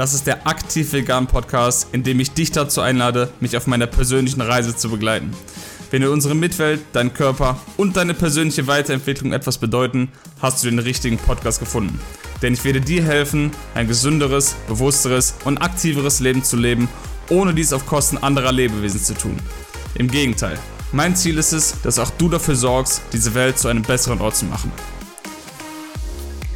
Das 0.00 0.14
ist 0.14 0.26
der 0.26 0.46
Aktiv 0.46 0.94
Vegan 0.94 1.26
Podcast, 1.26 1.88
in 1.92 2.02
dem 2.02 2.20
ich 2.20 2.30
dich 2.30 2.50
dazu 2.50 2.80
einlade, 2.80 3.28
mich 3.38 3.54
auf 3.58 3.66
meiner 3.66 3.86
persönlichen 3.86 4.40
Reise 4.40 4.74
zu 4.74 4.88
begleiten. 4.88 5.30
Wenn 5.90 6.00
dir 6.00 6.10
unsere 6.10 6.34
Mitwelt, 6.34 6.80
dein 6.94 7.12
Körper 7.12 7.60
und 7.76 7.98
deine 7.98 8.14
persönliche 8.14 8.66
Weiterentwicklung 8.66 9.34
etwas 9.34 9.58
bedeuten, 9.58 10.08
hast 10.40 10.64
du 10.64 10.70
den 10.70 10.78
richtigen 10.78 11.18
Podcast 11.18 11.60
gefunden. 11.60 12.00
Denn 12.40 12.54
ich 12.54 12.64
werde 12.64 12.80
dir 12.80 13.04
helfen, 13.04 13.50
ein 13.74 13.88
gesünderes, 13.88 14.56
bewussteres 14.68 15.34
und 15.44 15.58
aktiveres 15.58 16.20
Leben 16.20 16.44
zu 16.44 16.56
leben, 16.56 16.88
ohne 17.28 17.52
dies 17.52 17.74
auf 17.74 17.84
Kosten 17.84 18.16
anderer 18.16 18.52
Lebewesen 18.52 19.02
zu 19.02 19.12
tun. 19.12 19.36
Im 19.96 20.10
Gegenteil, 20.10 20.58
mein 20.92 21.14
Ziel 21.14 21.36
ist 21.36 21.52
es, 21.52 21.74
dass 21.82 21.98
auch 21.98 22.10
du 22.16 22.30
dafür 22.30 22.56
sorgst, 22.56 23.02
diese 23.12 23.34
Welt 23.34 23.58
zu 23.58 23.68
einem 23.68 23.82
besseren 23.82 24.22
Ort 24.22 24.36
zu 24.36 24.46
machen. 24.46 24.72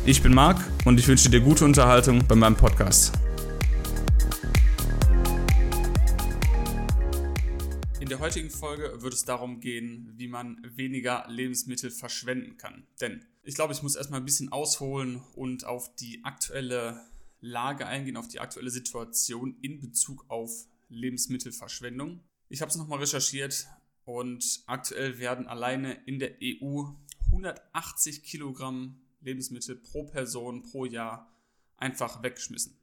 Ich 0.07 0.23
bin 0.23 0.33
Marc 0.33 0.65
und 0.87 0.99
ich 0.99 1.07
wünsche 1.07 1.29
dir 1.29 1.41
gute 1.41 1.67
Unterhaltung 1.67 2.27
bei 2.27 2.37
meinem 2.37 2.57
Podcast. 2.57 3.13
Der 8.15 8.21
heutigen 8.21 8.51
Folge 8.51 9.03
wird 9.03 9.13
es 9.13 9.25
darum 9.25 9.59
gehen, 9.59 10.13
wie 10.15 10.29
man 10.29 10.63
weniger 10.77 11.27
Lebensmittel 11.27 11.91
verschwenden 11.91 12.57
kann. 12.57 12.87
Denn 13.01 13.27
ich 13.43 13.57
glaube, 13.57 13.73
ich 13.73 13.83
muss 13.83 13.97
erstmal 13.97 14.21
ein 14.21 14.25
bisschen 14.25 14.53
ausholen 14.53 15.21
und 15.35 15.65
auf 15.65 15.97
die 15.97 16.25
aktuelle 16.25 17.05
Lage 17.41 17.89
eingehen, 17.89 18.17
auf 18.17 18.29
die 18.29 18.39
aktuelle 18.39 18.71
Situation 18.71 19.57
in 19.63 19.81
Bezug 19.81 20.27
auf 20.29 20.69
Lebensmittelverschwendung. 20.91 22.21
Ich 22.49 22.61
habe 22.61 22.71
es 22.71 22.77
nochmal 22.77 23.01
recherchiert 23.01 23.67
und 24.05 24.63
aktuell 24.69 25.19
werden 25.19 25.49
alleine 25.49 25.95
in 26.07 26.21
der 26.21 26.37
EU 26.41 26.85
180 27.33 28.23
Kilogramm 28.23 29.03
Lebensmittel 29.23 29.75
pro 29.75 30.05
Person 30.05 30.63
pro 30.63 30.85
Jahr 30.85 31.35
einfach 31.79 32.23
weggeschmissen. 32.23 32.79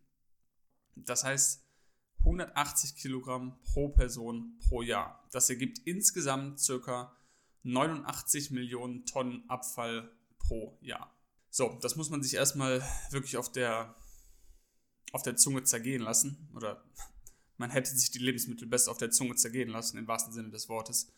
Das 0.97 1.23
heißt 1.23 1.63
180 2.23 2.95
Kilogramm 2.95 3.57
pro 3.63 3.89
Person 3.89 4.57
pro 4.67 4.81
Jahr. 4.81 5.27
Das 5.31 5.49
ergibt 5.49 5.79
insgesamt 5.85 6.59
circa 6.59 7.15
89 7.63 8.51
Millionen 8.51 9.05
Tonnen 9.05 9.49
Abfall 9.49 10.11
pro 10.37 10.77
Jahr. 10.81 11.15
So, 11.49 11.77
das 11.81 11.95
muss 11.95 12.09
man 12.09 12.23
sich 12.23 12.35
erstmal 12.35 12.81
wirklich 13.09 13.37
auf 13.37 13.51
der, 13.51 13.95
auf 15.11 15.23
der 15.23 15.35
Zunge 15.35 15.63
zergehen 15.63 16.01
lassen. 16.01 16.49
Oder 16.55 16.83
man 17.57 17.69
hätte 17.69 17.95
sich 17.95 18.11
die 18.11 18.19
Lebensmittel 18.19 18.67
besser 18.67 18.91
auf 18.91 18.97
der 18.97 19.11
Zunge 19.11 19.35
zergehen 19.35 19.69
lassen, 19.69 19.97
im 19.97 20.07
wahrsten 20.07 20.33
Sinne 20.33 20.49
des 20.49 20.69
Wortes. 20.69 21.11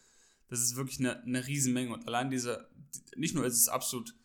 Das 0.48 0.60
ist 0.60 0.76
wirklich 0.76 1.00
eine, 1.00 1.22
eine 1.24 1.46
Riesenmenge. 1.46 1.94
Und 1.94 2.08
allein 2.08 2.30
diese, 2.30 2.70
nicht 3.16 3.36
nur 3.36 3.46
ist 3.46 3.58
es 3.58 3.70
absolut 3.70 4.16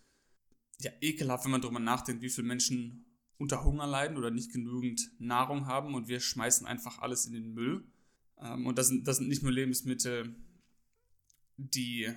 ja, 0.80 0.90
ekelhaft, 1.00 1.44
wenn 1.44 1.52
man 1.52 1.60
darüber 1.60 1.80
nachdenkt, 1.80 2.22
wie 2.22 2.30
viele 2.30 2.46
Menschen 2.46 3.04
unter 3.38 3.64
Hunger 3.64 3.86
leiden 3.86 4.16
oder 4.16 4.30
nicht 4.30 4.52
genügend 4.52 5.10
Nahrung 5.18 5.66
haben 5.66 5.94
und 5.94 6.08
wir 6.08 6.20
schmeißen 6.20 6.66
einfach 6.66 6.98
alles 6.98 7.26
in 7.26 7.32
den 7.32 7.54
Müll. 7.54 7.84
Ähm, 8.38 8.66
und 8.66 8.78
das 8.78 8.88
sind, 8.88 9.06
das 9.06 9.18
sind 9.18 9.28
nicht 9.28 9.42
nur 9.42 9.52
Lebensmittel, 9.52 10.34
die. 11.56 12.12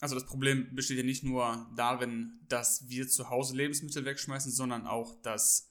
Also 0.00 0.16
das 0.16 0.26
Problem 0.26 0.74
besteht 0.74 0.98
ja 0.98 1.04
nicht 1.04 1.22
nur 1.22 1.70
darin, 1.76 2.40
dass 2.48 2.88
wir 2.88 3.08
zu 3.08 3.30
Hause 3.30 3.56
Lebensmittel 3.56 4.04
wegschmeißen, 4.04 4.50
sondern 4.50 4.86
auch, 4.86 5.14
dass 5.22 5.70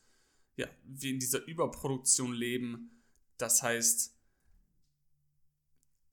ja, 0.55 0.67
wir 0.85 1.11
in 1.11 1.19
dieser 1.19 1.45
Überproduktion 1.45 2.33
leben. 2.33 3.03
Das 3.38 3.61
heißt, 3.61 4.16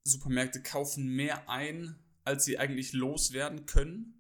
Supermärkte 0.03 0.63
kaufen 0.63 1.07
mehr 1.07 1.49
ein, 1.49 1.97
als 2.25 2.45
sie 2.45 2.59
eigentlich 2.59 2.93
loswerden 2.93 3.67
können 3.67 4.19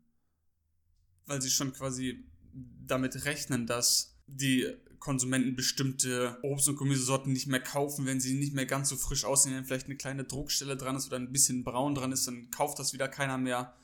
weil 1.28 1.42
sie 1.42 1.50
schon 1.50 1.72
quasi 1.72 2.26
damit 2.52 3.24
rechnen, 3.26 3.66
dass 3.66 4.17
die 4.28 4.68
Konsumenten 4.98 5.56
bestimmte 5.56 6.38
Obst- 6.42 6.68
und 6.68 6.76
Gemüsesorten 6.76 7.32
nicht 7.32 7.46
mehr 7.46 7.60
kaufen, 7.60 8.06
wenn 8.06 8.20
sie 8.20 8.34
nicht 8.34 8.54
mehr 8.54 8.66
ganz 8.66 8.88
so 8.88 8.96
frisch 8.96 9.24
aussehen, 9.24 9.54
wenn 9.54 9.64
vielleicht 9.64 9.86
eine 9.86 9.96
kleine 9.96 10.24
Druckstelle 10.24 10.76
dran 10.76 10.96
ist 10.96 11.06
oder 11.06 11.16
ein 11.16 11.32
bisschen 11.32 11.64
braun 11.64 11.94
dran 11.94 12.12
ist, 12.12 12.26
dann 12.26 12.50
kauft 12.50 12.78
das 12.78 12.92
wieder 12.92 13.08
keiner 13.08 13.38
mehr 13.38 13.74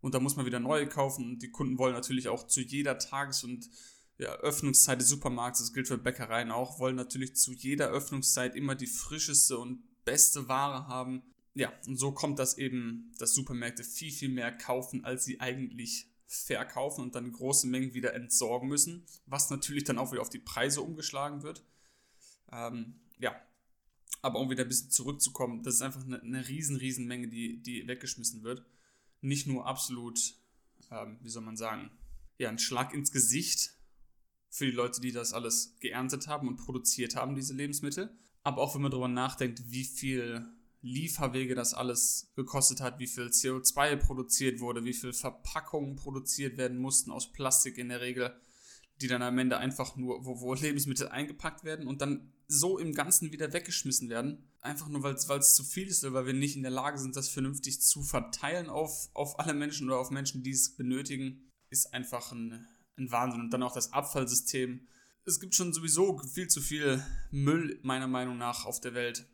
und 0.00 0.14
da 0.14 0.20
muss 0.20 0.36
man 0.36 0.46
wieder 0.46 0.60
neue 0.60 0.88
kaufen 0.88 1.24
und 1.24 1.42
die 1.42 1.50
Kunden 1.50 1.78
wollen 1.78 1.94
natürlich 1.94 2.28
auch 2.28 2.46
zu 2.46 2.60
jeder 2.60 2.98
Tages- 2.98 3.44
und 3.44 3.70
ja, 4.18 4.32
Öffnungszeit 4.36 5.00
des 5.00 5.08
Supermarkts, 5.08 5.60
das 5.60 5.72
gilt 5.72 5.88
für 5.88 5.98
Bäckereien 5.98 6.50
auch, 6.50 6.78
wollen 6.78 6.96
natürlich 6.96 7.34
zu 7.34 7.52
jeder 7.52 7.88
Öffnungszeit 7.88 8.54
immer 8.54 8.74
die 8.74 8.86
frischeste 8.86 9.58
und 9.58 9.82
beste 10.04 10.48
Ware 10.48 10.86
haben. 10.86 11.22
Ja, 11.54 11.72
und 11.86 11.96
so 11.96 12.12
kommt 12.12 12.38
das 12.38 12.58
eben, 12.58 13.12
dass 13.18 13.34
Supermärkte 13.34 13.82
viel, 13.82 14.12
viel 14.12 14.28
mehr 14.28 14.52
kaufen, 14.52 15.04
als 15.04 15.24
sie 15.24 15.40
eigentlich 15.40 16.08
verkaufen 16.34 17.02
und 17.02 17.14
dann 17.14 17.32
große 17.32 17.66
Mengen 17.66 17.94
wieder 17.94 18.14
entsorgen 18.14 18.68
müssen, 18.68 19.06
was 19.26 19.50
natürlich 19.50 19.84
dann 19.84 19.98
auch 19.98 20.12
wieder 20.12 20.22
auf 20.22 20.30
die 20.30 20.38
Preise 20.38 20.82
umgeschlagen 20.82 21.42
wird. 21.42 21.64
Ähm, 22.52 23.00
ja, 23.18 23.34
aber 24.22 24.40
um 24.40 24.50
wieder 24.50 24.62
ein 24.62 24.68
bisschen 24.68 24.90
zurückzukommen, 24.90 25.62
das 25.62 25.74
ist 25.76 25.82
einfach 25.82 26.04
eine, 26.04 26.20
eine 26.20 26.48
riesen, 26.48 26.76
riesen 26.76 27.06
Menge, 27.06 27.28
die, 27.28 27.62
die 27.62 27.86
weggeschmissen 27.86 28.42
wird. 28.42 28.64
Nicht 29.20 29.46
nur 29.46 29.66
absolut, 29.66 30.34
ähm, 30.90 31.18
wie 31.20 31.28
soll 31.28 31.42
man 31.42 31.56
sagen, 31.56 31.90
ja, 32.38 32.48
ein 32.48 32.58
Schlag 32.58 32.94
ins 32.94 33.12
Gesicht 33.12 33.74
für 34.48 34.66
die 34.66 34.72
Leute, 34.72 35.00
die 35.00 35.12
das 35.12 35.32
alles 35.32 35.76
geerntet 35.80 36.26
haben 36.26 36.48
und 36.48 36.56
produziert 36.56 37.16
haben, 37.16 37.34
diese 37.34 37.54
Lebensmittel. 37.54 38.16
Aber 38.42 38.62
auch 38.62 38.74
wenn 38.74 38.82
man 38.82 38.90
darüber 38.90 39.08
nachdenkt, 39.08 39.70
wie 39.70 39.84
viel 39.84 40.46
Lieferwege 40.84 41.54
das 41.54 41.72
alles 41.72 42.30
gekostet 42.36 42.82
hat, 42.82 42.98
wie 42.98 43.06
viel 43.06 43.28
CO2 43.28 43.96
produziert 43.96 44.60
wurde, 44.60 44.84
wie 44.84 44.92
viel 44.92 45.14
Verpackungen 45.14 45.96
produziert 45.96 46.58
werden 46.58 46.76
mussten 46.76 47.10
aus 47.10 47.32
Plastik 47.32 47.78
in 47.78 47.88
der 47.88 48.02
Regel, 48.02 48.36
die 49.00 49.06
dann 49.06 49.22
am 49.22 49.38
Ende 49.38 49.56
einfach 49.56 49.96
nur, 49.96 50.26
wo, 50.26 50.42
wo 50.42 50.52
Lebensmittel 50.52 51.08
eingepackt 51.08 51.64
werden 51.64 51.86
und 51.86 52.02
dann 52.02 52.34
so 52.48 52.78
im 52.78 52.92
Ganzen 52.92 53.32
wieder 53.32 53.54
weggeschmissen 53.54 54.10
werden. 54.10 54.46
Einfach 54.60 54.88
nur, 54.88 55.02
weil 55.02 55.14
es 55.14 55.54
zu 55.54 55.64
viel 55.64 55.88
ist 55.88 56.04
oder 56.04 56.12
weil 56.12 56.26
wir 56.26 56.34
nicht 56.34 56.54
in 56.54 56.62
der 56.62 56.70
Lage 56.70 56.98
sind, 56.98 57.16
das 57.16 57.30
vernünftig 57.30 57.80
zu 57.80 58.02
verteilen 58.02 58.68
auf, 58.68 59.08
auf 59.14 59.38
alle 59.38 59.54
Menschen 59.54 59.88
oder 59.88 59.98
auf 59.98 60.10
Menschen, 60.10 60.42
die 60.42 60.50
es 60.50 60.76
benötigen, 60.76 61.50
ist 61.70 61.94
einfach 61.94 62.30
ein, 62.30 62.66
ein 62.98 63.10
Wahnsinn. 63.10 63.40
Und 63.40 63.50
dann 63.50 63.62
auch 63.62 63.74
das 63.74 63.94
Abfallsystem. 63.94 64.86
Es 65.24 65.40
gibt 65.40 65.54
schon 65.54 65.72
sowieso 65.72 66.18
viel 66.18 66.48
zu 66.48 66.60
viel 66.60 67.02
Müll, 67.30 67.80
meiner 67.82 68.06
Meinung 68.06 68.36
nach, 68.36 68.66
auf 68.66 68.82
der 68.82 68.92
Welt 68.92 69.26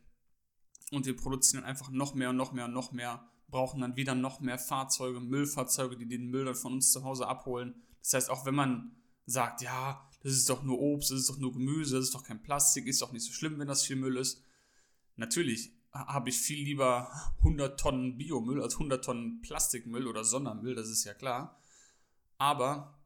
und 0.91 1.07
wir 1.07 1.17
produzieren 1.17 1.65
einfach 1.65 1.91
noch 1.91 2.15
mehr 2.15 2.31
und 2.31 2.37
noch 2.37 2.53
mehr 2.53 2.67
und 2.67 2.73
noch 2.73 2.93
mehr, 2.93 3.25
brauchen 3.49 3.81
dann 3.81 3.97
wieder 3.97 4.15
noch 4.15 4.41
mehr 4.41 4.59
Fahrzeuge, 4.59 5.21
Müllfahrzeuge, 5.21 5.97
die 5.97 6.07
den 6.07 6.31
Müll 6.31 6.45
dann 6.45 6.55
von 6.55 6.75
uns 6.75 6.93
zu 6.93 7.05
Hause 7.05 7.27
abholen. 7.27 7.75
Das 8.03 8.15
heißt, 8.15 8.31
auch 8.31 8.47
wenn 8.47 8.55
man 8.55 8.97
sagt, 9.27 9.63
ja, 9.63 10.09
das 10.23 10.33
ist 10.33 10.49
doch 10.49 10.63
nur 10.63 10.79
Obst, 10.79 11.11
das 11.11 11.21
ist 11.21 11.31
doch 11.31 11.39
nur 11.39 11.53
Gemüse, 11.53 11.97
das 11.97 12.07
ist 12.07 12.15
doch 12.15 12.25
kein 12.25 12.43
Plastik, 12.43 12.87
ist 12.87 13.03
doch 13.03 13.13
nicht 13.13 13.25
so 13.25 13.33
schlimm, 13.33 13.59
wenn 13.59 13.69
das 13.69 13.85
viel 13.85 13.97
Müll 13.97 14.17
ist. 14.17 14.43
Natürlich 15.17 15.73
habe 15.93 16.29
ich 16.29 16.39
viel 16.39 16.63
lieber 16.65 17.11
100 17.39 17.79
Tonnen 17.79 18.17
Biomüll 18.17 18.63
als 18.63 18.75
100 18.75 19.05
Tonnen 19.05 19.41
Plastikmüll 19.43 20.07
oder 20.07 20.25
Sondermüll, 20.25 20.75
das 20.75 20.89
ist 20.89 21.05
ja 21.05 21.15
klar. 21.15 21.61
Aber 22.39 23.01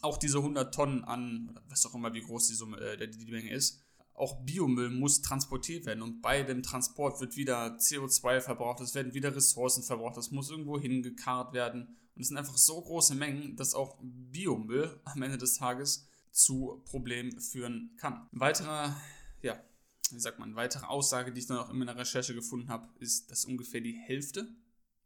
auch 0.00 0.16
diese 0.16 0.38
100 0.38 0.74
Tonnen 0.74 1.04
an, 1.04 1.60
was 1.68 1.86
auch 1.86 1.94
immer, 1.94 2.12
wie 2.14 2.22
groß 2.22 2.48
die, 2.48 2.54
Summe, 2.54 2.78
äh, 2.78 3.08
die 3.08 3.30
Menge 3.30 3.50
ist, 3.50 3.81
auch 4.14 4.44
Biomüll 4.44 4.90
muss 4.90 5.22
transportiert 5.22 5.86
werden 5.86 6.02
und 6.02 6.20
bei 6.20 6.42
dem 6.42 6.62
Transport 6.62 7.20
wird 7.20 7.36
wieder 7.36 7.76
CO2 7.76 8.40
verbraucht, 8.40 8.80
es 8.80 8.94
werden 8.94 9.14
wieder 9.14 9.34
Ressourcen 9.34 9.82
verbraucht, 9.82 10.16
das 10.16 10.30
muss 10.30 10.50
irgendwo 10.50 10.78
hingekarrt 10.78 11.52
werden. 11.52 11.96
Und 12.14 12.22
es 12.22 12.28
sind 12.28 12.36
einfach 12.36 12.58
so 12.58 12.80
große 12.80 13.14
Mengen, 13.14 13.56
dass 13.56 13.74
auch 13.74 13.98
Biomüll 14.02 15.00
am 15.04 15.22
Ende 15.22 15.38
des 15.38 15.54
Tages 15.54 16.06
zu 16.30 16.82
Problemen 16.84 17.40
führen 17.40 17.94
kann. 17.96 18.28
Ein 18.32 18.40
weiterer, 18.40 18.96
ja, 19.40 19.58
wie 20.10 20.20
sagt 20.20 20.38
man, 20.38 20.56
weitere 20.56 20.86
Aussage, 20.86 21.32
die 21.32 21.40
ich 21.40 21.46
dann 21.46 21.58
auch 21.58 21.70
in 21.70 21.78
meiner 21.78 21.96
Recherche 21.96 22.34
gefunden 22.34 22.68
habe, 22.68 22.88
ist, 22.98 23.30
dass 23.30 23.46
ungefähr 23.46 23.80
die 23.80 23.94
Hälfte 23.94 24.48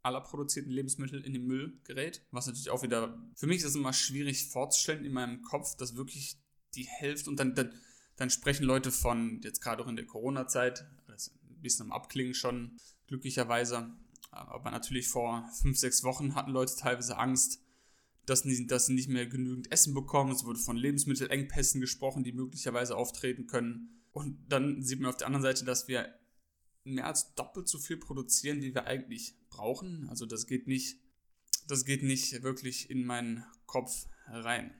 aller 0.03 0.21
produzierten 0.21 0.71
Lebensmittel 0.71 1.23
in 1.23 1.33
den 1.33 1.45
Müll 1.45 1.79
gerät. 1.83 2.25
Was 2.31 2.47
natürlich 2.47 2.69
auch 2.69 2.83
wieder, 2.83 3.17
für 3.35 3.47
mich 3.47 3.59
ist 3.59 3.65
es 3.65 3.75
immer 3.75 3.93
schwierig 3.93 4.47
vorzustellen 4.47 5.05
in 5.05 5.13
meinem 5.13 5.41
Kopf, 5.43 5.75
dass 5.75 5.95
wirklich 5.95 6.37
die 6.75 6.85
Hälfte 6.85 7.29
und 7.29 7.37
dann, 7.39 7.55
dann 7.55 7.73
dann 8.17 8.29
sprechen 8.29 8.65
Leute 8.65 8.91
von, 8.91 9.41
jetzt 9.43 9.61
gerade 9.61 9.83
auch 9.83 9.87
in 9.87 9.95
der 9.95 10.05
Corona-Zeit, 10.05 10.85
ist 11.15 11.33
ein 11.49 11.61
bisschen 11.61 11.87
am 11.87 11.91
Abklingen 11.91 12.33
schon, 12.33 12.77
glücklicherweise. 13.07 13.91
Aber 14.31 14.71
natürlich 14.71 15.07
vor 15.07 15.49
fünf, 15.61 15.77
sechs 15.77 16.03
Wochen 16.03 16.35
hatten 16.35 16.51
Leute 16.51 16.75
teilweise 16.75 17.17
Angst, 17.17 17.61
dass 18.25 18.41
sie, 18.41 18.67
dass 18.67 18.87
sie 18.87 18.93
nicht 18.93 19.07
mehr 19.07 19.25
genügend 19.25 19.71
Essen 19.71 19.93
bekommen. 19.93 20.31
Es 20.31 20.43
wurde 20.43 20.59
von 20.59 20.75
Lebensmittelengpässen 20.75 21.79
gesprochen, 21.79 22.23
die 22.23 22.33
möglicherweise 22.33 22.97
auftreten 22.97 23.47
können. 23.47 24.01
Und 24.11 24.37
dann 24.49 24.83
sieht 24.83 24.99
man 24.99 25.09
auf 25.09 25.17
der 25.17 25.27
anderen 25.27 25.43
Seite, 25.43 25.63
dass 25.63 25.87
wir 25.87 26.13
mehr 26.83 27.05
als 27.05 27.35
doppelt 27.35 27.67
so 27.67 27.79
viel 27.79 27.97
produzieren, 27.97 28.61
wie 28.61 28.73
wir 28.73 28.85
eigentlich 28.85 29.35
brauchen. 29.49 30.09
Also 30.09 30.25
das 30.25 30.47
geht 30.47 30.67
nicht, 30.67 30.99
das 31.67 31.85
geht 31.85 32.03
nicht 32.03 32.43
wirklich 32.43 32.89
in 32.89 33.05
meinen 33.05 33.45
Kopf 33.65 34.07
rein. 34.27 34.73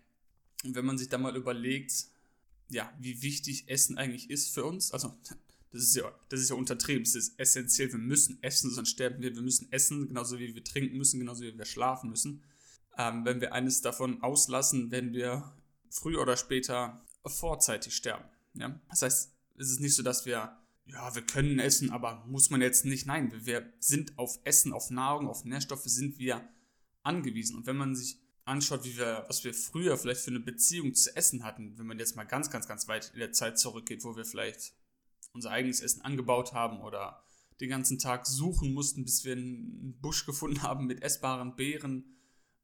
Und 0.63 0.75
wenn 0.75 0.85
man 0.85 0.97
sich 0.97 1.09
da 1.09 1.17
mal 1.17 1.35
überlegt, 1.35 2.07
ja, 2.69 2.93
wie 2.99 3.21
wichtig 3.21 3.69
Essen 3.69 3.97
eigentlich 3.97 4.29
ist 4.29 4.53
für 4.53 4.65
uns. 4.65 4.91
Also, 4.91 5.17
das 5.71 5.83
ist 5.83 5.95
ja, 5.95 6.11
das 6.29 6.39
ist 6.39 6.49
ja 6.49 6.55
untertrieben, 6.55 7.03
es 7.03 7.15
ist 7.15 7.39
essentiell. 7.39 7.91
Wir 7.91 7.99
müssen 7.99 8.41
essen, 8.41 8.71
sonst 8.71 8.89
sterben 8.89 9.21
wir. 9.21 9.35
Wir 9.35 9.41
müssen 9.41 9.71
essen, 9.71 10.07
genauso 10.07 10.39
wie 10.39 10.55
wir 10.55 10.63
trinken 10.63 10.97
müssen, 10.97 11.19
genauso 11.19 11.43
wie 11.43 11.57
wir 11.57 11.65
schlafen 11.65 12.09
müssen. 12.09 12.43
Ähm, 12.97 13.25
wenn 13.25 13.41
wir 13.41 13.53
eines 13.53 13.81
davon 13.81 14.21
auslassen, 14.23 14.91
werden 14.91 15.13
wir 15.13 15.53
früher 15.89 16.21
oder 16.21 16.37
später 16.37 17.05
vorzeitig 17.25 17.95
sterben. 17.95 18.25
Ja? 18.53 18.79
Das 18.89 19.01
heißt, 19.01 19.33
es 19.57 19.71
ist 19.71 19.79
nicht 19.79 19.95
so, 19.95 20.03
dass 20.03 20.25
wir, 20.25 20.57
ja, 20.85 21.15
wir 21.15 21.21
können 21.21 21.59
essen, 21.59 21.91
aber 21.91 22.25
muss 22.27 22.49
man 22.49 22.61
jetzt 22.61 22.85
nicht. 22.85 23.05
Nein, 23.05 23.31
wir 23.45 23.71
sind 23.79 24.17
auf 24.17 24.39
Essen, 24.43 24.73
auf 24.73 24.89
Nahrung, 24.89 25.27
auf 25.27 25.45
Nährstoffe 25.45 25.83
sind 25.83 26.17
wir 26.17 26.47
angewiesen. 27.03 27.55
Und 27.55 27.65
wenn 27.65 27.77
man 27.77 27.95
sich 27.95 28.19
anschaut, 28.47 28.83
wie 28.85 28.97
wir, 28.97 29.25
was 29.27 29.43
wir 29.43 29.53
früher 29.53 29.97
vielleicht 29.97 30.21
für 30.21 30.31
eine 30.31 30.39
Beziehung 30.39 30.93
zu 30.93 31.15
essen 31.15 31.43
hatten, 31.43 31.77
wenn 31.77 31.85
man 31.85 31.99
jetzt 31.99 32.15
mal 32.15 32.23
ganz, 32.23 32.49
ganz, 32.49 32.67
ganz 32.67 32.87
weit 32.87 33.11
in 33.13 33.19
der 33.19 33.31
Zeit 33.31 33.59
zurückgeht, 33.59 34.03
wo 34.03 34.15
wir 34.15 34.25
vielleicht 34.25 34.73
unser 35.33 35.51
eigenes 35.51 35.81
Essen 35.81 36.01
angebaut 36.01 36.53
haben 36.53 36.81
oder 36.81 37.23
den 37.59 37.69
ganzen 37.69 37.99
Tag 37.99 38.25
suchen 38.25 38.73
mussten, 38.73 39.03
bis 39.03 39.25
wir 39.25 39.33
einen 39.33 39.99
Busch 39.99 40.25
gefunden 40.25 40.61
haben 40.61 40.85
mit 40.85 41.01
essbaren 41.01 41.55
Beeren, 41.55 42.17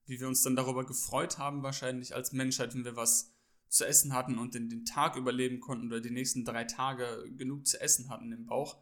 wie 0.05 0.19
wir 0.19 0.27
uns 0.27 0.41
dann 0.41 0.55
darüber 0.55 0.85
gefreut 0.85 1.37
haben, 1.37 1.63
wahrscheinlich 1.63 2.15
als 2.15 2.31
Menschheit, 2.31 2.73
wenn 2.73 2.85
wir 2.85 2.95
was 2.95 3.33
zu 3.69 3.85
essen 3.85 4.13
hatten 4.13 4.37
und 4.37 4.53
den, 4.53 4.69
den 4.69 4.85
Tag 4.85 5.15
überleben 5.15 5.59
konnten 5.59 5.87
oder 5.87 5.99
die 5.99 6.11
nächsten 6.11 6.45
drei 6.45 6.63
Tage 6.63 7.25
genug 7.35 7.65
zu 7.65 7.81
essen 7.81 8.09
hatten 8.09 8.31
im 8.31 8.45
Bauch. 8.45 8.77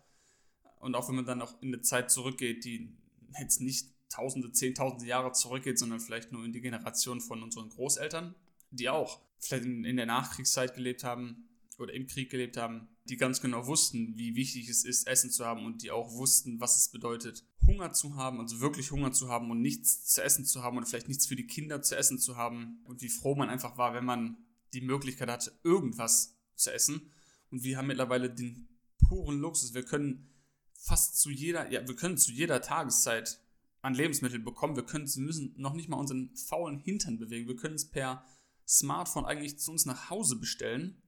Und 0.80 0.96
auch 0.96 1.08
wenn 1.08 1.16
man 1.16 1.26
dann 1.26 1.42
auch 1.42 1.62
in 1.62 1.70
eine 1.70 1.82
Zeit 1.82 2.12
zurückgeht, 2.12 2.66
die 2.66 2.98
jetzt 3.40 3.62
nicht 3.62 3.90
Tausende, 4.12 4.52
Zehntausende 4.52 5.06
Jahre 5.06 5.32
zurückgeht, 5.32 5.80
sondern 5.80 6.00
vielleicht 6.00 6.32
nur 6.32 6.44
in 6.44 6.54
die 6.54 6.62
Generation 6.62 7.22
von 7.22 7.42
unseren 7.42 7.70
Großeltern, 7.70 8.36
die 8.70 8.90
auch 8.90 9.22
vielleicht 9.40 9.66
in, 9.66 9.86
in 9.86 9.98
der 9.98 10.06
Nachkriegszeit 10.06 10.76
gelebt 10.76 11.04
haben 11.04 11.48
oder 11.80 11.94
im 11.94 12.08
Krieg 12.08 12.30
gelebt 12.30 12.58
haben, 12.58 12.90
die 13.06 13.18
ganz 13.18 13.42
genau 13.42 13.66
wussten, 13.66 14.18
wie 14.18 14.36
wichtig 14.36 14.70
es 14.70 14.84
ist, 14.86 15.08
Essen 15.08 15.32
zu 15.32 15.46
haben 15.46 15.66
und 15.66 15.82
die 15.82 15.92
auch 15.92 16.14
wussten, 16.14 16.60
was 16.60 16.78
es 16.78 16.90
bedeutet, 16.90 17.44
Hunger 17.66 17.94
zu 17.94 18.16
haben, 18.16 18.40
also 18.40 18.60
wirklich 18.60 18.92
Hunger 18.92 19.12
zu 19.12 19.30
haben 19.30 19.50
und 19.50 19.62
nichts 19.62 20.06
zu 20.06 20.24
essen 20.24 20.46
zu 20.46 20.62
haben 20.62 20.78
oder 20.78 20.86
vielleicht 20.86 21.08
nichts 21.08 21.26
für 21.26 21.36
die 21.36 21.48
Kinder 21.48 21.82
zu 21.82 21.96
essen 21.96 22.20
zu 22.20 22.38
haben 22.38 22.82
und 22.84 23.02
wie 23.02 23.10
froh 23.10 23.36
man 23.36 23.50
einfach 23.50 23.78
war, 23.78 23.94
wenn 23.94 24.06
man 24.06 24.38
die 24.74 24.82
Möglichkeit 24.82 25.30
hatte, 25.30 25.52
irgendwas 25.64 26.38
zu 26.56 26.72
essen. 26.72 27.12
Und 27.50 27.64
wir 27.64 27.78
haben 27.78 27.88
mittlerweile 27.88 28.30
den 28.30 28.68
puren 29.08 29.40
Luxus. 29.40 29.74
Wir 29.74 29.84
können 29.84 30.30
fast 30.74 31.20
zu 31.20 31.30
jeder, 31.30 31.70
ja, 31.72 31.86
wir 31.88 31.96
können 31.96 32.18
zu 32.18 32.32
jeder 32.32 32.62
Tageszeit 32.62 33.41
an 33.82 33.94
Lebensmittel 33.94 34.40
bekommen. 34.40 34.76
Wir 34.76 34.86
können, 34.86 35.10
müssen 35.18 35.54
noch 35.58 35.74
nicht 35.74 35.90
mal 35.90 35.98
unseren 35.98 36.36
faulen 36.36 36.80
Hintern 36.80 37.18
bewegen. 37.18 37.48
Wir 37.48 37.56
können 37.56 37.76
es 37.76 37.90
per 37.90 38.24
Smartphone 38.68 39.26
eigentlich 39.26 39.60
zu 39.60 39.72
uns 39.72 39.86
nach 39.86 40.10
Hause 40.10 40.36
bestellen. 40.38 41.02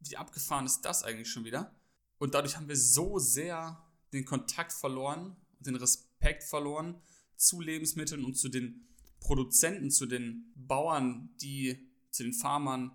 Wie 0.00 0.16
abgefahren 0.16 0.66
ist 0.66 0.82
das 0.82 1.02
eigentlich 1.02 1.30
schon 1.30 1.44
wieder? 1.44 1.74
Und 2.18 2.34
dadurch 2.34 2.56
haben 2.56 2.68
wir 2.68 2.76
so 2.76 3.18
sehr 3.18 3.82
den 4.12 4.24
Kontakt 4.24 4.72
verloren, 4.72 5.36
den 5.60 5.76
Respekt 5.76 6.44
verloren 6.44 7.00
zu 7.36 7.60
Lebensmitteln 7.60 8.24
und 8.24 8.34
zu 8.34 8.48
den 8.48 8.86
Produzenten, 9.20 9.90
zu 9.90 10.06
den 10.06 10.52
Bauern, 10.54 11.34
die, 11.40 11.90
zu 12.10 12.22
den 12.22 12.32
Farmern, 12.32 12.92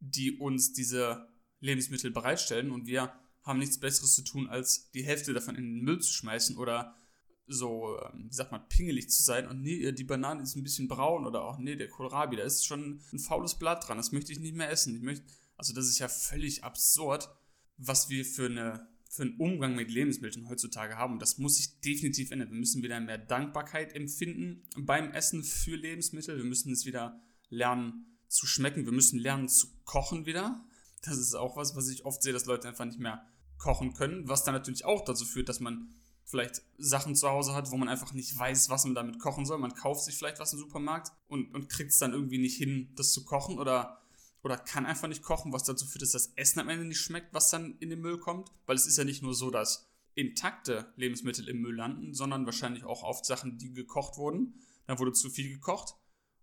die 0.00 0.38
uns 0.38 0.72
diese 0.72 1.28
Lebensmittel 1.60 2.10
bereitstellen. 2.10 2.70
Und 2.70 2.86
wir 2.86 3.12
haben 3.42 3.58
nichts 3.58 3.78
Besseres 3.78 4.14
zu 4.14 4.22
tun, 4.22 4.48
als 4.48 4.90
die 4.90 5.04
Hälfte 5.04 5.32
davon 5.32 5.56
in 5.56 5.64
den 5.64 5.84
Müll 5.84 6.00
zu 6.00 6.12
schmeißen 6.12 6.56
oder 6.56 6.96
so, 7.46 7.98
ähm, 8.00 8.26
wie 8.28 8.34
sagt 8.34 8.52
man, 8.52 8.68
pingelig 8.68 9.08
zu 9.10 9.22
sein 9.22 9.46
und 9.48 9.62
nee, 9.62 9.92
die 9.92 10.04
Banane 10.04 10.42
ist 10.42 10.56
ein 10.56 10.62
bisschen 10.62 10.88
braun 10.88 11.26
oder 11.26 11.44
auch 11.44 11.58
nee, 11.58 11.76
der 11.76 11.88
Kohlrabi, 11.88 12.36
da 12.36 12.42
ist 12.42 12.66
schon 12.66 13.00
ein 13.12 13.18
faules 13.18 13.56
Blatt 13.58 13.86
dran, 13.86 13.96
das 13.96 14.12
möchte 14.12 14.32
ich 14.32 14.40
nicht 14.40 14.56
mehr 14.56 14.70
essen. 14.70 14.96
Ich 14.96 15.02
möchte, 15.02 15.24
also 15.56 15.72
das 15.72 15.86
ist 15.86 15.98
ja 15.98 16.08
völlig 16.08 16.64
absurd, 16.64 17.28
was 17.76 18.08
wir 18.08 18.24
für, 18.24 18.46
eine, 18.46 18.88
für 19.08 19.22
einen 19.22 19.36
Umgang 19.36 19.74
mit 19.74 19.90
Lebensmitteln 19.90 20.48
heutzutage 20.48 20.96
haben. 20.96 21.14
Und 21.14 21.22
das 21.22 21.38
muss 21.38 21.56
sich 21.56 21.80
definitiv 21.80 22.30
ändern. 22.30 22.50
Wir 22.50 22.58
müssen 22.58 22.82
wieder 22.82 22.98
mehr 23.00 23.18
Dankbarkeit 23.18 23.94
empfinden 23.94 24.62
beim 24.76 25.12
Essen 25.12 25.44
für 25.44 25.76
Lebensmittel. 25.76 26.36
Wir 26.36 26.44
müssen 26.44 26.72
es 26.72 26.86
wieder 26.86 27.20
lernen 27.48 28.18
zu 28.28 28.46
schmecken. 28.46 28.84
Wir 28.86 28.92
müssen 28.92 29.18
lernen 29.18 29.48
zu 29.48 29.68
kochen 29.84 30.26
wieder. 30.26 30.64
Das 31.02 31.18
ist 31.18 31.34
auch 31.34 31.56
was, 31.56 31.76
was 31.76 31.88
ich 31.88 32.04
oft 32.04 32.22
sehe, 32.22 32.32
dass 32.32 32.46
Leute 32.46 32.68
einfach 32.68 32.84
nicht 32.84 32.98
mehr 32.98 33.24
kochen 33.58 33.94
können, 33.94 34.28
was 34.28 34.44
dann 34.44 34.54
natürlich 34.54 34.84
auch 34.84 35.04
dazu 35.04 35.24
führt, 35.24 35.48
dass 35.48 35.60
man 35.60 35.94
vielleicht 36.26 36.62
Sachen 36.76 37.14
zu 37.14 37.30
Hause 37.30 37.54
hat, 37.54 37.70
wo 37.70 37.76
man 37.76 37.88
einfach 37.88 38.12
nicht 38.12 38.36
weiß, 38.36 38.68
was 38.68 38.84
man 38.84 38.94
damit 38.94 39.18
kochen 39.20 39.46
soll. 39.46 39.58
Man 39.58 39.74
kauft 39.74 40.04
sich 40.04 40.16
vielleicht 40.16 40.40
was 40.40 40.52
im 40.52 40.58
Supermarkt 40.58 41.12
und, 41.28 41.54
und 41.54 41.68
kriegt 41.68 41.92
es 41.92 41.98
dann 41.98 42.12
irgendwie 42.12 42.38
nicht 42.38 42.56
hin, 42.56 42.92
das 42.96 43.12
zu 43.12 43.24
kochen 43.24 43.58
oder, 43.58 44.02
oder 44.42 44.58
kann 44.58 44.86
einfach 44.86 45.08
nicht 45.08 45.22
kochen, 45.22 45.52
was 45.52 45.64
dazu 45.64 45.86
führt, 45.86 46.02
dass 46.02 46.12
das 46.12 46.32
Essen 46.34 46.58
am 46.60 46.68
Ende 46.68 46.84
nicht 46.84 47.00
schmeckt, 47.00 47.32
was 47.32 47.50
dann 47.50 47.76
in 47.78 47.90
den 47.90 48.00
Müll 48.00 48.18
kommt. 48.18 48.50
Weil 48.66 48.76
es 48.76 48.86
ist 48.86 48.98
ja 48.98 49.04
nicht 49.04 49.22
nur 49.22 49.34
so, 49.34 49.50
dass 49.50 49.88
intakte 50.14 50.92
Lebensmittel 50.96 51.48
im 51.48 51.60
Müll 51.60 51.76
landen, 51.76 52.12
sondern 52.12 52.44
wahrscheinlich 52.44 52.84
auch 52.84 53.04
oft 53.04 53.24
Sachen, 53.24 53.58
die 53.58 53.72
gekocht 53.72 54.16
wurden. 54.16 54.54
Da 54.86 54.98
wurde 54.98 55.12
zu 55.12 55.30
viel 55.30 55.50
gekocht 55.50 55.94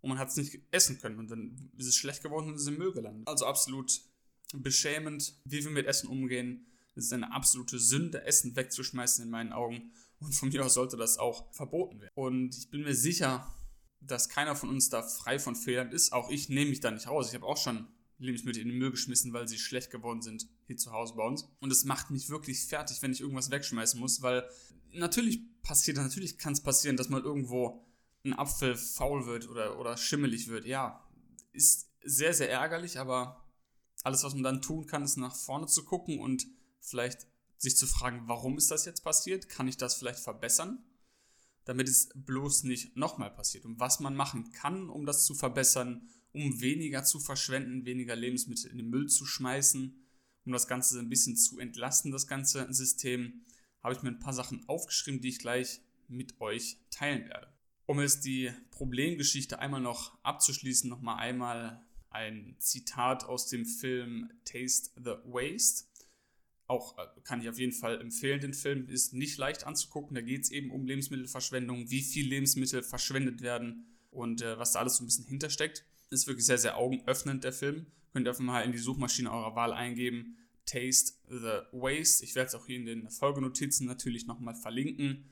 und 0.01 0.09
man 0.09 0.17
hat 0.17 0.29
es 0.29 0.37
nicht 0.37 0.61
essen 0.71 0.99
können 0.99 1.19
und 1.19 1.29
dann 1.29 1.71
ist 1.77 1.87
es 1.87 1.95
schlecht 1.95 2.23
geworden 2.23 2.49
und 2.49 2.55
ist 2.55 2.67
im 2.67 2.77
Müll 2.77 2.93
gelandet. 2.93 3.27
Also 3.27 3.45
absolut 3.45 4.01
beschämend, 4.53 5.33
wie 5.45 5.63
wir 5.63 5.71
mit 5.71 5.87
Essen 5.87 6.07
umgehen 6.07 6.72
es 6.95 7.05
ist 7.05 7.13
eine 7.13 7.33
absolute 7.33 7.79
Sünde, 7.79 8.23
Essen 8.25 8.55
wegzuschmeißen 8.55 9.23
in 9.23 9.31
meinen 9.31 9.53
Augen. 9.53 9.91
Und 10.19 10.33
von 10.33 10.49
mir 10.49 10.65
aus 10.65 10.75
sollte 10.75 10.95
das 10.95 11.17
auch 11.17 11.51
verboten 11.53 11.99
werden. 11.99 12.11
Und 12.15 12.57
ich 12.57 12.69
bin 12.69 12.83
mir 12.83 12.95
sicher, 12.95 13.47
dass 13.99 14.29
keiner 14.29 14.55
von 14.55 14.69
uns 14.69 14.89
da 14.89 15.01
frei 15.01 15.39
von 15.39 15.55
Fehlern 15.55 15.91
ist. 15.91 16.13
Auch 16.13 16.29
ich 16.29 16.49
nehme 16.49 16.69
mich 16.69 16.79
da 16.79 16.91
nicht 16.91 17.07
raus. 17.07 17.29
Ich 17.29 17.35
habe 17.35 17.45
auch 17.45 17.57
schon 17.57 17.87
Lebensmittel 18.19 18.61
in 18.61 18.69
den 18.69 18.77
Müll 18.77 18.91
geschmissen, 18.91 19.33
weil 19.33 19.47
sie 19.47 19.57
schlecht 19.57 19.91
geworden 19.91 20.21
sind 20.21 20.47
hier 20.65 20.77
zu 20.77 20.91
Hause 20.91 21.15
bei 21.15 21.23
uns. 21.25 21.49
Und 21.59 21.71
es 21.71 21.83
macht 21.83 22.11
mich 22.11 22.29
wirklich 22.29 22.65
fertig, 22.65 23.01
wenn 23.01 23.11
ich 23.11 23.21
irgendwas 23.21 23.51
wegschmeißen 23.51 23.99
muss, 23.99 24.21
weil 24.21 24.47
natürlich 24.91 25.41
passiert, 25.61 25.97
natürlich 25.97 26.37
kann 26.37 26.53
es 26.53 26.61
passieren, 26.61 26.95
dass 26.95 27.09
mal 27.09 27.21
irgendwo 27.21 27.85
ein 28.23 28.33
Apfel 28.33 28.75
faul 28.75 29.25
wird 29.25 29.49
oder, 29.49 29.79
oder 29.79 29.97
schimmelig 29.97 30.47
wird. 30.47 30.65
Ja, 30.65 31.05
ist 31.51 31.89
sehr, 32.03 32.33
sehr 32.33 32.49
ärgerlich, 32.49 32.99
aber 32.99 33.45
alles, 34.03 34.23
was 34.23 34.33
man 34.33 34.43
dann 34.43 34.61
tun 34.61 34.85
kann, 34.85 35.03
ist 35.03 35.17
nach 35.17 35.35
vorne 35.35 35.67
zu 35.67 35.83
gucken 35.83 36.19
und 36.19 36.45
vielleicht 36.83 37.27
sich 37.57 37.77
zu 37.77 37.87
fragen, 37.87 38.23
warum 38.27 38.57
ist 38.57 38.69
das 38.69 38.85
jetzt 38.85 39.03
passiert? 39.03 39.49
Kann 39.49 39.67
ich 39.67 39.77
das 39.77 39.95
vielleicht 39.95 40.19
verbessern? 40.19 40.83
Damit 41.65 41.87
es 41.87 42.09
bloß 42.13 42.63
nicht 42.63 42.97
nochmal 42.97 43.31
passiert. 43.31 43.65
Und 43.65 43.79
was 43.79 43.99
man 43.99 44.15
machen 44.15 44.51
kann, 44.51 44.89
um 44.89 45.05
das 45.05 45.25
zu 45.25 45.33
verbessern, 45.33 46.09
um 46.33 46.61
weniger 46.61 47.03
zu 47.03 47.19
verschwenden, 47.19 47.85
weniger 47.85 48.15
Lebensmittel 48.15 48.69
in 48.69 48.77
den 48.77 48.89
Müll 48.89 49.07
zu 49.07 49.25
schmeißen, 49.25 49.97
um 50.45 50.51
das 50.51 50.67
Ganze 50.67 50.99
ein 50.99 51.09
bisschen 51.09 51.37
zu 51.37 51.59
entlasten, 51.59 52.11
das 52.11 52.27
ganze 52.27 52.71
System, 52.73 53.45
habe 53.81 53.93
ich 53.93 54.01
mir 54.01 54.09
ein 54.09 54.19
paar 54.19 54.33
Sachen 54.33 54.67
aufgeschrieben, 54.67 55.21
die 55.21 55.29
ich 55.29 55.39
gleich 55.39 55.81
mit 56.07 56.39
euch 56.41 56.77
teilen 56.89 57.29
werde. 57.29 57.53
Um 57.85 57.99
jetzt 57.99 58.25
die 58.25 58.51
Problemgeschichte 58.71 59.59
einmal 59.59 59.81
noch 59.81 60.17
abzuschließen, 60.23 60.89
nochmal 60.89 61.19
einmal 61.19 61.85
ein 62.09 62.55
Zitat 62.59 63.25
aus 63.25 63.47
dem 63.47 63.65
Film 63.65 64.31
Taste 64.45 64.91
the 64.95 65.15
Waste 65.25 65.85
auch 66.67 66.97
äh, 66.97 67.05
kann 67.23 67.41
ich 67.41 67.49
auf 67.49 67.59
jeden 67.59 67.73
Fall 67.73 67.99
empfehlen, 67.99 68.39
den 68.39 68.53
Film 68.53 68.87
ist 68.87 69.13
nicht 69.13 69.37
leicht 69.37 69.65
anzugucken. 69.65 70.15
Da 70.15 70.21
geht 70.21 70.43
es 70.43 70.51
eben 70.51 70.71
um 70.71 70.85
Lebensmittelverschwendung, 70.85 71.89
wie 71.89 72.01
viel 72.01 72.27
Lebensmittel 72.27 72.83
verschwendet 72.83 73.41
werden 73.41 73.85
und 74.11 74.41
äh, 74.41 74.57
was 74.57 74.73
da 74.73 74.79
alles 74.79 74.97
so 74.97 75.03
ein 75.03 75.07
bisschen 75.07 75.25
hintersteckt. 75.25 75.85
Ist 76.09 76.27
wirklich 76.27 76.45
sehr, 76.45 76.57
sehr 76.57 76.77
augenöffnend, 76.77 77.43
der 77.43 77.53
Film. 77.53 77.87
Könnt 78.11 78.27
ihr 78.27 78.31
einfach 78.31 78.43
mal 78.43 78.61
in 78.61 78.71
die 78.71 78.77
Suchmaschine 78.77 79.31
eurer 79.31 79.55
Wahl 79.55 79.73
eingeben. 79.73 80.37
Taste 80.65 81.13
the 81.27 81.61
Waste. 81.71 82.23
Ich 82.23 82.35
werde 82.35 82.47
es 82.47 82.55
auch 82.55 82.65
hier 82.65 82.77
in 82.77 82.85
den 82.85 83.09
Folgenotizen 83.09 83.87
natürlich 83.87 84.27
nochmal 84.27 84.55
verlinken. 84.55 85.29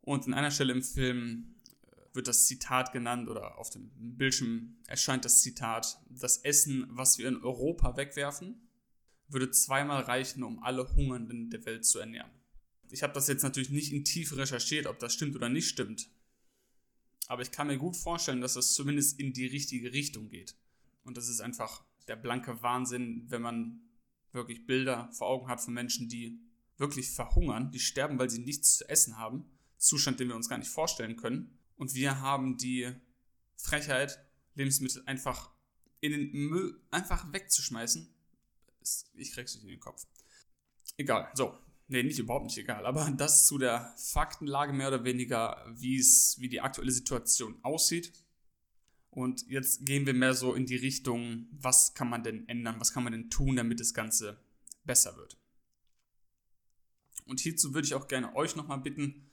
Und 0.00 0.26
an 0.26 0.34
einer 0.34 0.50
Stelle 0.50 0.72
im 0.72 0.82
Film 0.82 1.54
äh, 1.84 2.14
wird 2.14 2.26
das 2.26 2.46
Zitat 2.46 2.92
genannt 2.92 3.28
oder 3.28 3.58
auf 3.58 3.70
dem 3.70 3.90
Bildschirm 3.94 4.76
erscheint 4.88 5.24
das 5.24 5.42
Zitat, 5.42 6.00
das 6.10 6.38
Essen, 6.38 6.86
was 6.90 7.18
wir 7.18 7.28
in 7.28 7.36
Europa 7.36 7.96
wegwerfen, 7.96 8.60
würde 9.32 9.50
zweimal 9.50 10.02
reichen, 10.02 10.42
um 10.42 10.62
alle 10.62 10.94
Hungernden 10.94 11.50
der 11.50 11.64
Welt 11.64 11.84
zu 11.84 11.98
ernähren. 11.98 12.30
Ich 12.90 13.02
habe 13.02 13.14
das 13.14 13.28
jetzt 13.28 13.42
natürlich 13.42 13.70
nicht 13.70 13.92
in 13.92 14.04
Tiefe 14.04 14.36
recherchiert, 14.36 14.86
ob 14.86 14.98
das 14.98 15.14
stimmt 15.14 15.34
oder 15.34 15.48
nicht 15.48 15.68
stimmt. 15.68 16.10
Aber 17.28 17.42
ich 17.42 17.50
kann 17.50 17.68
mir 17.68 17.78
gut 17.78 17.96
vorstellen, 17.96 18.40
dass 18.40 18.54
das 18.54 18.74
zumindest 18.74 19.18
in 19.18 19.32
die 19.32 19.46
richtige 19.46 19.92
Richtung 19.92 20.28
geht. 20.28 20.54
Und 21.04 21.16
das 21.16 21.28
ist 21.28 21.40
einfach 21.40 21.84
der 22.08 22.16
blanke 22.16 22.62
Wahnsinn, 22.62 23.24
wenn 23.28 23.42
man 23.42 23.80
wirklich 24.32 24.66
Bilder 24.66 25.10
vor 25.12 25.28
Augen 25.28 25.48
hat 25.48 25.60
von 25.60 25.72
Menschen, 25.72 26.08
die 26.08 26.38
wirklich 26.76 27.10
verhungern, 27.10 27.70
die 27.70 27.80
sterben, 27.80 28.18
weil 28.18 28.28
sie 28.28 28.40
nichts 28.40 28.76
zu 28.76 28.88
essen 28.88 29.16
haben. 29.18 29.44
Zustand, 29.78 30.20
den 30.20 30.28
wir 30.28 30.36
uns 30.36 30.48
gar 30.48 30.58
nicht 30.58 30.70
vorstellen 30.70 31.16
können. 31.16 31.58
Und 31.76 31.94
wir 31.94 32.20
haben 32.20 32.56
die 32.56 32.92
Frechheit, 33.56 34.18
Lebensmittel 34.54 35.02
einfach 35.06 35.50
in 36.00 36.12
den 36.12 36.32
Müll 36.32 36.80
einfach 36.90 37.32
wegzuschmeißen 37.32 38.12
ich 39.14 39.32
krieg's 39.32 39.54
nicht 39.54 39.64
in 39.64 39.70
den 39.70 39.80
Kopf. 39.80 40.06
Egal, 40.96 41.30
so. 41.34 41.58
Nee, 41.88 42.02
nicht 42.04 42.18
überhaupt 42.18 42.46
nicht 42.46 42.58
egal, 42.58 42.86
aber 42.86 43.10
das 43.16 43.46
zu 43.46 43.58
der 43.58 43.94
Faktenlage 43.98 44.72
mehr 44.72 44.88
oder 44.88 45.04
weniger, 45.04 45.62
wie 45.74 45.98
es, 45.98 46.36
wie 46.38 46.48
die 46.48 46.60
aktuelle 46.60 46.92
Situation 46.92 47.58
aussieht. 47.62 48.12
Und 49.10 49.46
jetzt 49.48 49.84
gehen 49.84 50.06
wir 50.06 50.14
mehr 50.14 50.32
so 50.32 50.54
in 50.54 50.64
die 50.64 50.76
Richtung, 50.76 51.48
was 51.52 51.92
kann 51.92 52.08
man 52.08 52.22
denn 52.22 52.48
ändern, 52.48 52.76
was 52.80 52.94
kann 52.94 53.04
man 53.04 53.12
denn 53.12 53.28
tun, 53.28 53.56
damit 53.56 53.78
das 53.78 53.92
Ganze 53.92 54.40
besser 54.84 55.16
wird. 55.16 55.36
Und 57.26 57.40
hierzu 57.40 57.74
würde 57.74 57.86
ich 57.86 57.94
auch 57.94 58.08
gerne 58.08 58.34
euch 58.34 58.56
nochmal 58.56 58.80
bitten, 58.80 59.30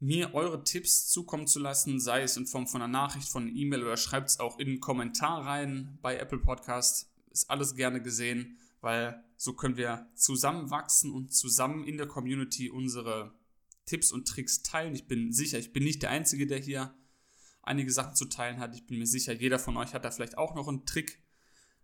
mir 0.00 0.34
eure 0.34 0.64
Tipps 0.64 1.08
zukommen 1.08 1.46
zu 1.46 1.58
lassen, 1.58 2.00
sei 2.00 2.22
es 2.22 2.36
in 2.36 2.46
Form 2.46 2.66
von 2.66 2.82
einer 2.82 2.92
Nachricht, 2.92 3.28
von 3.28 3.44
einer 3.44 3.56
E-Mail 3.56 3.82
oder 3.82 3.96
schreibt 3.96 4.30
es 4.30 4.40
auch 4.40 4.58
in 4.58 4.68
einen 4.68 4.80
Kommentar 4.80 5.46
rein 5.46 5.98
bei 6.02 6.16
Apple 6.16 6.38
Podcast 6.38 7.13
ist 7.34 7.50
alles 7.50 7.74
gerne 7.74 8.00
gesehen, 8.00 8.58
weil 8.80 9.22
so 9.36 9.52
können 9.52 9.76
wir 9.76 10.08
zusammenwachsen 10.14 11.12
und 11.12 11.34
zusammen 11.34 11.84
in 11.84 11.98
der 11.98 12.06
Community 12.06 12.70
unsere 12.70 13.34
Tipps 13.84 14.12
und 14.12 14.26
Tricks 14.26 14.62
teilen. 14.62 14.94
Ich 14.94 15.06
bin 15.06 15.32
sicher, 15.32 15.58
ich 15.58 15.72
bin 15.72 15.84
nicht 15.84 16.02
der 16.02 16.10
Einzige, 16.10 16.46
der 16.46 16.58
hier 16.58 16.94
einige 17.62 17.92
Sachen 17.92 18.14
zu 18.14 18.26
teilen 18.26 18.60
hat. 18.60 18.74
Ich 18.74 18.86
bin 18.86 18.98
mir 18.98 19.06
sicher, 19.06 19.32
jeder 19.32 19.58
von 19.58 19.76
euch 19.76 19.92
hat 19.92 20.04
da 20.04 20.10
vielleicht 20.10 20.38
auch 20.38 20.54
noch 20.54 20.68
einen 20.68 20.86
Trick 20.86 21.22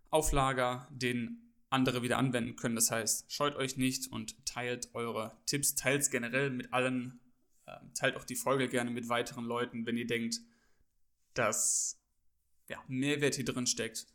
auf 0.09 0.31
Lager, 0.31 0.87
den 0.91 1.53
andere 1.69 2.01
wieder 2.01 2.17
anwenden 2.17 2.55
können. 2.55 2.75
Das 2.75 2.91
heißt, 2.91 3.31
scheut 3.31 3.55
euch 3.55 3.77
nicht 3.77 4.11
und 4.11 4.45
teilt 4.45 4.93
eure 4.93 5.37
Tipps, 5.45 5.75
teilt 5.75 6.01
es 6.01 6.09
generell 6.09 6.49
mit 6.49 6.73
allen, 6.73 7.19
äh, 7.65 7.77
teilt 7.93 8.15
auch 8.15 8.25
die 8.25 8.35
Folge 8.35 8.67
gerne 8.67 8.91
mit 8.91 9.09
weiteren 9.09 9.45
Leuten, 9.45 9.85
wenn 9.85 9.97
ihr 9.97 10.07
denkt, 10.07 10.39
dass 11.33 11.99
ja, 12.67 12.77
Mehrwert 12.87 13.35
hier 13.35 13.45
drin 13.45 13.67
steckt. 13.67 14.07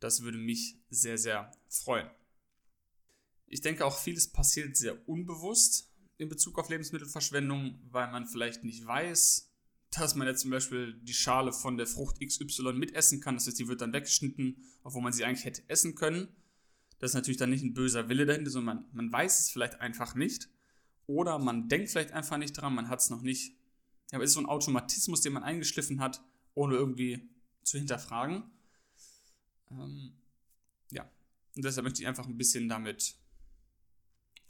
Das 0.00 0.22
würde 0.22 0.38
mich 0.38 0.78
sehr, 0.88 1.18
sehr 1.18 1.52
freuen. 1.68 2.10
Ich 3.46 3.60
denke 3.60 3.84
auch, 3.84 3.98
vieles 3.98 4.28
passiert 4.28 4.76
sehr 4.76 5.08
unbewusst 5.08 5.92
in 6.18 6.28
Bezug 6.28 6.58
auf 6.58 6.68
Lebensmittelverschwendung, 6.68 7.78
weil 7.90 8.10
man 8.10 8.26
vielleicht 8.26 8.64
nicht 8.64 8.86
weiß, 8.86 9.50
dass 9.90 10.14
man 10.14 10.26
jetzt 10.26 10.42
zum 10.42 10.50
Beispiel 10.50 10.94
die 11.02 11.14
Schale 11.14 11.52
von 11.52 11.76
der 11.76 11.86
Frucht 11.86 12.20
XY 12.20 12.74
mitessen 12.74 13.20
kann. 13.20 13.34
Das 13.34 13.46
heißt, 13.46 13.58
die 13.58 13.68
wird 13.68 13.80
dann 13.80 13.92
weggeschnitten, 13.92 14.62
obwohl 14.82 15.02
man 15.02 15.12
sie 15.12 15.24
eigentlich 15.24 15.44
hätte 15.44 15.62
essen 15.68 15.94
können. 15.94 16.28
Das 16.98 17.10
ist 17.10 17.14
natürlich 17.14 17.38
dann 17.38 17.50
nicht 17.50 17.64
ein 17.64 17.74
böser 17.74 18.08
Wille 18.08 18.26
dahinter, 18.26 18.50
sondern 18.50 18.76
man, 18.76 18.88
man 18.92 19.12
weiß 19.12 19.40
es 19.40 19.50
vielleicht 19.50 19.80
einfach 19.80 20.14
nicht. 20.14 20.48
Oder 21.06 21.38
man 21.38 21.68
denkt 21.68 21.90
vielleicht 21.90 22.12
einfach 22.12 22.36
nicht 22.36 22.52
dran, 22.52 22.74
man 22.74 22.88
hat 22.88 23.00
es 23.00 23.10
noch 23.10 23.22
nicht. 23.22 23.56
Aber 24.12 24.22
es 24.22 24.30
ist 24.30 24.34
so 24.34 24.40
ein 24.40 24.46
Automatismus, 24.46 25.22
den 25.22 25.32
man 25.32 25.42
eingeschliffen 25.42 26.00
hat, 26.00 26.22
ohne 26.54 26.74
irgendwie 26.74 27.30
zu 27.62 27.78
hinterfragen. 27.78 28.44
Ähm, 29.70 30.12
ja, 30.90 31.10
und 31.56 31.64
deshalb 31.64 31.84
möchte 31.84 32.02
ich 32.02 32.08
einfach 32.08 32.26
ein 32.26 32.36
bisschen 32.36 32.68
damit 32.68 33.16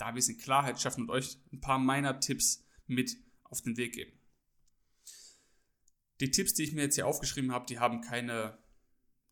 da 0.00 0.06
ein 0.06 0.14
bisschen 0.14 0.38
Klarheit 0.38 0.80
schaffen 0.80 1.02
und 1.02 1.10
euch 1.10 1.36
ein 1.52 1.60
paar 1.60 1.78
meiner 1.78 2.20
Tipps 2.20 2.64
mit 2.86 3.16
auf 3.44 3.60
den 3.60 3.76
Weg 3.76 3.94
geben. 3.94 4.12
Die 6.20 6.30
Tipps, 6.30 6.54
die 6.54 6.64
ich 6.64 6.72
mir 6.72 6.82
jetzt 6.82 6.94
hier 6.94 7.06
aufgeschrieben 7.06 7.52
habe, 7.52 7.66
die 7.66 7.78
haben 7.78 8.00
keine, 8.00 8.58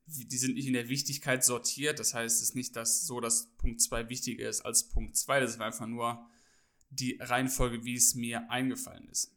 die 0.07 0.39
sind 0.39 0.55
nicht 0.55 0.67
in 0.67 0.73
der 0.73 0.89
Wichtigkeit 0.89 1.45
sortiert. 1.45 1.99
Das 1.99 2.15
heißt, 2.15 2.37
es 2.37 2.51
ist 2.51 2.55
nicht 2.55 2.77
dass 2.77 3.07
so, 3.07 3.21
dass 3.21 3.55
Punkt 3.57 3.81
2 3.81 4.09
wichtiger 4.09 4.49
ist 4.49 4.63
als 4.63 4.89
Punkt 4.89 5.17
2. 5.17 5.41
Das 5.41 5.59
war 5.59 5.67
einfach 5.67 5.87
nur 5.87 6.27
die 6.91 7.19
Reihenfolge, 7.21 7.85
wie 7.85 7.95
es 7.95 8.15
mir 8.15 8.51
eingefallen 8.51 9.09
ist. 9.09 9.35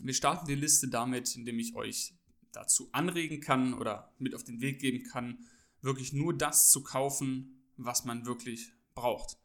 Wir 0.00 0.14
starten 0.14 0.46
die 0.46 0.54
Liste 0.54 0.88
damit, 0.88 1.34
indem 1.36 1.58
ich 1.58 1.74
euch 1.74 2.14
dazu 2.52 2.88
anregen 2.92 3.40
kann 3.40 3.74
oder 3.74 4.14
mit 4.18 4.34
auf 4.34 4.44
den 4.44 4.60
Weg 4.60 4.80
geben 4.80 5.04
kann, 5.04 5.38
wirklich 5.80 6.12
nur 6.12 6.36
das 6.36 6.70
zu 6.70 6.82
kaufen, 6.82 7.64
was 7.76 8.04
man 8.04 8.26
wirklich 8.26 8.72
braucht 8.94 9.38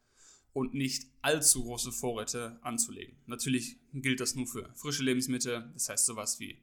und 0.52 0.74
nicht 0.74 1.06
allzu 1.22 1.64
große 1.64 1.92
Vorräte 1.92 2.58
anzulegen. 2.62 3.16
Natürlich 3.26 3.78
gilt 3.92 4.20
das 4.20 4.34
nur 4.34 4.46
für 4.46 4.72
frische 4.74 5.02
Lebensmittel, 5.02 5.70
das 5.72 5.88
heißt 5.88 6.06
sowas 6.06 6.40
wie 6.40 6.62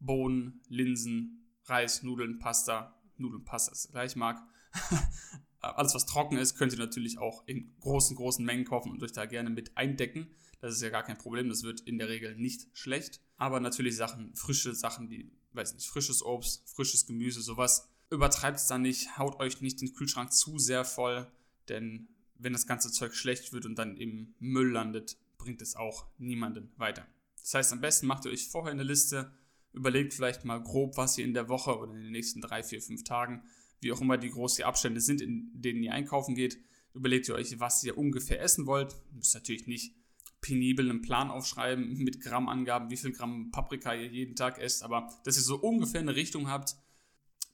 Bohnen, 0.00 0.62
Linsen, 0.68 1.54
Reis, 1.64 2.02
Nudeln, 2.02 2.38
Pasta. 2.38 2.96
Nudeln, 3.16 3.44
Pasta 3.44 3.72
ist 3.72 3.92
gleich 3.92 4.16
mag. 4.16 4.42
Alles, 5.60 5.94
was 5.94 6.06
trocken 6.06 6.38
ist, 6.38 6.56
könnt 6.56 6.72
ihr 6.72 6.78
natürlich 6.78 7.18
auch 7.18 7.46
in 7.46 7.76
großen, 7.80 8.16
großen 8.16 8.44
Mengen 8.44 8.64
kaufen 8.64 8.90
und 8.90 9.02
euch 9.02 9.12
da 9.12 9.26
gerne 9.26 9.50
mit 9.50 9.76
eindecken. 9.76 10.34
Das 10.60 10.74
ist 10.74 10.82
ja 10.82 10.90
gar 10.90 11.02
kein 11.02 11.18
Problem, 11.18 11.48
das 11.48 11.62
wird 11.62 11.80
in 11.80 11.98
der 11.98 12.08
Regel 12.08 12.36
nicht 12.36 12.68
schlecht. 12.72 13.20
Aber 13.36 13.60
natürlich 13.60 13.96
Sachen, 13.96 14.34
frische 14.34 14.74
Sachen 14.74 15.10
wie, 15.10 15.30
weiß 15.52 15.74
nicht, 15.74 15.86
frisches 15.86 16.22
Obst, 16.22 16.68
frisches 16.68 17.06
Gemüse, 17.06 17.40
sowas. 17.40 17.88
Übertreibt 18.10 18.58
es 18.58 18.66
da 18.66 18.76
nicht, 18.76 19.16
haut 19.18 19.40
euch 19.40 19.60
nicht 19.60 19.80
den 19.80 19.94
Kühlschrank 19.94 20.32
zu 20.32 20.58
sehr 20.58 20.84
voll, 20.84 21.30
denn 21.68 22.08
wenn 22.34 22.52
das 22.52 22.66
ganze 22.66 22.90
Zeug 22.90 23.14
schlecht 23.14 23.52
wird 23.52 23.66
und 23.66 23.76
dann 23.76 23.96
im 23.96 24.34
Müll 24.38 24.72
landet, 24.72 25.16
bringt 25.38 25.62
es 25.62 25.76
auch 25.76 26.06
niemanden 26.18 26.72
weiter. 26.76 27.06
Das 27.40 27.54
heißt, 27.54 27.72
am 27.72 27.80
besten 27.80 28.06
macht 28.06 28.24
ihr 28.24 28.32
euch 28.32 28.48
vorher 28.48 28.72
eine 28.72 28.82
Liste, 28.82 29.32
überlegt 29.72 30.14
vielleicht 30.14 30.44
mal 30.44 30.62
grob, 30.62 30.96
was 30.96 31.16
ihr 31.16 31.24
in 31.24 31.34
der 31.34 31.48
Woche 31.48 31.78
oder 31.78 31.92
in 31.94 32.02
den 32.02 32.12
nächsten 32.12 32.40
drei, 32.40 32.62
vier, 32.62 32.82
fünf 32.82 33.04
Tagen, 33.04 33.42
wie 33.80 33.92
auch 33.92 34.00
immer 34.00 34.18
die 34.18 34.30
großen 34.30 34.64
Abstände 34.64 35.00
sind, 35.00 35.20
in 35.20 35.50
denen 35.54 35.82
ihr 35.82 35.92
einkaufen 35.92 36.34
geht, 36.34 36.58
überlegt 36.94 37.28
ihr 37.28 37.34
euch, 37.34 37.58
was 37.60 37.82
ihr 37.84 37.96
ungefähr 37.96 38.40
essen 38.42 38.66
wollt. 38.66 38.92
Ihr 39.10 39.16
müsst 39.16 39.34
natürlich 39.34 39.66
nicht 39.66 39.94
penibel 40.40 40.88
einen 40.88 41.02
Plan 41.02 41.30
aufschreiben 41.30 41.98
mit 41.98 42.20
Grammangaben, 42.20 42.90
wie 42.90 42.96
viel 42.96 43.12
Gramm 43.12 43.50
Paprika 43.50 43.94
ihr 43.94 44.08
jeden 44.08 44.36
Tag 44.36 44.58
esst, 44.58 44.82
aber 44.82 45.08
dass 45.24 45.36
ihr 45.36 45.42
so 45.42 45.56
ungefähr 45.56 46.00
eine 46.00 46.16
Richtung 46.16 46.48
habt, 46.48 46.76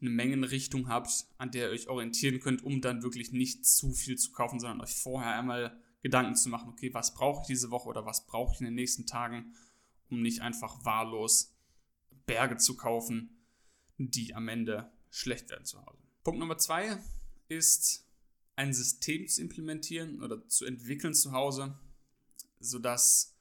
eine 0.00 0.10
Mengenrichtung 0.10 0.88
habt, 0.88 1.26
an 1.38 1.50
der 1.50 1.66
ihr 1.66 1.72
euch 1.72 1.88
orientieren 1.88 2.40
könnt, 2.40 2.62
um 2.62 2.80
dann 2.80 3.02
wirklich 3.02 3.32
nicht 3.32 3.66
zu 3.66 3.92
viel 3.92 4.16
zu 4.16 4.30
kaufen, 4.32 4.60
sondern 4.60 4.80
euch 4.80 4.94
vorher 4.94 5.38
einmal 5.38 5.80
Gedanken 6.02 6.36
zu 6.36 6.48
machen, 6.48 6.68
okay, 6.68 6.92
was 6.94 7.14
brauche 7.14 7.40
ich 7.42 7.46
diese 7.48 7.70
Woche 7.70 7.88
oder 7.88 8.06
was 8.06 8.26
brauche 8.26 8.54
ich 8.54 8.60
in 8.60 8.66
den 8.66 8.74
nächsten 8.74 9.06
Tagen, 9.06 9.54
um 10.08 10.22
nicht 10.22 10.40
einfach 10.42 10.84
wahllos 10.84 11.56
Berge 12.26 12.58
zu 12.58 12.76
kaufen, 12.76 13.36
die 13.98 14.34
am 14.34 14.48
Ende 14.48 14.92
schlecht 15.10 15.50
werden 15.50 15.64
zu 15.64 15.84
Hause. 15.84 16.02
Punkt 16.22 16.38
Nummer 16.38 16.58
zwei 16.58 16.98
ist, 17.48 18.06
ein 18.54 18.72
System 18.72 19.26
zu 19.28 19.42
implementieren 19.42 20.22
oder 20.22 20.46
zu 20.48 20.64
entwickeln 20.64 21.14
zu 21.14 21.32
Hause, 21.32 21.78
sodass 22.60 23.34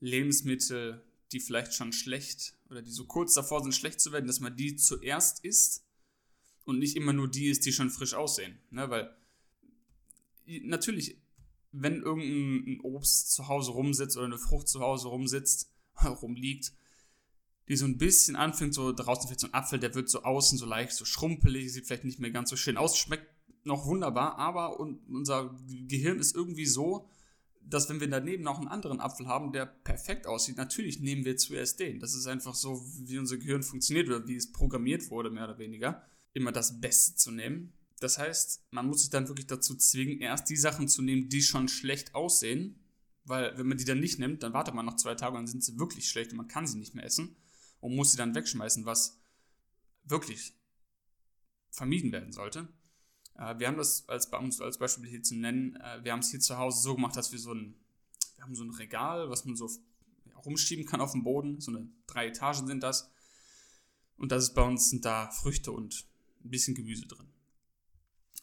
Lebensmittel, 0.00 1.04
die 1.32 1.40
vielleicht 1.40 1.74
schon 1.74 1.92
schlecht 1.92 2.54
oder 2.70 2.82
die 2.82 2.90
so 2.90 3.04
kurz 3.04 3.34
davor 3.34 3.62
sind, 3.62 3.74
schlecht 3.74 4.00
zu 4.00 4.12
werden, 4.12 4.26
dass 4.26 4.40
man 4.40 4.56
die 4.56 4.76
zuerst 4.76 5.44
isst 5.44 5.84
und 6.64 6.78
nicht 6.78 6.96
immer 6.96 7.12
nur 7.12 7.28
die 7.28 7.48
ist, 7.48 7.66
die 7.66 7.72
schon 7.72 7.90
frisch 7.90 8.14
aussehen. 8.14 8.58
Ne? 8.70 8.88
Weil 8.90 9.14
natürlich, 10.46 11.18
wenn 11.72 12.02
irgendein 12.02 12.80
Obst 12.80 13.32
zu 13.32 13.48
Hause 13.48 13.72
rumsitzt 13.72 14.16
oder 14.16 14.26
eine 14.26 14.38
Frucht 14.38 14.68
zu 14.68 14.80
Hause 14.80 15.08
rumsitzt, 15.08 15.70
rumliegt, 16.04 16.72
die 17.68 17.76
so 17.76 17.84
ein 17.84 17.98
bisschen 17.98 18.34
anfängt, 18.34 18.74
so 18.74 18.92
draußen 18.92 19.28
vielleicht 19.28 19.40
so 19.40 19.46
ein 19.46 19.54
Apfel, 19.54 19.78
der 19.78 19.94
wird 19.94 20.08
so 20.08 20.22
außen 20.22 20.58
so 20.58 20.66
leicht 20.66 20.92
so 20.92 21.04
schrumpelig, 21.04 21.72
sieht 21.72 21.86
vielleicht 21.86 22.04
nicht 22.04 22.18
mehr 22.18 22.32
ganz 22.32 22.50
so 22.50 22.56
schön 22.56 22.76
aus, 22.76 22.98
schmeckt 22.98 23.26
noch 23.64 23.86
wunderbar, 23.86 24.38
aber 24.38 24.80
unser 24.80 25.54
Gehirn 25.68 26.18
ist 26.18 26.34
irgendwie 26.34 26.66
so, 26.66 27.08
dass 27.70 27.88
wenn 27.88 28.00
wir 28.00 28.08
daneben 28.08 28.42
noch 28.42 28.58
einen 28.58 28.68
anderen 28.68 29.00
Apfel 29.00 29.26
haben, 29.26 29.52
der 29.52 29.66
perfekt 29.66 30.26
aussieht, 30.26 30.56
natürlich 30.56 31.00
nehmen 31.00 31.24
wir 31.24 31.36
zuerst 31.36 31.80
den. 31.80 32.00
Das 32.00 32.14
ist 32.14 32.26
einfach 32.26 32.54
so, 32.54 32.84
wie 33.06 33.18
unser 33.18 33.38
Gehirn 33.38 33.62
funktioniert 33.62 34.08
oder 34.08 34.26
wie 34.26 34.36
es 34.36 34.52
programmiert 34.52 35.10
wurde, 35.10 35.30
mehr 35.30 35.44
oder 35.44 35.58
weniger 35.58 36.02
immer 36.32 36.52
das 36.52 36.80
Beste 36.80 37.16
zu 37.16 37.30
nehmen. 37.30 37.72
Das 38.00 38.18
heißt, 38.18 38.64
man 38.70 38.86
muss 38.86 39.02
sich 39.02 39.10
dann 39.10 39.28
wirklich 39.28 39.46
dazu 39.46 39.76
zwingen, 39.76 40.20
erst 40.20 40.48
die 40.48 40.56
Sachen 40.56 40.88
zu 40.88 41.02
nehmen, 41.02 41.28
die 41.28 41.42
schon 41.42 41.68
schlecht 41.68 42.14
aussehen. 42.14 42.80
Weil 43.24 43.56
wenn 43.58 43.68
man 43.68 43.78
die 43.78 43.84
dann 43.84 44.00
nicht 44.00 44.18
nimmt, 44.18 44.42
dann 44.42 44.54
wartet 44.54 44.74
man 44.74 44.86
noch 44.86 44.96
zwei 44.96 45.14
Tage 45.14 45.36
und 45.36 45.42
dann 45.42 45.46
sind 45.46 45.62
sie 45.62 45.78
wirklich 45.78 46.08
schlecht 46.08 46.32
und 46.32 46.38
man 46.38 46.48
kann 46.48 46.66
sie 46.66 46.78
nicht 46.78 46.94
mehr 46.94 47.04
essen 47.04 47.36
und 47.80 47.94
muss 47.94 48.12
sie 48.12 48.16
dann 48.16 48.34
wegschmeißen, 48.34 48.86
was 48.86 49.20
wirklich 50.04 50.54
vermieden 51.70 52.10
werden 52.12 52.32
sollte. 52.32 52.68
Äh, 53.40 53.58
wir 53.58 53.66
haben 53.66 53.78
das 53.78 54.08
als, 54.08 54.30
als 54.32 54.78
Beispiel 54.78 55.08
hier 55.08 55.22
zu 55.22 55.34
nennen, 55.34 55.76
äh, 55.76 56.04
wir 56.04 56.12
haben 56.12 56.20
es 56.20 56.30
hier 56.30 56.40
zu 56.40 56.58
Hause 56.58 56.82
so 56.82 56.94
gemacht, 56.94 57.16
dass 57.16 57.32
wir 57.32 57.38
so 57.38 57.52
ein, 57.52 57.74
wir 58.36 58.44
haben 58.44 58.54
so 58.54 58.62
ein 58.62 58.70
Regal, 58.70 59.30
was 59.30 59.44
man 59.44 59.56
so 59.56 59.68
rumschieben 60.44 60.86
kann 60.86 61.00
auf 61.00 61.12
dem 61.12 61.24
Boden, 61.24 61.60
so 61.60 61.72
eine 61.72 61.88
drei 62.06 62.28
Etagen 62.28 62.66
sind 62.66 62.82
das. 62.82 63.10
Und 64.16 64.30
das 64.30 64.44
ist 64.44 64.54
bei 64.54 64.62
uns 64.62 64.90
sind 64.90 65.04
da 65.04 65.30
Früchte 65.30 65.72
und 65.72 66.06
ein 66.44 66.50
bisschen 66.50 66.74
Gemüse 66.74 67.06
drin. 67.06 67.26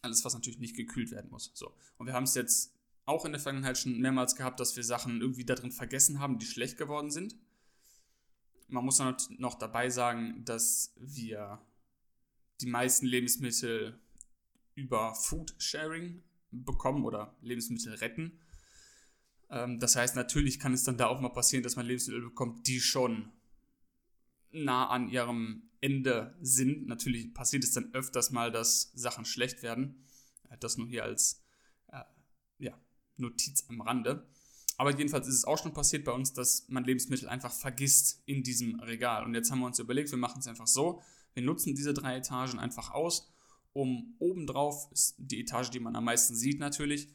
Alles, 0.02 0.26
was 0.26 0.34
natürlich 0.34 0.60
nicht 0.60 0.76
gekühlt 0.76 1.12
werden 1.12 1.30
muss. 1.30 1.52
So. 1.54 1.74
Und 1.98 2.08
wir 2.08 2.14
haben 2.14 2.24
es 2.24 2.36
jetzt 2.36 2.74
auch 3.06 3.26
in 3.26 3.32
der 3.32 3.42
Vergangenheit 3.42 3.78
schon 3.78 4.00
mehrmals 4.00 4.36
gehabt, 4.36 4.60
dass 4.60 4.76
wir 4.76 4.84
Sachen 4.84 5.22
irgendwie 5.22 5.46
da 5.46 5.56
drin 5.56 5.72
vergessen 5.72 6.20
haben, 6.20 6.40
die 6.40 6.46
schlecht 6.46 6.78
geworden 6.78 7.10
sind. 7.10 7.36
Man 8.68 8.84
muss 8.84 9.00
noch 9.00 9.56
dabei 9.56 9.90
sagen, 9.90 10.44
dass 10.44 10.94
wir 10.98 11.62
die 12.60 12.68
meisten 12.68 13.06
Lebensmittel 13.06 14.00
über 14.78 15.16
Food 15.16 15.56
Sharing 15.58 16.24
bekommen 16.52 17.04
oder 17.04 17.36
Lebensmittel 17.42 17.96
retten. 17.96 18.40
Ähm, 19.50 19.80
das 19.80 19.96
heißt, 19.96 20.16
natürlich 20.16 20.60
kann 20.60 20.74
es 20.74 20.84
dann 20.84 20.98
da 20.98 21.08
auch 21.08 21.20
mal 21.20 21.30
passieren, 21.30 21.64
dass 21.64 21.76
man 21.76 21.86
Lebensmittel 21.86 22.22
bekommt, 22.22 22.68
die 22.68 22.80
schon 22.80 23.32
nah 24.52 24.88
an 24.88 25.10
ihrem 25.10 25.70
Ende 25.82 26.38
sind. 26.42 26.88
Natürlich 26.88 27.34
passiert 27.34 27.64
es 27.64 27.74
dann 27.74 27.94
öfters 27.94 28.32
mal, 28.32 28.52
dass 28.52 28.92
Sachen 28.94 29.26
schlecht 29.26 29.64
werden. 29.64 30.06
Das 30.60 30.78
nur 30.78 30.88
hier 30.88 31.04
als 31.04 31.44
äh, 31.88 32.04
ja, 32.60 32.80
Notiz 33.18 33.66
am 33.68 33.82
Rande. 33.82 34.28
Aber 34.78 34.96
jedenfalls 34.96 35.28
ist 35.28 35.36
es 35.36 35.46
auch 35.46 35.58
schon 35.58 35.74
passiert 35.74 36.06
bei 36.06 36.12
uns, 36.12 36.34
dass 36.34 36.70
man 36.70 36.84
Lebensmittel 36.84 37.28
einfach 37.28 37.52
vergisst 37.52 38.22
in 38.26 38.44
diesem 38.44 38.80
Regal. 38.80 39.26
Und 39.26 39.34
jetzt 39.34 39.52
haben 39.52 39.60
wir 39.60 39.66
uns 39.66 39.80
überlegt, 39.80 40.12
wir 40.12 40.20
machen 40.20 40.40
es 40.40 40.48
einfach 40.48 40.68
so. 40.68 41.02
Wir 41.34 41.44
nutzen 41.44 41.76
diese 41.76 41.94
drei 41.94 42.18
Etagen 42.18 42.60
einfach 42.60 42.92
aus, 42.92 43.32
um 43.78 44.16
obendrauf, 44.20 44.92
ist 44.92 45.16
die 45.18 45.40
Etage, 45.40 45.70
die 45.70 45.80
man 45.80 45.96
am 45.96 46.06
meisten 46.06 46.36
sieht 46.36 46.60
natürlich, 46.60 47.08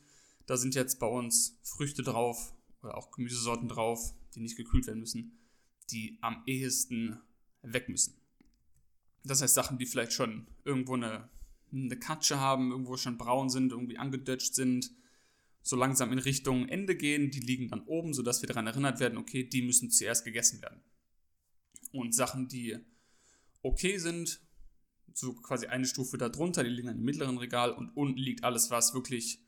da 0.47 0.57
sind 0.57 0.75
jetzt 0.75 0.99
bei 0.99 1.07
uns 1.07 1.59
Früchte 1.63 2.03
drauf 2.03 2.55
oder 2.83 2.97
auch 2.97 3.11
Gemüsesorten 3.11 3.69
drauf, 3.69 4.15
die 4.35 4.41
nicht 4.41 4.57
gekühlt 4.57 4.87
werden 4.87 5.01
müssen, 5.01 5.39
die 5.91 6.19
am 6.21 6.43
ehesten 6.47 7.19
weg 7.63 7.89
müssen. 7.89 8.15
Das 9.25 9.43
heißt 9.43 9.55
Sachen, 9.55 9.79
die 9.79 9.87
vielleicht 9.87 10.13
schon 10.13 10.47
irgendwo 10.65 10.95
eine 10.95 11.29
eine 11.73 11.99
Katsche 11.99 12.39
haben, 12.39 12.71
irgendwo 12.71 12.97
schon 12.97 13.17
braun 13.17 13.49
sind, 13.49 13.73
irgendwie 13.73 13.99
angedötscht 13.99 14.55
sind, 14.55 14.93
so 15.63 15.77
langsam 15.77 16.13
in 16.13 16.19
Richtung 16.19 16.69
Ende 16.69 16.97
gehen. 16.97 17.31
Die 17.31 17.41
liegen 17.41 17.69
dann 17.69 17.83
oben, 17.87 18.13
sodass 18.13 18.43
wir 18.43 18.47
daran 18.47 18.67
erinnert 18.67 19.01
werden, 19.01 19.19
okay, 19.19 19.45
die 19.45 19.63
müssen 19.63 19.91
zuerst 19.91 20.25
gegessen 20.25 20.61
werden. 20.61 20.83
Und 21.93 22.15
Sachen, 22.15 22.49
die 22.49 22.77
okay 23.63 23.99
sind, 23.99 24.41
so 25.15 25.35
quasi 25.35 25.67
eine 25.67 25.87
Stufe 25.87 26.19
darunter, 26.19 26.65
die 26.65 26.71
liegen 26.71 26.89
dann 26.89 26.99
im 26.99 27.05
mittleren 27.05 27.39
Regal 27.39 27.73
und 27.73 27.91
unten 27.97 28.19
liegt 28.19 28.45
alles, 28.45 28.71
was 28.71 28.95
wirklich 28.95 29.43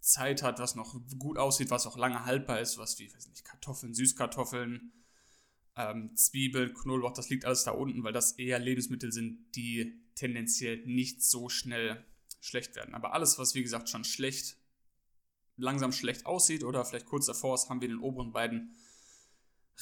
Zeit 0.00 0.42
hat, 0.42 0.58
was 0.58 0.74
noch 0.74 0.98
gut 1.18 1.38
aussieht, 1.38 1.70
was 1.70 1.86
auch 1.86 1.96
lange 1.96 2.24
haltbar 2.24 2.60
ist, 2.60 2.78
was 2.78 2.98
wie, 2.98 3.12
weiß 3.12 3.28
nicht, 3.28 3.44
Kartoffeln, 3.44 3.94
Süßkartoffeln, 3.94 4.92
ähm, 5.76 6.16
Zwiebeln, 6.16 6.74
Knoblauch, 6.74 7.12
das 7.12 7.28
liegt 7.28 7.44
alles 7.44 7.64
da 7.64 7.72
unten, 7.72 8.02
weil 8.02 8.12
das 8.12 8.32
eher 8.32 8.58
Lebensmittel 8.58 9.12
sind, 9.12 9.54
die 9.54 10.02
tendenziell 10.14 10.84
nicht 10.86 11.22
so 11.22 11.48
schnell 11.48 12.04
schlecht 12.40 12.76
werden. 12.76 12.94
Aber 12.94 13.12
alles, 13.12 13.38
was 13.38 13.54
wie 13.54 13.62
gesagt 13.62 13.88
schon 13.88 14.04
schlecht, 14.04 14.56
langsam 15.56 15.92
schlecht 15.92 16.26
aussieht 16.26 16.64
oder 16.64 16.84
vielleicht 16.84 17.06
kurz 17.06 17.26
davor 17.26 17.54
ist, 17.54 17.68
haben 17.68 17.80
wir 17.80 17.88
in 17.88 17.96
den 17.96 18.02
oberen 18.02 18.32
beiden 18.32 18.74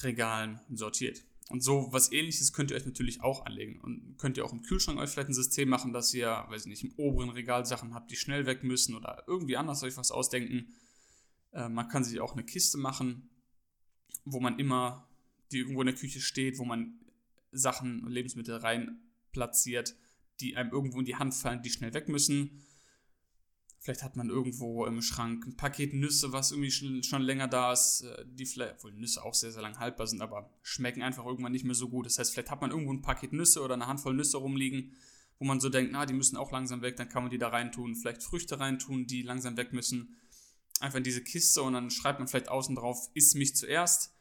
Regalen 0.02 0.60
sortiert. 0.70 1.24
Und 1.48 1.62
so 1.62 1.88
was 1.92 2.12
ähnliches 2.12 2.52
könnt 2.52 2.70
ihr 2.70 2.76
euch 2.76 2.84
natürlich 2.84 3.22
auch 3.22 3.46
anlegen. 3.46 3.80
Und 3.80 4.18
könnt 4.18 4.36
ihr 4.36 4.44
auch 4.44 4.52
im 4.52 4.62
Kühlschrank 4.62 4.98
euch 4.98 5.10
vielleicht 5.10 5.30
ein 5.30 5.34
System 5.34 5.68
machen, 5.68 5.92
dass 5.92 6.12
ihr, 6.12 6.44
weiß 6.48 6.62
ich 6.62 6.68
nicht, 6.68 6.84
im 6.84 6.92
oberen 6.96 7.30
Regal 7.30 7.64
Sachen 7.64 7.94
habt, 7.94 8.10
die 8.10 8.16
schnell 8.16 8.44
weg 8.44 8.64
müssen 8.64 8.94
oder 8.94 9.24
irgendwie 9.26 9.56
anders 9.56 9.82
euch 9.82 9.96
was 9.96 10.10
ausdenken. 10.10 10.68
Äh, 11.52 11.68
man 11.70 11.88
kann 11.88 12.04
sich 12.04 12.20
auch 12.20 12.34
eine 12.34 12.44
Kiste 12.44 12.76
machen, 12.76 13.30
wo 14.24 14.40
man 14.40 14.58
immer, 14.58 15.08
die 15.50 15.58
irgendwo 15.58 15.80
in 15.80 15.86
der 15.86 15.96
Küche 15.96 16.20
steht, 16.20 16.58
wo 16.58 16.64
man 16.66 17.00
Sachen, 17.50 18.06
Lebensmittel 18.06 18.56
rein 18.56 19.00
platziert, 19.32 19.96
die 20.40 20.56
einem 20.56 20.70
irgendwo 20.70 20.98
in 20.98 21.06
die 21.06 21.16
Hand 21.16 21.34
fallen, 21.34 21.62
die 21.62 21.70
schnell 21.70 21.94
weg 21.94 22.08
müssen. 22.08 22.62
Vielleicht 23.80 24.02
hat 24.02 24.16
man 24.16 24.28
irgendwo 24.28 24.84
im 24.86 25.00
Schrank 25.02 25.46
ein 25.46 25.56
Paket 25.56 25.94
Nüsse, 25.94 26.32
was 26.32 26.50
irgendwie 26.50 26.70
schon, 26.70 27.02
schon 27.04 27.22
länger 27.22 27.46
da 27.46 27.72
ist, 27.72 28.02
äh, 28.02 28.24
die 28.26 28.44
vielleicht, 28.44 28.74
obwohl 28.74 28.92
Nüsse 28.92 29.24
auch 29.24 29.34
sehr, 29.34 29.52
sehr 29.52 29.62
lang 29.62 29.78
haltbar 29.78 30.06
sind, 30.06 30.20
aber 30.20 30.50
schmecken 30.62 31.02
einfach 31.02 31.24
irgendwann 31.24 31.52
nicht 31.52 31.64
mehr 31.64 31.76
so 31.76 31.88
gut. 31.88 32.06
Das 32.06 32.18
heißt, 32.18 32.32
vielleicht 32.32 32.50
hat 32.50 32.60
man 32.60 32.70
irgendwo 32.70 32.92
ein 32.92 33.02
Paket 33.02 33.32
Nüsse 33.32 33.62
oder 33.62 33.74
eine 33.74 33.86
Handvoll 33.86 34.14
Nüsse 34.14 34.38
rumliegen, 34.38 34.96
wo 35.38 35.44
man 35.44 35.60
so 35.60 35.68
denkt, 35.68 35.92
na, 35.92 36.06
die 36.06 36.14
müssen 36.14 36.36
auch 36.36 36.50
langsam 36.50 36.82
weg, 36.82 36.96
dann 36.96 37.08
kann 37.08 37.22
man 37.22 37.30
die 37.30 37.38
da 37.38 37.48
reintun, 37.48 37.94
vielleicht 37.94 38.24
Früchte 38.24 38.58
reintun, 38.58 39.06
die 39.06 39.22
langsam 39.22 39.56
weg 39.56 39.72
müssen. 39.72 40.16
Einfach 40.80 40.98
in 40.98 41.04
diese 41.04 41.22
Kiste 41.22 41.62
und 41.62 41.74
dann 41.74 41.90
schreibt 41.90 42.18
man 42.18 42.26
vielleicht 42.26 42.48
außen 42.48 42.74
drauf, 42.74 43.08
iss 43.14 43.34
mich 43.34 43.54
zuerst. 43.54 44.12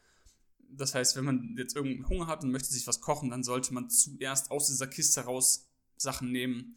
Das 0.70 0.94
heißt, 0.94 1.16
wenn 1.16 1.24
man 1.24 1.56
jetzt 1.58 1.74
irgendeinen 1.74 2.08
Hunger 2.08 2.26
hat 2.28 2.44
und 2.44 2.52
möchte 2.52 2.72
sich 2.72 2.86
was 2.86 3.00
kochen, 3.00 3.30
dann 3.30 3.42
sollte 3.42 3.74
man 3.74 3.90
zuerst 3.90 4.52
aus 4.52 4.68
dieser 4.68 4.86
Kiste 4.86 5.22
raus 5.22 5.68
Sachen 5.96 6.30
nehmen, 6.30 6.76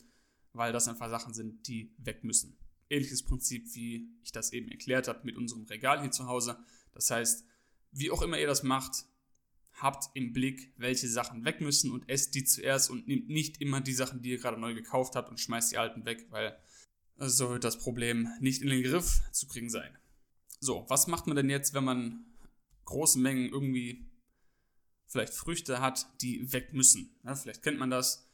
weil 0.54 0.74
das 0.74 0.88
einfach 0.88 1.10
Sachen 1.10 1.34
sind, 1.36 1.68
die 1.68 1.94
weg 2.00 2.24
müssen 2.24 2.58
ähnliches 2.92 3.24
Prinzip, 3.24 3.74
wie 3.74 4.10
ich 4.24 4.32
das 4.32 4.54
eben 4.54 4.70
erklärt 4.70 5.08
habe 5.08 5.22
mit 5.24 5.38
unserem 5.38 5.64
Regal 5.64 6.02
hier 6.02 6.12
zu 6.12 6.28
Hause. 6.28 6.58
Das 6.94 7.10
heißt, 7.10 7.46
wie 7.92 8.12
auch 8.12 8.22
immer 8.22 8.40
ihr 8.40 8.48
das 8.48 8.64
macht, 8.64 9.06
habt 9.74 10.10
im 10.14 10.34
Blick, 10.34 10.74
welche 10.78 11.08
Sachen 11.08 11.46
weg 11.46 11.62
müssen 11.62 11.92
und 11.92 12.08
esst 12.10 12.36
die 12.36 12.44
zuerst 12.44 12.90
und 12.90 13.08
nehmt 13.08 13.30
nicht 13.30 13.62
immer 13.62 13.82
die 13.82 13.94
Sachen, 13.94 14.22
die 14.22 14.30
ihr 14.30 14.38
gerade 14.38 14.60
neu 14.60 14.74
gekauft 14.74 15.16
habt 15.16 15.30
und 15.30 15.40
schmeißt 15.40 15.72
die 15.72 15.78
alten 15.78 16.06
weg, 16.06 16.28
weil 16.30 16.58
so 17.18 17.50
wird 17.50 17.64
das 17.64 17.78
Problem 17.78 18.30
nicht 18.40 18.62
in 18.62 18.70
den 18.70 18.84
Griff 18.84 19.22
zu 19.32 19.48
kriegen 19.48 19.70
sein. 19.70 19.98
So, 20.60 20.86
was 20.90 21.08
macht 21.08 21.28
man 21.28 21.36
denn 21.36 21.50
jetzt, 21.50 21.74
wenn 21.74 21.84
man 21.84 22.26
große 22.86 23.20
Mengen 23.20 23.50
irgendwie 23.50 24.12
vielleicht 25.08 25.34
Früchte 25.34 25.82
hat, 25.82 26.08
die 26.22 26.52
weg 26.54 26.74
müssen? 26.74 27.20
Ja, 27.24 27.36
vielleicht 27.36 27.64
kennt 27.64 27.80
man 27.80 27.90
das. 27.90 28.28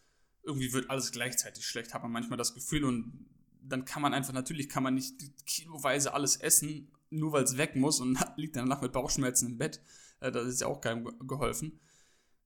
Irgendwie 0.44 0.72
wird 0.74 0.90
alles 0.90 1.12
gleichzeitig 1.12 1.66
schlecht, 1.66 1.94
hat 1.94 2.04
man 2.04 2.12
manchmal 2.12 2.38
das 2.38 2.54
Gefühl 2.54 2.86
und 2.86 3.26
dann 3.70 3.86
kann 3.86 4.02
man 4.02 4.14
einfach, 4.14 4.34
natürlich 4.34 4.70
kann 4.70 4.84
man 4.84 4.96
nicht 4.96 5.16
kiloweise 5.46 6.14
alles 6.14 6.38
essen, 6.38 6.92
nur 7.10 7.32
weil 7.32 7.44
es 7.44 7.58
weg 7.58 7.76
muss 7.76 8.00
und 8.00 8.18
liegt 8.38 8.56
danach 8.56 8.82
mit 8.82 8.92
Bauchschmerzen 8.92 9.48
im 9.48 9.58
Bett. 9.58 9.82
Äh, 10.20 10.32
das 10.32 10.48
ist 10.48 10.62
ja 10.62 10.68
auch 10.68 10.82
keinem 10.82 11.06
geholfen. 11.28 11.80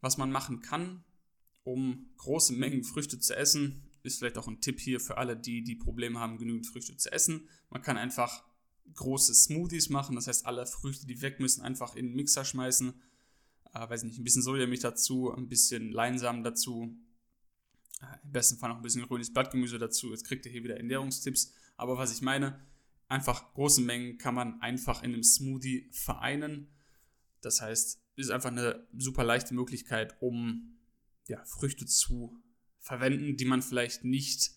Was 0.01 0.17
man 0.17 0.31
machen 0.31 0.61
kann, 0.61 1.03
um 1.63 2.09
große 2.17 2.53
Mengen 2.53 2.83
Früchte 2.83 3.19
zu 3.19 3.35
essen, 3.35 3.83
ist 4.03 4.17
vielleicht 4.17 4.37
auch 4.37 4.47
ein 4.47 4.61
Tipp 4.61 4.79
hier 4.79 4.99
für 4.99 5.17
alle, 5.17 5.37
die 5.37 5.63
die 5.63 5.75
Probleme 5.75 6.19
haben, 6.19 6.37
genügend 6.37 6.65
Früchte 6.65 6.97
zu 6.97 7.11
essen. 7.11 7.47
Man 7.69 7.83
kann 7.83 7.97
einfach 7.97 8.43
große 8.95 9.33
Smoothies 9.33 9.89
machen, 9.89 10.15
das 10.15 10.27
heißt, 10.27 10.45
alle 10.45 10.65
Früchte, 10.65 11.05
die 11.05 11.21
weg 11.21 11.39
müssen, 11.39 11.61
einfach 11.61 11.95
in 11.95 12.07
den 12.07 12.15
Mixer 12.15 12.45
schmeißen. 12.45 12.93
Äh, 13.73 13.89
weiß 13.89 14.03
nicht, 14.03 14.19
ein 14.19 14.23
bisschen 14.23 14.41
Sojamilch 14.41 14.81
dazu, 14.81 15.31
ein 15.31 15.47
bisschen 15.47 15.91
Leinsamen 15.91 16.43
dazu, 16.43 16.97
im 18.23 18.31
besten 18.31 18.57
Fall 18.57 18.69
noch 18.69 18.77
ein 18.77 18.81
bisschen 18.81 19.07
grünes 19.07 19.31
Blattgemüse 19.31 19.77
dazu. 19.77 20.11
Jetzt 20.11 20.25
kriegt 20.25 20.45
ihr 20.45 20.51
hier 20.51 20.63
wieder 20.63 20.77
Ernährungstipps. 20.77 21.53
Aber 21.77 21.97
was 21.97 22.13
ich 22.13 22.21
meine, 22.21 22.59
einfach 23.07 23.53
große 23.53 23.81
Mengen 23.81 24.17
kann 24.17 24.35
man 24.35 24.61
einfach 24.61 25.03
in 25.03 25.13
einem 25.13 25.23
Smoothie 25.23 25.89
vereinen. 25.91 26.67
Das 27.41 27.61
heißt, 27.61 28.01
ist 28.15 28.31
einfach 28.31 28.51
eine 28.51 28.87
super 28.97 29.23
leichte 29.23 29.53
Möglichkeit, 29.53 30.15
um 30.21 30.77
ja, 31.27 31.43
Früchte 31.45 31.85
zu 31.85 32.37
verwenden, 32.79 33.37
die 33.37 33.45
man 33.45 33.61
vielleicht 33.61 34.03
nicht 34.03 34.51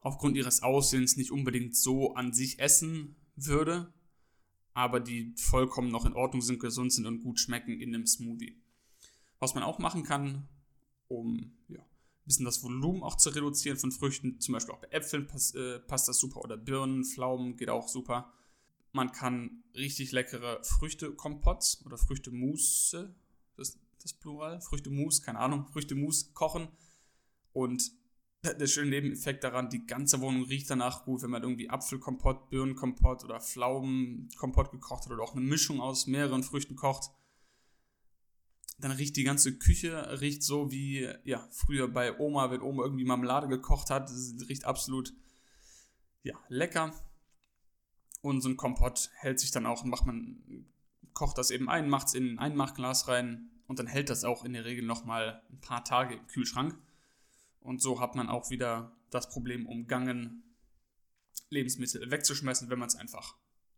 aufgrund 0.00 0.36
ihres 0.36 0.62
Aussehens 0.62 1.16
nicht 1.16 1.32
unbedingt 1.32 1.76
so 1.76 2.14
an 2.14 2.32
sich 2.32 2.58
essen 2.58 3.16
würde, 3.34 3.92
aber 4.72 5.00
die 5.00 5.34
vollkommen 5.36 5.90
noch 5.90 6.06
in 6.06 6.12
Ordnung 6.12 6.42
sind, 6.42 6.60
gesund 6.60 6.92
sind 6.92 7.06
und 7.06 7.22
gut 7.22 7.40
schmecken 7.40 7.80
in 7.80 7.94
einem 7.94 8.06
Smoothie. 8.06 8.62
Was 9.38 9.54
man 9.54 9.64
auch 9.64 9.78
machen 9.78 10.04
kann, 10.04 10.48
um 11.08 11.56
ja, 11.68 11.84
bisschen 12.26 12.44
das 12.44 12.62
Volumen 12.62 13.02
auch 13.02 13.16
zu 13.16 13.30
reduzieren 13.30 13.78
von 13.78 13.92
Früchten. 13.92 14.40
Zum 14.40 14.52
Beispiel 14.52 14.74
auch 14.74 14.80
bei 14.80 14.88
Äpfeln 14.88 15.26
passt, 15.26 15.54
äh, 15.54 15.78
passt 15.80 16.08
das 16.08 16.18
super 16.18 16.40
oder 16.42 16.56
Birnen, 16.56 17.04
Pflaumen 17.04 17.56
geht 17.56 17.70
auch 17.70 17.88
super. 17.88 18.32
Man 18.92 19.12
kann 19.12 19.62
richtig 19.74 20.12
leckere 20.12 20.62
Früchtekompotts 20.62 21.84
oder 21.84 21.98
Früchtemousse, 21.98 23.14
das 23.56 23.70
ist 23.70 23.80
das 24.02 24.12
Plural, 24.14 24.60
Früchtemousse, 24.60 25.22
keine 25.22 25.38
Ahnung, 25.38 25.66
Früchtemousse 25.72 26.32
kochen. 26.32 26.68
Und 27.52 27.92
der 28.44 28.66
schöne 28.66 28.90
Nebeneffekt 28.90 29.44
daran, 29.44 29.70
die 29.70 29.86
ganze 29.86 30.20
Wohnung 30.20 30.44
riecht 30.44 30.70
danach 30.70 31.04
gut, 31.04 31.22
wenn 31.22 31.30
man 31.30 31.42
irgendwie 31.42 31.70
Apfelkompott, 31.70 32.50
Birnenkompott 32.50 33.24
oder 33.24 33.40
Pflaumenkompott 33.40 34.70
gekocht 34.70 35.04
hat 35.04 35.12
oder 35.12 35.22
auch 35.22 35.32
eine 35.32 35.44
Mischung 35.44 35.80
aus 35.80 36.06
mehreren 36.06 36.42
Früchten 36.42 36.76
kocht 36.76 37.10
dann 38.78 38.90
riecht 38.92 39.16
die 39.16 39.24
ganze 39.24 39.56
Küche 39.56 40.20
riecht 40.20 40.42
so 40.42 40.70
wie 40.70 41.08
ja 41.24 41.46
früher 41.50 41.88
bei 41.88 42.18
Oma, 42.18 42.50
wenn 42.50 42.60
Oma 42.60 42.84
irgendwie 42.84 43.04
Marmelade 43.04 43.48
gekocht 43.48 43.90
hat. 43.90 44.10
Das 44.10 44.34
riecht 44.48 44.64
absolut 44.64 45.14
ja 46.22 46.34
lecker. 46.48 46.94
Und 48.20 48.40
so 48.40 48.48
ein 48.48 48.56
Kompott 48.56 49.10
hält 49.14 49.40
sich 49.40 49.50
dann 49.50 49.66
auch, 49.66 49.84
macht 49.84 50.06
man 50.06 50.66
kocht 51.14 51.38
das 51.38 51.50
eben 51.50 51.68
ein, 51.70 51.88
macht 51.88 52.08
es 52.08 52.14
in 52.14 52.34
ein 52.34 52.38
Einmachglas 52.38 53.08
rein 53.08 53.50
und 53.66 53.78
dann 53.78 53.86
hält 53.86 54.10
das 54.10 54.24
auch 54.24 54.44
in 54.44 54.52
der 54.52 54.64
Regel 54.64 54.84
noch 54.84 55.04
mal 55.04 55.42
ein 55.50 55.60
paar 55.60 55.82
Tage 55.84 56.14
im 56.14 56.26
Kühlschrank. 56.26 56.78
Und 57.60 57.80
so 57.80 58.00
hat 58.00 58.14
man 58.14 58.28
auch 58.28 58.50
wieder 58.50 58.94
das 59.10 59.30
Problem 59.30 59.66
umgangen, 59.66 60.42
Lebensmittel 61.48 62.10
wegzuschmeißen, 62.10 62.68
wenn 62.68 62.78
man 62.78 62.88
es 62.88 62.96
einfach 62.96 63.36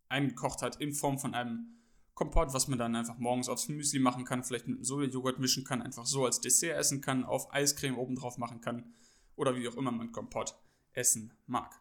eingekocht 0.08 0.62
hat 0.62 0.76
in 0.76 0.92
Form 0.92 1.18
von 1.18 1.34
einem 1.34 1.78
Kompott, 2.18 2.52
was 2.52 2.66
man 2.66 2.80
dann 2.80 2.96
einfach 2.96 3.16
morgens 3.18 3.48
aufs 3.48 3.68
Müsli 3.68 4.00
machen 4.00 4.24
kann, 4.24 4.42
vielleicht 4.42 4.66
mit 4.66 4.84
Sojajoghurt 4.84 5.38
mischen 5.38 5.62
kann, 5.62 5.80
einfach 5.80 6.04
so 6.04 6.24
als 6.24 6.40
Dessert 6.40 6.76
essen 6.76 7.00
kann, 7.00 7.24
auf 7.24 7.54
Eiscreme 7.54 7.96
oben 7.96 8.16
drauf 8.16 8.38
machen 8.38 8.60
kann 8.60 8.92
oder 9.36 9.54
wie 9.54 9.68
auch 9.68 9.76
immer 9.76 9.92
man 9.92 10.10
Kompott 10.10 10.58
essen 10.94 11.32
mag. 11.46 11.80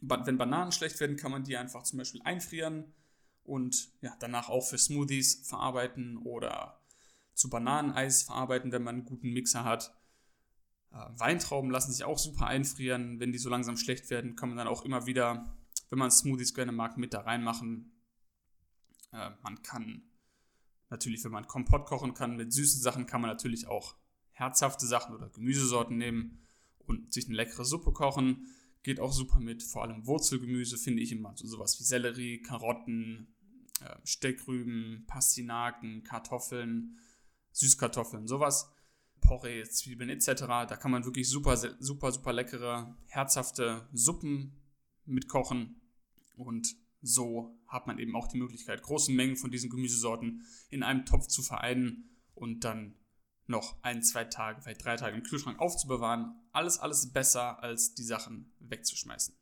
Wenn 0.00 0.38
Bananen 0.38 0.72
schlecht 0.72 0.98
werden, 0.98 1.16
kann 1.16 1.30
man 1.30 1.44
die 1.44 1.56
einfach 1.56 1.84
zum 1.84 1.98
Beispiel 1.98 2.20
einfrieren 2.22 2.92
und 3.44 3.92
ja, 4.00 4.12
danach 4.18 4.48
auch 4.48 4.66
für 4.66 4.76
Smoothies 4.76 5.46
verarbeiten 5.48 6.18
oder 6.18 6.80
zu 7.32 7.48
Bananeneis 7.48 8.24
verarbeiten, 8.24 8.72
wenn 8.72 8.82
man 8.82 8.96
einen 8.96 9.04
guten 9.04 9.32
Mixer 9.32 9.62
hat. 9.62 9.96
Äh, 10.90 10.96
Weintrauben 11.16 11.70
lassen 11.70 11.92
sich 11.92 12.02
auch 12.02 12.18
super 12.18 12.48
einfrieren. 12.48 13.20
Wenn 13.20 13.30
die 13.30 13.38
so 13.38 13.50
langsam 13.50 13.76
schlecht 13.76 14.10
werden, 14.10 14.34
kann 14.34 14.48
man 14.48 14.58
dann 14.58 14.66
auch 14.66 14.84
immer 14.84 15.06
wieder, 15.06 15.54
wenn 15.90 15.98
man 16.00 16.10
Smoothies 16.10 16.54
gerne 16.54 16.72
mag, 16.72 16.98
mit 16.98 17.14
da 17.14 17.20
reinmachen. 17.20 17.92
Äh, 19.16 19.30
man 19.42 19.62
kann 19.62 20.02
natürlich, 20.90 21.24
wenn 21.24 21.32
man 21.32 21.46
Kompott 21.46 21.86
kochen 21.86 22.14
kann, 22.14 22.36
mit 22.36 22.52
süßen 22.52 22.80
Sachen 22.80 23.06
kann 23.06 23.20
man 23.20 23.30
natürlich 23.30 23.66
auch 23.66 23.96
herzhafte 24.30 24.86
Sachen 24.86 25.14
oder 25.14 25.30
Gemüsesorten 25.30 25.96
nehmen 25.96 26.46
und 26.78 27.12
sich 27.12 27.26
eine 27.26 27.36
leckere 27.36 27.64
Suppe 27.64 27.92
kochen. 27.92 28.46
Geht 28.82 29.00
auch 29.00 29.12
super 29.12 29.40
mit, 29.40 29.62
vor 29.62 29.82
allem 29.82 30.06
Wurzelgemüse 30.06 30.78
finde 30.78 31.02
ich 31.02 31.10
immer. 31.10 31.32
So 31.36 31.46
sowas 31.46 31.80
wie 31.80 31.84
Sellerie, 31.84 32.42
Karotten, 32.42 33.34
äh, 33.80 33.96
Steckrüben, 34.04 35.04
Pastinaken, 35.06 36.04
Kartoffeln, 36.04 36.98
Süßkartoffeln, 37.52 38.28
sowas. 38.28 38.70
Porree, 39.22 39.64
Zwiebeln 39.64 40.10
etc. 40.10 40.42
Da 40.46 40.76
kann 40.76 40.90
man 40.90 41.04
wirklich 41.04 41.28
super, 41.28 41.56
super, 41.56 42.12
super 42.12 42.32
leckere, 42.32 42.96
herzhafte 43.06 43.88
Suppen 43.92 44.60
mitkochen 45.06 45.80
und 46.36 46.76
so 47.06 47.58
hat 47.66 47.86
man 47.86 47.98
eben 47.98 48.14
auch 48.14 48.28
die 48.28 48.38
Möglichkeit, 48.38 48.82
große 48.82 49.12
Mengen 49.12 49.36
von 49.36 49.50
diesen 49.50 49.70
Gemüsesorten 49.70 50.42
in 50.70 50.82
einem 50.82 51.04
Topf 51.04 51.26
zu 51.26 51.42
vereinen 51.42 52.10
und 52.34 52.64
dann 52.64 52.94
noch 53.46 53.82
ein, 53.82 54.02
zwei 54.02 54.24
Tage, 54.24 54.60
vielleicht 54.60 54.84
drei 54.84 54.96
Tage 54.96 55.16
im 55.16 55.22
Kühlschrank 55.22 55.58
aufzubewahren. 55.60 56.34
Alles, 56.52 56.78
alles 56.78 57.12
besser, 57.12 57.62
als 57.62 57.94
die 57.94 58.02
Sachen 58.02 58.52
wegzuschmeißen. 58.60 59.34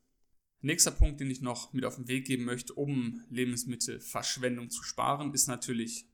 Nächster 0.61 0.91
Punkt, 0.91 1.21
den 1.21 1.31
ich 1.31 1.43
noch 1.43 1.73
mit 1.73 1.85
auf 1.85 1.97
den 1.97 2.09
Weg 2.09 2.27
geben 2.27 2.45
möchte, 2.45 2.75
um 2.75 3.23
Lebensmittelverschwendung 3.29 4.71
zu 4.71 4.83
sparen, 4.83 5.33
ist 5.35 5.47
natürlich 5.47 6.09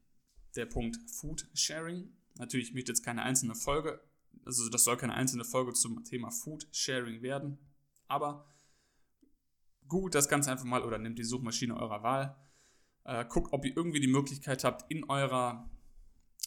der 0.57 0.67
Punkt 0.67 0.99
Food 1.11 1.49
Sharing. 1.55 2.13
Natürlich 2.37 2.75
möchte 2.75 2.91
jetzt 2.91 3.05
keine 3.05 3.23
einzelne 3.23 3.55
Folge, 3.55 4.01
also 4.45 4.69
das 4.69 4.85
soll 4.85 4.97
keine 4.97 5.15
einzelne 5.15 5.45
Folge 5.45 5.73
zum 5.73 6.03
Thema 6.05 6.31
Food 6.31 6.67
Sharing 6.73 7.23
werden, 7.23 7.59
aber 8.09 8.47
gut 9.91 10.15
das 10.15 10.31
Ganze 10.31 10.51
einfach 10.51 10.65
mal 10.65 10.83
oder 10.83 10.97
nehmt 10.97 11.19
die 11.19 11.25
Suchmaschine 11.25 11.77
eurer 11.77 12.03
Wahl. 12.03 12.37
Äh, 13.05 13.27
guckt, 13.29 13.53
ob 13.53 13.67
ihr 13.67 13.77
irgendwie 13.77 14.01
die 14.01 14.07
Möglichkeit 14.07 14.65
habt, 14.65 14.91
in 14.91 15.05
eurer, 15.05 15.69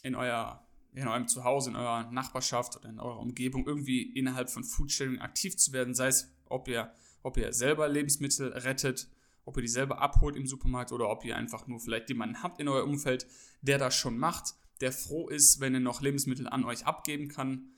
in 0.01 0.15
euer 0.15 0.65
in 0.95 1.07
eurem 1.07 1.27
Zuhause, 1.27 1.71
in 1.71 1.75
eurer 1.75 2.11
Nachbarschaft 2.11 2.77
oder 2.77 2.89
in 2.89 2.99
eurer 2.99 3.19
Umgebung 3.19 3.65
irgendwie 3.65 4.01
innerhalb 4.01 4.49
von 4.49 4.63
Foodsharing 4.63 5.19
aktiv 5.19 5.57
zu 5.57 5.73
werden, 5.73 5.95
sei 5.95 6.07
es, 6.07 6.31
ob 6.45 6.67
ihr, 6.67 6.91
ob 7.23 7.37
ihr 7.37 7.51
selber 7.53 7.87
Lebensmittel 7.87 8.49
rettet, 8.49 9.09
ob 9.45 9.57
ihr 9.57 9.63
die 9.63 9.69
selber 9.69 10.01
abholt 10.01 10.35
im 10.35 10.45
Supermarkt 10.45 10.91
oder 10.91 11.09
ob 11.09 11.25
ihr 11.25 11.35
einfach 11.35 11.67
nur 11.67 11.79
vielleicht 11.79 12.09
jemanden 12.09 12.43
habt 12.43 12.59
in 12.59 12.67
eurem 12.67 12.91
Umfeld, 12.91 13.27
der 13.61 13.77
das 13.77 13.95
schon 13.95 14.17
macht, 14.17 14.53
der 14.81 14.91
froh 14.91 15.29
ist, 15.29 15.59
wenn 15.59 15.73
er 15.73 15.79
noch 15.79 16.01
Lebensmittel 16.01 16.47
an 16.47 16.63
euch 16.63 16.85
abgeben 16.85 17.27
kann 17.27 17.71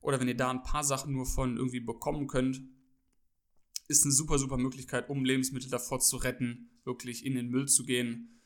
oder 0.00 0.18
wenn 0.18 0.28
ihr 0.28 0.36
da 0.36 0.50
ein 0.50 0.62
paar 0.62 0.84
Sachen 0.84 1.12
nur 1.12 1.26
von 1.26 1.56
irgendwie 1.56 1.80
bekommen 1.80 2.26
könnt, 2.26 2.62
ist 3.92 4.04
eine 4.04 4.12
super, 4.12 4.38
super 4.38 4.56
Möglichkeit, 4.56 5.08
um 5.08 5.24
Lebensmittel 5.24 5.70
davor 5.70 6.00
zu 6.00 6.16
retten, 6.16 6.70
wirklich 6.84 7.24
in 7.24 7.34
den 7.34 7.48
Müll 7.48 7.68
zu 7.68 7.84
gehen. 7.84 8.40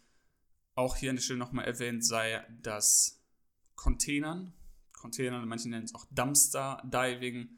Auch 0.75 0.97
hier 0.97 1.11
an 1.11 1.17
der 1.17 1.23
Stelle 1.23 1.39
nochmal 1.39 1.65
erwähnt 1.65 2.05
sei, 2.05 2.45
dass 2.63 3.25
Containern. 3.75 4.53
Containern, 4.93 5.47
manche 5.49 5.69
nennen 5.69 5.85
es 5.85 5.95
auch 5.95 6.07
Dumpster 6.11 6.83
Diving, 6.85 7.49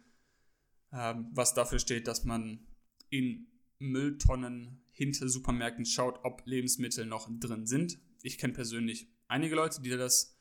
ähm, 0.93 1.29
was 1.33 1.55
dafür 1.55 1.79
steht, 1.79 2.07
dass 2.07 2.25
man 2.25 2.67
in 3.11 3.49
Mülltonnen 3.79 4.83
hinter 4.91 5.29
Supermärkten 5.29 5.87
schaut, 5.87 6.21
ob 6.25 6.43
Lebensmittel 6.45 7.07
noch 7.07 7.29
drin 7.41 7.67
sind. 7.67 7.99
Ich 8.23 8.39
kenne 8.39 8.53
persönlich 8.53 9.09
einige 9.29 9.55
Leute, 9.55 9.81
die 9.81 9.91
das 9.91 10.37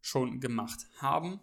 schon 0.00 0.40
gemacht 0.40 0.86
haben. 0.98 1.40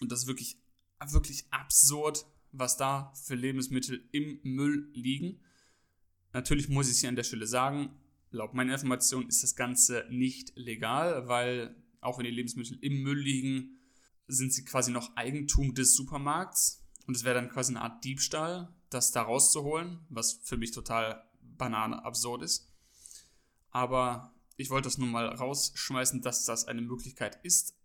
Und 0.00 0.12
das 0.12 0.20
ist 0.20 0.26
wirklich, 0.26 0.62
wirklich 1.10 1.46
absurd, 1.50 2.24
was 2.52 2.76
da 2.76 3.12
für 3.14 3.34
Lebensmittel 3.34 4.08
im 4.12 4.40
Müll 4.42 4.90
liegen. 4.94 5.40
Natürlich 6.32 6.68
muss 6.68 6.86
ich 6.86 6.92
es 6.92 7.00
hier 7.00 7.08
an 7.08 7.16
der 7.16 7.24
Stelle 7.24 7.46
sagen, 7.46 7.90
laut 8.30 8.54
meiner 8.54 8.74
Information 8.74 9.28
ist 9.28 9.42
das 9.42 9.56
Ganze 9.56 10.06
nicht 10.10 10.52
legal, 10.56 11.28
weil 11.28 11.76
auch 12.00 12.18
wenn 12.18 12.24
die 12.24 12.30
Lebensmittel 12.30 12.78
im 12.80 13.02
Müll 13.02 13.18
liegen, 13.18 13.78
sind 14.26 14.52
sie 14.52 14.64
quasi 14.64 14.90
noch 14.90 15.16
Eigentum 15.16 15.74
des 15.74 15.94
Supermarkts. 15.94 16.84
Und 17.06 17.16
es 17.16 17.24
wäre 17.24 17.34
dann 17.34 17.48
quasi 17.48 17.72
eine 17.72 17.82
Art 17.82 18.04
Diebstahl, 18.04 18.74
das 18.90 19.12
da 19.12 19.22
rauszuholen, 19.22 20.00
was 20.10 20.40
für 20.44 20.58
mich 20.58 20.72
total 20.72 21.24
banane 21.40 22.04
absurd 22.04 22.42
ist. 22.42 22.70
Aber 23.70 24.34
ich 24.56 24.70
wollte 24.70 24.86
das 24.86 24.98
nun 24.98 25.10
mal 25.10 25.26
rausschmeißen, 25.26 26.20
dass 26.20 26.44
das 26.44 26.66
eine 26.66 26.82
Möglichkeit 26.82 27.38
ist. 27.44 27.76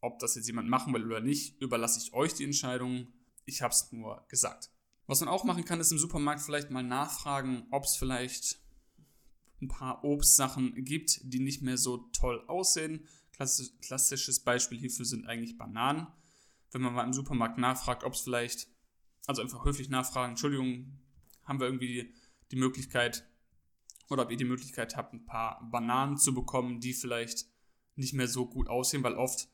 Ob 0.00 0.18
das 0.18 0.34
jetzt 0.34 0.46
jemand 0.46 0.68
machen 0.68 0.94
will 0.94 1.04
oder 1.04 1.20
nicht, 1.20 1.60
überlasse 1.60 2.00
ich 2.00 2.12
euch 2.12 2.34
die 2.34 2.44
Entscheidung. 2.44 3.12
Ich 3.48 3.62
habe 3.62 3.72
es 3.72 3.90
nur 3.92 4.24
gesagt. 4.28 4.70
Was 5.06 5.20
man 5.20 5.30
auch 5.30 5.44
machen 5.44 5.64
kann, 5.64 5.80
ist 5.80 5.90
im 5.90 5.98
Supermarkt 5.98 6.42
vielleicht 6.42 6.70
mal 6.70 6.82
nachfragen, 6.82 7.66
ob 7.70 7.84
es 7.84 7.96
vielleicht 7.96 8.60
ein 9.62 9.68
paar 9.68 10.04
Obstsachen 10.04 10.84
gibt, 10.84 11.20
die 11.24 11.40
nicht 11.40 11.62
mehr 11.62 11.78
so 11.78 11.96
toll 12.12 12.44
aussehen. 12.46 13.08
Klassisches 13.32 14.40
Beispiel 14.40 14.78
hierfür 14.78 15.06
sind 15.06 15.26
eigentlich 15.26 15.56
Bananen. 15.56 16.06
Wenn 16.70 16.82
man 16.82 16.92
mal 16.92 17.04
im 17.04 17.14
Supermarkt 17.14 17.56
nachfragt, 17.56 18.04
ob 18.04 18.12
es 18.12 18.20
vielleicht, 18.20 18.68
also 19.26 19.40
einfach 19.40 19.64
höflich 19.64 19.88
nachfragen, 19.88 20.32
Entschuldigung, 20.32 20.98
haben 21.44 21.58
wir 21.58 21.66
irgendwie 21.66 21.86
die, 21.86 22.14
die 22.50 22.56
Möglichkeit, 22.56 23.26
oder 24.10 24.24
ob 24.24 24.30
ihr 24.30 24.36
die 24.36 24.44
Möglichkeit 24.44 24.96
habt, 24.96 25.14
ein 25.14 25.24
paar 25.24 25.66
Bananen 25.70 26.18
zu 26.18 26.34
bekommen, 26.34 26.80
die 26.80 26.92
vielleicht 26.92 27.46
nicht 27.96 28.12
mehr 28.12 28.28
so 28.28 28.46
gut 28.46 28.68
aussehen, 28.68 29.02
weil 29.02 29.14
oft, 29.14 29.48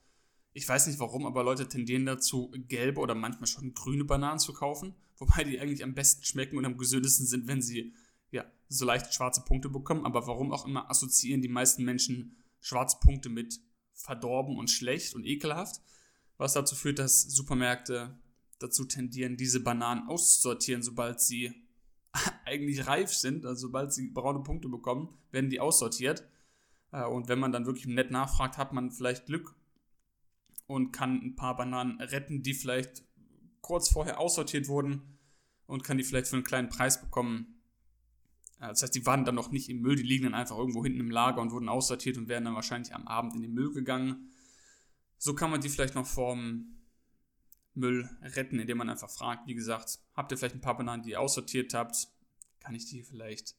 ich 0.57 0.69
weiß 0.69 0.87
nicht 0.87 1.01
warum, 1.01 1.27
aber 1.27 1.43
Leute 1.43 1.69
tendieren 1.69 2.07
dazu, 2.07 2.53
gelbe 2.69 3.01
oder 3.01 3.17
manchmal 3.17 3.49
schon 3.49 3.75
grüne 3.75 4.05
Bananen 4.05 4.39
zu 4.39 4.53
kaufen, 4.55 4.95
wobei 5.19 5.45
die 5.45 5.61
eigentlich 5.61 5.83
am 5.83 5.95
besten 5.95 6.25
schmecken 6.25 6.57
und 6.57 6.65
am 6.65 6.79
gesündesten 6.79 7.27
sind, 7.27 7.49
wenn 7.49 7.61
sie 7.61 7.93
ja, 8.31 8.45
so 8.69 8.85
leicht 8.85 9.13
schwarze 9.13 9.43
Punkte 9.43 9.69
bekommen. 9.69 10.07
Aber 10.07 10.27
warum 10.27 10.53
auch 10.53 10.65
immer 10.67 10.89
assoziieren 10.89 11.43
die 11.43 11.49
meisten 11.49 11.85
Menschen 11.85 12.37
schwarze 12.61 12.99
Punkte 13.01 13.29
mit 13.29 13.61
verdorben 13.93 14.57
und 14.57 14.71
schlecht 14.71 15.15
und 15.15 15.25
ekelhaft, 15.25 15.81
was 16.37 16.55
dazu 16.55 16.75
führt, 16.75 16.99
dass 16.99 17.23
Supermärkte 17.23 18.19
dazu 18.61 18.85
tendieren, 18.85 19.37
diese 19.37 19.61
Bananen 19.61 20.09
auszusortieren, 20.09 20.83
sobald 20.83 21.21
sie 21.21 21.53
eigentlich 22.45 22.87
reif 22.87 23.13
sind, 23.13 23.45
also 23.45 23.67
sobald 23.67 23.93
sie 23.93 24.09
braune 24.09 24.43
Punkte 24.43 24.69
bekommen, 24.69 25.17
werden 25.33 25.51
die 25.51 25.61
aussortiert. 25.61 26.25
Äh, 26.93 27.05
und 27.05 27.29
wenn 27.29 27.41
man 27.41 27.51
dann 27.51 27.67
wirklich 27.67 27.87
nett 27.87 28.13
nachfragt, 28.13 28.57
hat 28.57 28.73
man 28.73 28.93
vielleicht 28.93 29.27
Glück 29.27 29.55
und 30.67 30.93
kann 30.93 31.21
ein 31.23 31.37
paar 31.37 31.57
Bananen 31.57 32.01
retten, 32.01 32.43
die 32.43 32.55
vielleicht 32.55 33.05
kurz 33.61 33.91
vorher 33.91 34.19
aussortiert 34.19 34.69
wurden 34.69 35.19
und 35.67 35.85
kann 35.85 35.99
die 35.99 36.05
vielleicht 36.05 36.29
für 36.29 36.37
einen 36.37 36.45
kleinen 36.45 36.69
Preis 36.69 37.01
bekommen. 37.01 37.61
Das 38.59 38.83
heißt, 38.83 38.95
die 38.95 39.05
waren 39.05 39.25
dann 39.25 39.35
noch 39.35 39.51
nicht 39.51 39.69
im 39.69 39.81
Müll, 39.81 39.97
die 39.97 40.03
liegen 40.03 40.25
dann 40.25 40.35
einfach 40.35 40.57
irgendwo 40.57 40.83
hinten 40.83 41.01
im 41.01 41.11
Lager 41.11 41.41
und 41.41 41.51
wurden 41.51 41.69
aussortiert 41.69 42.17
und 42.17 42.29
werden 42.29 42.45
dann 42.45 42.55
wahrscheinlich 42.55 42.95
am 42.95 43.07
Abend 43.07 43.35
in 43.35 43.43
den 43.43 43.53
Müll 43.53 43.73
gegangen. 43.73 44.31
So 45.19 45.35
kann 45.35 45.51
man 45.51 45.61
die 45.61 45.69
vielleicht 45.69 45.95
noch 45.95 46.07
vorm 46.07 46.77
Müll 47.75 48.09
retten, 48.23 48.59
indem 48.59 48.79
man 48.79 48.89
einfach 48.89 49.11
fragt, 49.11 49.47
wie 49.47 49.55
gesagt, 49.55 49.99
habt 50.15 50.31
ihr 50.33 50.39
vielleicht 50.39 50.55
ein 50.55 50.61
paar 50.61 50.77
Bananen, 50.77 51.03
die 51.03 51.11
ihr 51.11 51.21
aussortiert 51.21 51.75
habt? 51.75 52.09
Kann 52.61 52.75
ich 52.75 52.87
die 52.87 53.03
vielleicht 53.03 53.57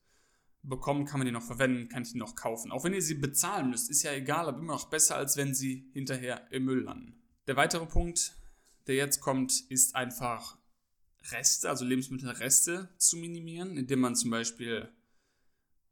bekommen? 0.68 1.06
Kann 1.06 1.20
man 1.20 1.26
die 1.26 1.32
noch 1.32 1.44
verwenden? 1.44 1.90
Kann 1.90 2.04
ich 2.04 2.12
die 2.12 2.18
noch 2.18 2.36
kaufen? 2.36 2.72
Auch 2.72 2.84
wenn 2.84 2.94
ihr 2.94 3.02
sie 3.02 3.16
bezahlen 3.16 3.70
müsst, 3.70 3.90
ist 3.90 4.04
ja 4.04 4.14
egal, 4.14 4.48
aber 4.48 4.60
immer 4.60 4.74
noch 4.74 4.90
besser, 4.90 5.16
als 5.16 5.38
wenn 5.38 5.54
sie 5.54 5.90
hinterher 5.94 6.52
im 6.52 6.66
Müll 6.66 6.84
landen. 6.84 7.22
Der 7.48 7.56
weitere 7.56 7.86
Punkt, 7.86 8.36
der 8.88 8.96
jetzt 8.96 9.22
kommt, 9.22 9.62
ist 9.70 9.96
einfach 9.96 10.58
Reste, 11.32 11.70
also 11.70 11.86
Lebensmittelreste 11.86 12.90
zu 12.98 13.18
minimieren, 13.18 13.78
indem 13.78 14.00
man 14.00 14.16
zum 14.16 14.30
Beispiel 14.32 14.90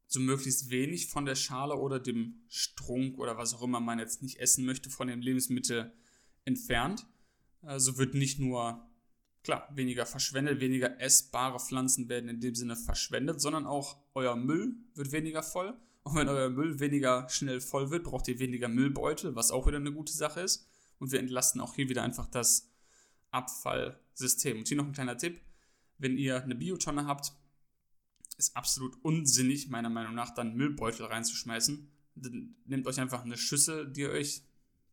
so 0.07 0.19
möglichst 0.19 0.69
wenig 0.69 1.07
von 1.07 1.25
der 1.25 1.35
Schale 1.35 1.75
oder 1.75 1.99
dem 1.99 2.43
Strunk 2.47 3.17
oder 3.17 3.37
was 3.37 3.55
auch 3.55 3.63
immer 3.63 3.79
man 3.79 3.97
jetzt 3.97 4.21
nicht 4.21 4.39
essen 4.39 4.65
möchte 4.65 4.89
von 4.91 5.07
dem 5.07 5.21
Lebensmittel 5.21 5.91
entfernt. 6.45 7.07
Also 7.61 7.97
wird 7.97 8.13
nicht 8.13 8.39
nur, 8.39 8.87
klar, 9.43 9.67
weniger 9.73 10.05
verschwendet, 10.05 10.59
weniger 10.59 10.99
essbare 10.99 11.59
Pflanzen 11.59 12.09
werden 12.09 12.29
in 12.29 12.39
dem 12.39 12.55
Sinne 12.55 12.75
verschwendet, 12.75 13.41
sondern 13.41 13.65
auch 13.65 13.97
euer 14.13 14.35
Müll 14.35 14.75
wird 14.95 15.11
weniger 15.11 15.43
voll. 15.43 15.77
Und 16.03 16.15
wenn 16.15 16.27
euer 16.27 16.49
Müll 16.49 16.79
weniger 16.79 17.29
schnell 17.29 17.61
voll 17.61 17.89
wird, 17.91 18.03
braucht 18.03 18.27
ihr 18.27 18.39
weniger 18.39 18.67
Müllbeutel, 18.67 19.35
was 19.35 19.51
auch 19.51 19.67
wieder 19.67 19.77
eine 19.77 19.93
gute 19.93 20.13
Sache 20.13 20.41
ist. 20.41 20.67
Und 20.99 21.11
wir 21.11 21.19
entlasten 21.19 21.61
auch 21.61 21.75
hier 21.75 21.89
wieder 21.89 22.03
einfach 22.03 22.27
das 22.27 22.71
Abfallsystem. 23.31 24.59
Und 24.59 24.67
hier 24.67 24.77
noch 24.77 24.85
ein 24.85 24.93
kleiner 24.93 25.17
Tipp. 25.17 25.41
Wenn 25.97 26.17
ihr 26.17 26.43
eine 26.43 26.55
Biotonne 26.55 27.05
habt, 27.05 27.33
ist 28.37 28.55
absolut 28.55 28.97
unsinnig, 29.03 29.69
meiner 29.69 29.89
Meinung 29.89 30.15
nach, 30.15 30.33
dann 30.33 30.55
Müllbeutel 30.55 31.05
reinzuschmeißen. 31.05 31.89
Dann 32.15 32.55
nehmt 32.65 32.87
euch 32.87 32.99
einfach 32.99 33.23
eine 33.23 33.37
Schüssel, 33.37 33.91
die 33.91 34.01
ihr 34.01 34.09
euch 34.09 34.43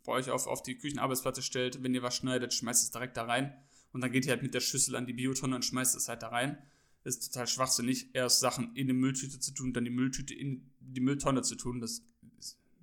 bei 0.04 0.12
euch 0.12 0.30
auf, 0.30 0.46
auf 0.46 0.62
die 0.62 0.76
Küchenarbeitsplatte 0.76 1.42
stellt. 1.42 1.82
Wenn 1.82 1.94
ihr 1.94 2.02
was 2.02 2.16
schneidet, 2.16 2.54
schmeißt 2.54 2.82
es 2.82 2.90
direkt 2.90 3.16
da 3.16 3.24
rein. 3.24 3.52
Und 3.92 4.02
dann 4.02 4.12
geht 4.12 4.26
ihr 4.26 4.32
halt 4.32 4.42
mit 4.42 4.54
der 4.54 4.60
Schüssel 4.60 4.96
an 4.96 5.06
die 5.06 5.12
Biotonne 5.12 5.56
und 5.56 5.64
schmeißt 5.64 5.96
es 5.96 6.08
halt 6.08 6.22
da 6.22 6.28
rein. 6.28 6.58
Das 7.02 7.16
ist 7.16 7.32
total 7.32 7.46
schwachsinnig, 7.46 8.14
erst 8.14 8.40
Sachen 8.40 8.76
in 8.76 8.86
die 8.86 8.92
Mülltüte 8.92 9.40
zu 9.40 9.52
tun, 9.52 9.72
dann 9.72 9.84
die 9.84 9.90
Mülltüte 9.90 10.34
in 10.34 10.70
die 10.80 11.00
Mülltonne 11.00 11.42
zu 11.42 11.56
tun. 11.56 11.80
Das, 11.80 12.02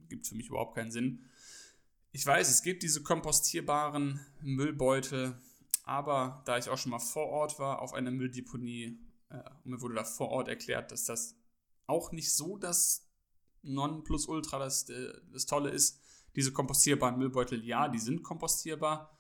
gibt 0.10 0.26
für 0.26 0.36
mich 0.36 0.48
überhaupt 0.48 0.76
keinen 0.76 0.90
Sinn. 0.90 1.26
Ich 2.14 2.26
weiß, 2.26 2.50
es 2.50 2.64
gibt 2.64 2.82
diese 2.82 3.04
kompostierbaren 3.04 4.22
Müllbeutel, 4.42 5.36
aber 5.84 6.42
da 6.46 6.58
ich 6.58 6.70
auch 6.70 6.78
schon 6.78 6.92
mal 6.92 7.00
vor 7.00 7.28
Ort 7.28 7.60
war 7.60 7.82
auf 7.82 7.94
einer 7.94 8.10
Mülldeponie 8.10 8.98
äh, 9.30 9.44
mir 9.64 9.82
wurde 9.82 9.96
da 9.96 10.04
vor 10.04 10.30
Ort 10.30 10.48
erklärt, 10.48 10.92
dass 10.92 11.06
das 11.06 11.36
auch 11.86 12.12
nicht 12.12 12.34
so 12.34 12.58
das 12.58 13.08
Nonplusultra 13.64 14.60
das, 14.60 14.90
äh, 14.90 15.14
das 15.32 15.46
Tolle 15.46 15.70
ist. 15.70 16.02
Diese 16.36 16.54
kompostierbaren 16.54 17.18
Müllbeutel, 17.18 17.64
ja, 17.66 17.88
die 17.88 18.00
sind 18.00 18.24
kompostierbar. 18.24 19.17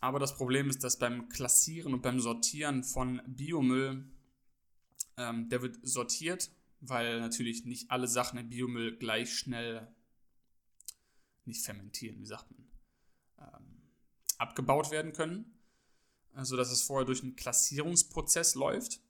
Aber 0.00 0.18
das 0.18 0.36
Problem 0.36 0.68
ist, 0.68 0.84
dass 0.84 0.98
beim 0.98 1.28
Klassieren 1.28 1.94
und 1.94 2.02
beim 2.02 2.20
Sortieren 2.20 2.84
von 2.84 3.22
Biomüll, 3.26 4.04
ähm, 5.16 5.48
der 5.48 5.62
wird 5.62 5.78
sortiert, 5.82 6.50
weil 6.80 7.20
natürlich 7.20 7.64
nicht 7.64 7.90
alle 7.90 8.06
Sachen 8.06 8.38
im 8.38 8.48
Biomüll 8.48 8.96
gleich 8.98 9.36
schnell 9.36 9.88
nicht 11.44 11.64
fermentieren, 11.64 12.18
wie 12.18 12.26
sagt 12.26 12.50
man, 12.50 12.68
ähm, 13.38 13.82
abgebaut 14.38 14.90
werden 14.90 15.12
können 15.12 15.56
also 16.36 16.56
dass 16.56 16.70
es 16.70 16.82
vorher 16.82 17.06
durch 17.06 17.22
einen 17.22 17.34
Klassierungsprozess 17.34 18.54
läuft. 18.54 19.00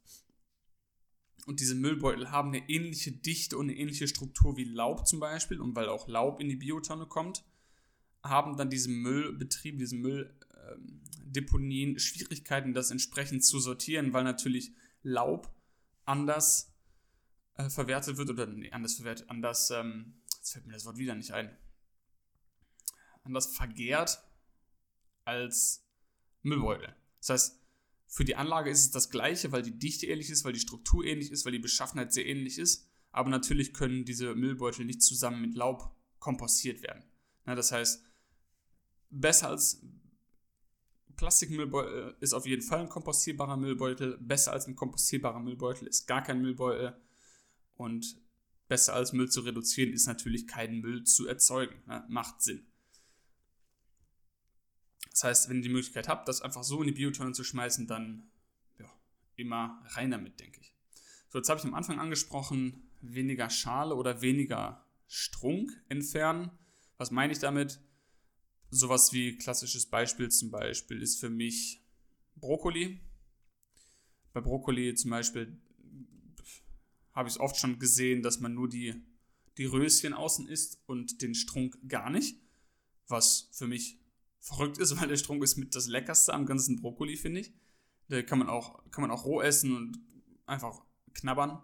Und 1.46 1.60
diese 1.60 1.74
Müllbeutel 1.74 2.30
haben 2.30 2.48
eine 2.48 2.68
ähnliche 2.68 3.12
Dichte 3.12 3.58
und 3.58 3.68
eine 3.68 3.78
ähnliche 3.78 4.08
Struktur 4.08 4.56
wie 4.56 4.64
Laub 4.64 5.06
zum 5.06 5.20
Beispiel, 5.20 5.60
und 5.60 5.76
weil 5.76 5.88
auch 5.88 6.08
Laub 6.08 6.40
in 6.40 6.48
die 6.48 6.56
Biotonne 6.56 7.06
kommt. 7.06 7.44
haben 8.22 8.56
dann 8.56 8.70
diese 8.70 8.88
Müllbetriebe, 8.88 9.78
diese 9.78 9.94
Mülldeponien 9.94 10.45
ähm, 10.70 11.98
Schwierigkeiten, 11.98 12.74
das 12.74 12.90
entsprechend 12.90 13.44
zu 13.44 13.58
sortieren, 13.58 14.12
weil 14.12 14.24
natürlich 14.24 14.72
Laub 15.02 15.52
anders 16.04 16.74
äh, 17.54 17.68
verwertet 17.68 18.16
wird 18.16 18.30
oder 18.30 18.46
nee, 18.46 18.70
anders 18.70 18.94
verwertet, 18.94 19.28
anders, 19.28 19.70
ähm, 19.70 20.22
jetzt 20.36 20.52
fällt 20.52 20.66
mir 20.66 20.72
das 20.72 20.84
Wort 20.84 20.98
wieder 20.98 21.14
nicht 21.14 21.32
ein, 21.32 21.56
anders 23.22 23.54
vergehrt 23.54 24.22
als 25.24 25.84
Müllbeutel. 26.42 26.94
Das 27.18 27.30
heißt, 27.30 27.62
für 28.06 28.24
die 28.24 28.36
Anlage 28.36 28.70
ist 28.70 28.80
es 28.80 28.90
das 28.92 29.10
gleiche, 29.10 29.52
weil 29.52 29.62
die 29.62 29.78
Dichte 29.78 30.06
ähnlich 30.06 30.30
ist, 30.30 30.44
weil 30.44 30.52
die 30.52 30.60
Struktur 30.60 31.04
ähnlich 31.04 31.32
ist, 31.32 31.44
weil 31.44 31.52
die 31.52 31.58
Beschaffenheit 31.58 32.12
sehr 32.12 32.26
ähnlich 32.26 32.58
ist. 32.58 32.88
Aber 33.10 33.30
natürlich 33.30 33.74
können 33.74 34.04
diese 34.04 34.34
Müllbeutel 34.34 34.84
nicht 34.84 35.02
zusammen 35.02 35.40
mit 35.40 35.54
Laub 35.54 35.94
kompostiert 36.18 36.82
werden. 36.82 37.04
Na, 37.44 37.54
das 37.54 37.72
heißt, 37.72 38.04
besser 39.10 39.48
als 39.48 39.82
Plastikmüllbeutel 41.16 42.16
ist 42.20 42.34
auf 42.34 42.46
jeden 42.46 42.62
Fall 42.62 42.80
ein 42.80 42.88
kompostierbarer 42.88 43.56
Müllbeutel. 43.56 44.18
Besser 44.18 44.52
als 44.52 44.66
ein 44.66 44.76
kompostierbarer 44.76 45.40
Müllbeutel 45.40 45.88
ist 45.88 46.06
gar 46.06 46.22
kein 46.22 46.40
Müllbeutel. 46.40 46.96
Und 47.76 48.16
besser 48.68 48.94
als 48.94 49.12
Müll 49.12 49.30
zu 49.30 49.40
reduzieren 49.40 49.92
ist 49.92 50.06
natürlich 50.06 50.46
keinen 50.46 50.80
Müll 50.80 51.04
zu 51.04 51.26
erzeugen. 51.26 51.74
Ne? 51.86 52.04
Macht 52.08 52.42
Sinn. 52.42 52.66
Das 55.10 55.24
heißt, 55.24 55.48
wenn 55.48 55.56
ihr 55.56 55.62
die 55.62 55.68
Möglichkeit 55.70 56.08
habt, 56.08 56.28
das 56.28 56.42
einfach 56.42 56.62
so 56.62 56.82
in 56.82 56.88
die 56.88 56.92
Biotonne 56.92 57.32
zu 57.32 57.42
schmeißen, 57.42 57.86
dann 57.86 58.28
ja, 58.78 58.90
immer 59.36 59.82
rein 59.92 60.10
damit, 60.10 60.40
denke 60.40 60.60
ich. 60.60 60.74
So, 61.28 61.38
jetzt 61.38 61.48
habe 61.48 61.58
ich 61.58 61.64
am 61.64 61.74
Anfang 61.74 61.98
angesprochen, 61.98 62.90
weniger 63.00 63.48
Schale 63.48 63.94
oder 63.94 64.20
weniger 64.20 64.84
Strunk 65.08 65.70
entfernen. 65.88 66.50
Was 66.98 67.10
meine 67.10 67.32
ich 67.32 67.38
damit? 67.38 67.80
Sowas 68.70 69.12
wie 69.12 69.36
klassisches 69.36 69.86
Beispiel 69.86 70.28
zum 70.30 70.50
Beispiel 70.50 71.02
ist 71.02 71.20
für 71.20 71.30
mich 71.30 71.82
Brokkoli. 72.36 73.00
Bei 74.32 74.40
Brokkoli 74.40 74.94
zum 74.94 75.10
Beispiel 75.10 75.58
habe 77.12 77.28
ich 77.28 77.36
es 77.36 77.40
oft 77.40 77.56
schon 77.56 77.78
gesehen, 77.78 78.22
dass 78.22 78.40
man 78.40 78.54
nur 78.54 78.68
die, 78.68 78.94
die 79.56 79.64
Röschen 79.64 80.12
außen 80.12 80.48
isst 80.48 80.78
und 80.86 81.22
den 81.22 81.34
Strunk 81.34 81.78
gar 81.88 82.10
nicht. 82.10 82.38
Was 83.08 83.48
für 83.52 83.66
mich 83.66 83.98
verrückt 84.40 84.78
ist, 84.78 84.96
weil 85.00 85.08
der 85.08 85.16
Strunk 85.16 85.42
ist 85.42 85.56
mit 85.56 85.74
das 85.74 85.86
Leckerste 85.86 86.34
am 86.34 86.46
ganzen 86.46 86.76
Brokkoli, 86.76 87.16
finde 87.16 87.40
ich. 87.40 87.52
Da 88.08 88.22
kann 88.22 88.38
man 88.38 88.48
auch, 88.48 88.88
kann 88.90 89.02
man 89.02 89.10
auch 89.10 89.24
roh 89.24 89.40
essen 89.40 89.74
und 89.74 89.98
einfach 90.44 90.84
knabbern. 91.14 91.62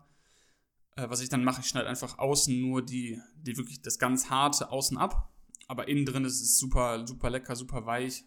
Äh, 0.96 1.08
was 1.08 1.20
ich 1.20 1.28
dann 1.28 1.44
mache, 1.44 1.60
ich 1.60 1.68
schneide 1.68 1.88
einfach 1.88 2.18
außen 2.18 2.60
nur 2.60 2.84
die, 2.84 3.20
die 3.36 3.56
wirklich 3.56 3.82
das 3.82 3.98
ganz 3.98 4.30
harte 4.30 4.70
außen 4.70 4.96
ab. 4.98 5.31
Aber 5.72 5.88
innen 5.88 6.04
drin 6.04 6.26
ist 6.26 6.42
es 6.42 6.58
super, 6.58 7.06
super 7.06 7.30
lecker, 7.30 7.56
super 7.56 7.86
weich, 7.86 8.26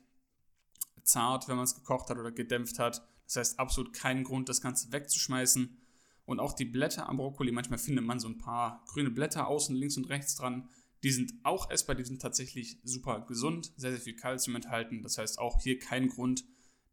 zart, 1.03 1.47
wenn 1.47 1.57
man 1.57 1.65
es 1.65 1.75
gekocht 1.75 2.09
hat 2.09 2.17
oder 2.17 2.31
gedämpft 2.31 2.79
hat. 2.79 3.07
Das 3.27 3.35
heißt, 3.35 3.59
absolut 3.59 3.93
keinen 3.93 4.23
Grund, 4.23 4.49
das 4.49 4.61
Ganze 4.61 4.91
wegzuschmeißen. 4.91 5.77
Und 6.25 6.39
auch 6.39 6.53
die 6.53 6.65
Blätter 6.65 7.07
am 7.07 7.17
Brokkoli, 7.17 7.51
manchmal 7.51 7.77
findet 7.77 8.03
man 8.03 8.19
so 8.19 8.27
ein 8.27 8.39
paar 8.39 8.83
grüne 8.87 9.11
Blätter 9.11 9.45
außen, 9.45 9.75
links 9.75 9.95
und 9.95 10.09
rechts 10.09 10.33
dran. 10.33 10.69
Die 11.03 11.11
sind 11.11 11.33
auch 11.43 11.69
essbar, 11.69 11.95
die 11.95 12.03
sind 12.03 12.19
tatsächlich 12.19 12.79
super 12.83 13.23
gesund, 13.27 13.71
sehr, 13.77 13.91
sehr 13.91 14.01
viel 14.01 14.15
Kalzium 14.15 14.55
enthalten. 14.55 15.03
Das 15.03 15.19
heißt, 15.19 15.37
auch 15.37 15.61
hier 15.61 15.77
kein 15.77 16.07
Grund, 16.07 16.45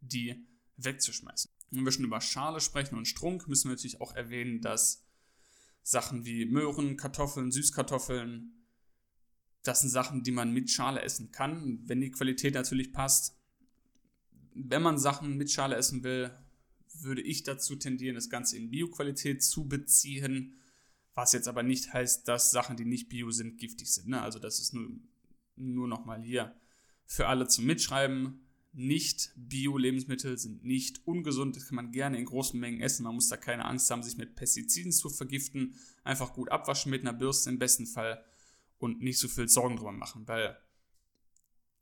die 0.03 0.47
wegzuschmeißen. 0.77 1.51
Wenn 1.71 1.85
wir 1.87 1.93
schon 1.93 2.05
über 2.05 2.21
Schale 2.21 2.61
sprechen 2.61 2.99
und 2.99 3.09
Strunk, 3.09 3.49
müssen 3.49 3.71
wir 3.71 3.77
natürlich 3.77 4.03
auch 4.03 4.15
erwähnen, 4.15 4.61
dass 4.61 5.03
Sachen 5.83 6.27
wie 6.27 6.45
Möhren, 6.45 6.99
Kartoffeln, 6.99 7.51
Süßkartoffeln, 7.51 8.62
das 9.62 9.81
sind 9.81 9.90
Sachen, 9.90 10.22
die 10.22 10.33
man 10.33 10.53
mit 10.53 10.70
Schale 10.70 11.03
essen 11.03 11.31
kann, 11.31 11.81
wenn 11.87 12.01
die 12.01 12.11
Qualität 12.11 12.55
natürlich 12.55 12.92
passt. 12.92 13.37
Wenn 14.55 14.83
man 14.83 14.98
Sachen 14.98 15.37
mit 15.37 15.51
Schale 15.51 15.77
essen 15.77 16.03
will, 16.03 16.31
würde 16.94 17.22
ich 17.22 17.42
dazu 17.42 17.77
tendieren, 17.77 18.14
das 18.14 18.29
Ganze 18.29 18.57
in 18.57 18.70
Bio-Qualität 18.70 19.42
zu 19.42 19.66
beziehen. 19.66 20.55
Was 21.14 21.33
jetzt 21.33 21.48
aber 21.48 21.62
nicht 21.62 21.92
heißt, 21.92 22.27
dass 22.27 22.51
Sachen, 22.51 22.77
die 22.77 22.85
nicht 22.85 23.09
Bio 23.09 23.31
sind, 23.31 23.59
giftig 23.59 23.92
sind. 23.92 24.09
Ne? 24.09 24.20
Also 24.20 24.38
das 24.38 24.59
ist 24.61 24.75
nur, 24.75 24.90
nur 25.57 25.88
nochmal 25.88 26.22
hier 26.22 26.55
für 27.07 27.29
alle 27.29 27.46
zum 27.46 27.66
Mitschreiben. 27.66 28.40
Nicht 28.75 29.33
Bio-Lebensmittel 29.37 30.38
sind 30.38 30.64
nicht 30.64 31.07
ungesund. 31.07 31.57
Das 31.57 31.66
kann 31.66 31.77
man 31.77 31.92
gerne 31.92 32.18
in 32.18 32.25
großen 32.25 32.59
Mengen 32.59 32.81
essen. 32.81 33.05
Man 33.05 33.14
muss 33.14 33.29
da 33.29 33.37
keine 33.37 33.66
Angst 33.66 33.90
haben, 33.90 34.03
sich 34.03 34.16
mit 34.16 34.35
Pestiziden 34.35 34.92
zu 34.92 35.11
vergiften. 35.11 35.75
Einfach 36.05 36.33
gut 36.33 36.51
abwaschen 36.51 36.90
mit 36.90 37.03
einer 37.03 37.12
Bürste 37.12 37.51
im 37.51 37.59
besten 37.59 37.87
Fall 37.87 38.25
und 38.83 39.01
nicht 39.01 39.18
so 39.18 39.29
viel 39.29 39.49
Sorgen 39.49 39.77
drüber 39.77 39.92
machen, 39.92 40.27
weil 40.27 40.59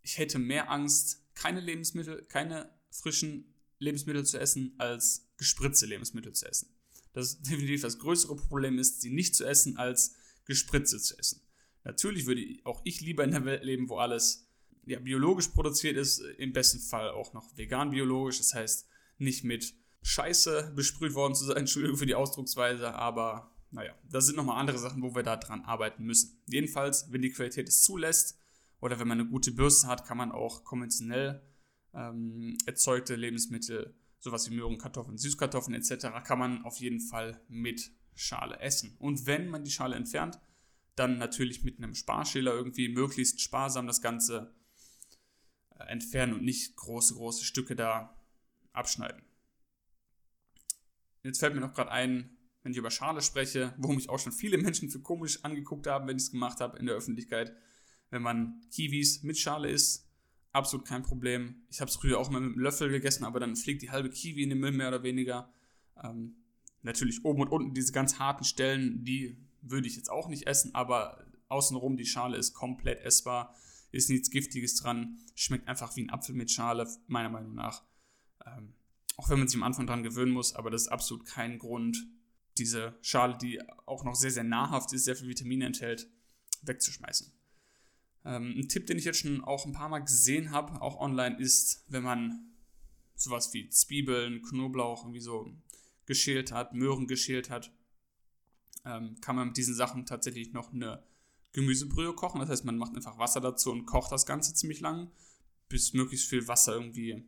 ich 0.03 0.19
hätte 0.19 0.39
mehr 0.39 0.71
Angst, 0.71 1.25
keine 1.35 1.61
Lebensmittel, 1.61 2.27
keine 2.27 2.71
frischen 2.91 3.55
Lebensmittel 3.79 4.27
zu 4.27 4.39
essen, 4.39 4.75
als 4.77 5.33
gespritzte 5.39 5.87
Lebensmittel 5.87 6.35
zu 6.35 6.47
essen. 6.47 6.77
Das 7.15 7.33
ist 7.33 7.43
definitiv 7.51 7.81
das 7.81 7.99
größere 7.99 8.37
Problem 8.37 8.79
ist, 8.79 9.01
sie 9.01 9.11
nicht 9.11 9.35
zu 9.35 9.47
essen, 9.47 9.79
als 9.79 10.15
gespritze 10.45 11.01
zu 11.01 11.19
essen. 11.19 11.41
Natürlich 11.85 12.27
würde 12.27 12.45
auch 12.65 12.83
ich 12.85 13.01
lieber 13.01 13.25
in 13.25 13.35
einer 13.35 13.47
Welt 13.47 13.65
leben, 13.65 13.89
wo 13.89 13.97
alles 13.97 14.47
ja, 14.85 14.99
biologisch 14.99 15.49
produziert 15.49 15.97
ist, 15.97 16.19
im 16.19 16.53
besten 16.53 16.81
Fall 16.81 17.09
auch 17.11 17.33
noch 17.33 17.57
vegan 17.57 17.93
biologisch, 17.93 18.37
das 18.37 18.53
heißt 18.53 18.87
nicht 19.17 19.43
mit 19.43 19.75
Scheiße 20.03 20.73
besprüht 20.77 21.15
worden 21.15 21.35
zu 21.35 21.47
sein, 21.47 21.57
Entschuldigung 21.57 21.97
für 21.97 22.07
die 22.07 22.15
Ausdrucksweise, 22.15 22.95
aber 22.95 23.57
naja, 23.71 23.95
das 24.09 24.27
sind 24.27 24.37
nochmal 24.37 24.59
andere 24.59 24.79
Sachen, 24.79 25.03
wo 25.03 25.15
wir 25.15 25.23
da 25.23 25.37
dran 25.37 25.63
arbeiten 25.63 26.05
müssen. 26.05 26.43
Jedenfalls, 26.47 27.13
wenn 27.13 27.23
die 27.23 27.31
Qualität 27.31 27.69
es 27.69 27.83
zulässt 27.83 28.39
oder 28.81 28.99
wenn 28.99 29.09
man 29.09 29.21
eine 29.21 29.29
gute 29.29 29.53
Bürste 29.53 29.87
hat, 29.87 30.05
kann 30.05 30.17
man 30.17 30.33
auch 30.33 30.65
konventionell 30.65 31.43
ähm, 31.95 32.57
erzeugte 32.67 33.15
Lebensmittel, 33.15 33.95
sowas 34.19 34.51
wie 34.51 34.55
Möhren, 34.55 34.79
Kartoffeln, 34.79 35.19
Süßkartoffeln 35.19 35.75
etc., 35.75 36.07
kann 36.25 36.39
man 36.39 36.65
auf 36.65 36.79
jeden 36.79 37.01
Fall 37.01 37.41
mit 37.49 37.91
Schale 38.15 38.59
essen. 38.61 38.97
Und 38.99 39.27
wenn 39.27 39.49
man 39.49 39.65
die 39.65 39.71
Schale 39.71 39.97
entfernt, 39.97 40.41
dann 40.97 41.19
natürlich 41.19 41.63
mit 41.63 41.79
einem 41.79 41.95
Sparschäler 41.95 42.53
irgendwie 42.53 42.89
möglichst 42.89 43.41
sparsam 43.41 43.87
das 43.87 44.03
Ganze 44.03 44.55
äh, 45.79 45.85
entfernen 45.85 46.35
und 46.35 46.43
nicht 46.43 46.77
große, 46.77 47.15
große 47.15 47.45
Stücke 47.45 47.77
da 47.77 48.17
abschneiden. 48.73 49.23
Jetzt 51.23 51.39
fällt 51.39 51.55
mir 51.55 51.61
noch 51.61 51.75
gerade 51.75 51.91
ein, 51.91 52.37
wenn 52.63 52.73
ich 52.73 52.79
über 52.79 52.91
Schale 52.91 53.23
spreche, 53.23 53.75
wo 53.79 53.93
mich 53.93 54.09
auch 54.09 54.19
schon 54.19 54.33
viele 54.33 54.59
Menschen 54.59 54.91
für 54.91 55.01
komisch 55.01 55.45
angeguckt 55.45 55.87
haben, 55.87 56.07
wenn 56.07 56.17
ich 56.17 56.25
es 56.25 56.31
gemacht 56.31 56.61
habe 56.61 56.79
in 56.79 56.87
der 56.87 56.95
Öffentlichkeit. 56.95 57.55
Wenn 58.11 58.23
man 58.23 58.61
Kiwis 58.71 59.23
mit 59.23 59.39
Schale 59.39 59.71
isst, 59.71 60.09
absolut 60.53 60.87
kein 60.87 61.03
Problem. 61.03 61.63
Ich 61.71 61.81
habe 61.81 61.91
es 61.91 61.97
früher 61.97 62.19
auch 62.19 62.31
mal 62.31 62.41
mit 62.41 62.53
einem 62.53 62.61
Löffel 62.61 62.91
gegessen, 62.91 63.25
aber 63.25 63.41
dann 63.41 63.57
fliegt 63.57 63.83
die 63.83 63.91
halbe 63.91 64.11
Kiwi 64.11 64.43
in 64.43 64.51
den 64.51 64.59
Müll 64.59 64.73
mehr 64.73 64.89
oder 64.89 65.03
weniger. 65.03 65.53
Ähm, 66.03 66.37
natürlich 66.83 67.25
oben 67.25 67.43
und 67.43 67.49
unten 67.49 67.75
diese 67.75 67.93
ganz 67.93 68.19
harten 68.19 68.45
Stellen, 68.45 69.05
die 69.05 69.37
würde 69.63 69.87
ich 69.87 69.97
jetzt 69.97 70.11
auch 70.11 70.29
nicht 70.29 70.47
essen, 70.47 70.75
aber 70.75 71.25
außenrum 71.49 71.97
die 71.97 72.07
Schale 72.07 72.37
ist 72.37 72.55
komplett 72.55 73.03
essbar, 73.05 73.55
ist 73.93 74.09
nichts 74.09 74.31
Giftiges 74.31 74.77
dran, 74.77 75.19
schmeckt 75.35 75.69
einfach 75.69 75.95
wie 75.97 76.05
ein 76.05 76.11
Apfel 76.11 76.35
mit 76.35 76.51
Schale, 76.51 76.89
meiner 77.07 77.29
Meinung 77.29 77.55
nach. 77.55 77.83
Ähm, 78.47 78.75
auch 79.17 79.29
wenn 79.29 79.39
man 79.39 79.49
sich 79.49 79.57
am 79.57 79.65
Anfang 79.65 79.87
dran 79.87 80.03
gewöhnen 80.03 80.33
muss, 80.33 80.55
aber 80.55 80.71
das 80.71 80.83
ist 80.83 80.89
absolut 80.89 81.27
kein 81.27 81.59
Grund, 81.59 82.07
diese 82.61 82.97
Schale, 83.03 83.37
die 83.39 83.61
auch 83.87 84.05
noch 84.05 84.15
sehr, 84.15 84.31
sehr 84.31 84.45
nahrhaft 84.45 84.93
ist, 84.93 85.05
sehr 85.05 85.17
viel 85.17 85.29
Vitamine 85.29 85.67
enthält, 85.67 86.09
wegzuschmeißen. 86.63 87.33
Ähm, 88.25 88.55
ein 88.57 88.69
Tipp, 88.69 88.87
den 88.87 88.99
ich 88.99 89.05
jetzt 89.05 89.21
schon 89.21 89.43
auch 89.43 89.65
ein 89.67 89.73
paar 89.73 89.89
Mal 89.89 90.01
gesehen 90.01 90.51
habe, 90.51 90.81
auch 90.81 91.01
online, 91.01 91.39
ist, 91.39 91.85
wenn 91.89 92.03
man 92.03 92.53
sowas 93.17 93.53
wie 93.53 93.69
Zwiebeln, 93.69 94.43
Knoblauch 94.43 95.05
irgendwie 95.05 95.21
so 95.21 95.51
geschält 96.07 96.53
hat, 96.53 96.75
Möhren 96.75 97.07
geschält 97.07 97.51
hat, 97.51 97.73
ähm, 98.85 99.17
kann 99.21 99.37
man 99.37 99.49
mit 99.49 99.57
diesen 99.57 99.75
Sachen 99.75 100.07
tatsächlich 100.07 100.53
noch 100.53 100.73
eine 100.73 101.03
Gemüsebrühe 101.53 102.15
kochen. 102.15 102.41
Das 102.41 102.51
heißt, 102.51 102.65
man 102.65 102.79
macht 102.79 102.95
einfach 102.95 103.19
Wasser 103.19 103.41
dazu 103.41 103.71
und 103.71 103.87
kocht 103.87 104.13
das 104.13 104.27
Ganze 104.27 104.55
ziemlich 104.55 104.81
lang, 104.81 105.11
bis 105.69 105.93
möglichst 105.93 106.29
viel 106.29 106.47
Wasser 106.49 106.75
irgendwie 106.75 107.25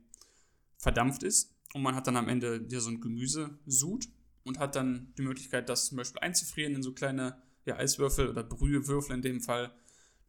verdampft 0.77 1.23
ist. 1.23 1.55
Und 1.73 1.81
man 1.81 1.95
hat 1.95 2.07
dann 2.07 2.17
am 2.17 2.29
Ende 2.29 2.65
ja 2.69 2.79
so 2.79 2.89
ein 2.89 3.01
Gemüsesud 3.01 4.07
und 4.43 4.59
hat 4.59 4.75
dann 4.75 5.13
die 5.17 5.21
Möglichkeit, 5.21 5.69
das 5.69 5.87
zum 5.87 5.97
Beispiel 5.97 6.19
einzufrieren 6.19 6.75
in 6.75 6.83
so 6.83 6.93
kleine 6.93 7.41
ja, 7.65 7.77
Eiswürfel 7.77 8.29
oder 8.29 8.43
Brühewürfel 8.43 9.15
in 9.15 9.21
dem 9.21 9.41
Fall 9.41 9.73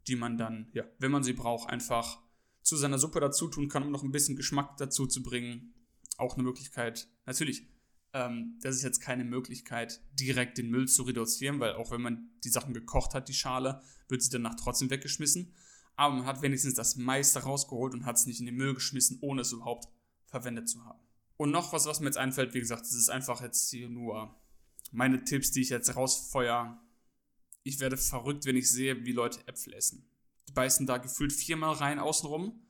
die 0.06 0.16
man 0.16 0.36
dann, 0.36 0.68
ja, 0.72 0.84
wenn 0.98 1.10
man 1.10 1.22
sie 1.22 1.32
braucht, 1.32 1.70
einfach 1.70 2.20
zu 2.62 2.76
seiner 2.76 2.98
Suppe 2.98 3.20
dazu 3.20 3.48
tun 3.48 3.68
kann, 3.68 3.82
um 3.82 3.90
noch 3.90 4.02
ein 4.02 4.12
bisschen 4.12 4.36
Geschmack 4.36 4.76
dazu 4.76 5.06
zu 5.06 5.22
bringen. 5.22 5.74
Auch 6.16 6.34
eine 6.34 6.42
Möglichkeit. 6.42 7.08
Natürlich, 7.26 7.66
ähm, 8.12 8.58
das 8.62 8.76
ist 8.76 8.82
jetzt 8.82 9.00
keine 9.00 9.24
Möglichkeit, 9.24 10.00
direkt 10.12 10.58
den 10.58 10.70
Müll 10.70 10.88
zu 10.88 11.02
reduzieren, 11.02 11.60
weil 11.60 11.74
auch 11.74 11.90
wenn 11.90 12.00
man 12.00 12.30
die 12.44 12.48
Sachen 12.48 12.72
gekocht 12.72 13.14
hat, 13.14 13.28
die 13.28 13.34
Schale, 13.34 13.82
wird 14.08 14.22
sie 14.22 14.30
danach 14.30 14.54
trotzdem 14.54 14.90
weggeschmissen. 14.90 15.54
Aber 15.96 16.14
man 16.14 16.26
hat 16.26 16.42
wenigstens 16.42 16.74
das 16.74 16.96
meiste 16.96 17.40
rausgeholt 17.40 17.94
und 17.94 18.04
hat 18.04 18.16
es 18.16 18.26
nicht 18.26 18.40
in 18.40 18.46
den 18.46 18.56
Müll 18.56 18.74
geschmissen, 18.74 19.18
ohne 19.20 19.42
es 19.42 19.52
überhaupt 19.52 19.88
verwendet 20.26 20.68
zu 20.68 20.84
haben. 20.84 21.03
Und 21.36 21.50
noch 21.50 21.72
was, 21.72 21.86
was 21.86 22.00
mir 22.00 22.06
jetzt 22.06 22.18
einfällt, 22.18 22.54
wie 22.54 22.60
gesagt, 22.60 22.82
das 22.82 22.94
ist 22.94 23.08
einfach 23.08 23.40
jetzt 23.40 23.70
hier 23.70 23.88
nur 23.88 24.34
meine 24.92 25.24
Tipps, 25.24 25.50
die 25.50 25.62
ich 25.62 25.70
jetzt 25.70 25.96
rausfeuer 25.96 26.80
ich 27.64 27.80
werde 27.80 27.96
verrückt, 27.96 28.44
wenn 28.44 28.56
ich 28.56 28.70
sehe, 28.70 29.04
wie 29.04 29.12
Leute 29.12 29.40
Äpfel 29.48 29.72
essen. 29.72 30.06
Die 30.46 30.52
beißen 30.52 30.86
da 30.86 30.98
gefühlt 30.98 31.32
viermal 31.32 31.74
rein 31.74 31.98
außenrum. 31.98 32.62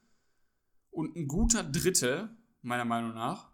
Und 0.91 1.17
ein 1.17 1.27
guter 1.27 1.65
Drittel, 1.65 2.31
meiner 2.63 2.85
Meinung 2.85 3.13
nach, 3.13 3.51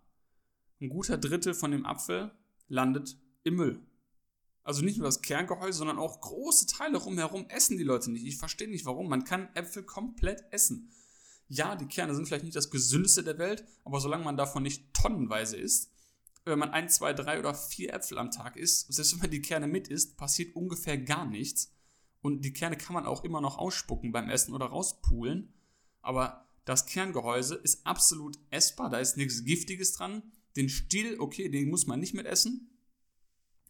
ein 0.81 0.91
guter 0.91 1.17
Drittel 1.17 1.55
von 1.55 1.71
dem 1.71 1.87
Apfel 1.87 2.31
landet 2.69 3.19
im 3.43 3.57
Müll. 3.57 3.81
Also 4.63 4.83
nicht 4.83 4.99
nur 4.99 5.07
das 5.07 5.23
Kerngehäuse, 5.23 5.79
sondern 5.79 5.99
auch 5.99 6.21
große 6.21 6.67
Teile 6.67 6.99
rumherum 6.99 7.49
essen 7.49 7.79
die 7.79 7.85
Leute 7.85 8.11
nicht. 8.11 8.27
Ich 8.27 8.37
verstehe 8.37 8.69
nicht 8.69 8.85
warum. 8.85 9.09
Man 9.09 9.25
kann 9.25 9.49
Äpfel 9.55 9.83
komplett 9.83 10.45
essen. 10.51 10.93
Ja, 11.53 11.75
die 11.75 11.87
Kerne 11.87 12.15
sind 12.15 12.27
vielleicht 12.27 12.45
nicht 12.45 12.55
das 12.55 12.71
gesündeste 12.71 13.25
der 13.25 13.37
Welt, 13.39 13.65
aber 13.85 13.99
solange 13.99 14.23
man 14.23 14.37
davon 14.37 14.63
nicht 14.63 14.95
tonnenweise 14.95 15.57
isst, 15.57 15.91
wenn 16.45 16.61
man 16.61 16.71
ein, 16.71 16.89
zwei, 16.89 17.13
drei 17.13 17.41
oder 17.41 17.55
vier 17.55 17.93
Äpfel 17.93 18.19
am 18.19 18.31
Tag 18.31 18.57
isst, 18.57 18.93
selbst 18.93 19.15
wenn 19.15 19.23
man 19.23 19.31
die 19.33 19.43
Kerne 19.43 19.67
mit 19.67 19.89
isst, 19.89 20.17
passiert 20.17 20.55
ungefähr 20.55 20.97
gar 20.97 21.27
nichts. 21.27 21.75
Und 22.23 22.45
die 22.45 22.53
Kerne 22.53 22.77
kann 22.77 22.95
man 22.95 23.05
auch 23.05 23.25
immer 23.25 23.41
noch 23.41 23.59
ausspucken 23.59 24.13
beim 24.13 24.31
Essen 24.31 24.55
oder 24.55 24.67
rauspulen. 24.67 25.53
Aber 26.03 26.47
das 26.65 26.87
Kerngehäuse 26.87 27.57
ist 27.57 27.85
absolut 27.85 28.39
essbar, 28.51 28.89
da 28.89 28.99
ist 28.99 29.17
nichts 29.17 29.45
Giftiges 29.45 29.93
dran. 29.93 30.23
Den 30.55 30.69
Stiel, 30.69 31.19
okay, 31.19 31.49
den 31.49 31.69
muss 31.69 31.89
man 31.89 31.99
nicht 31.99 32.15
mit 32.15 32.27
essen. 32.27 32.71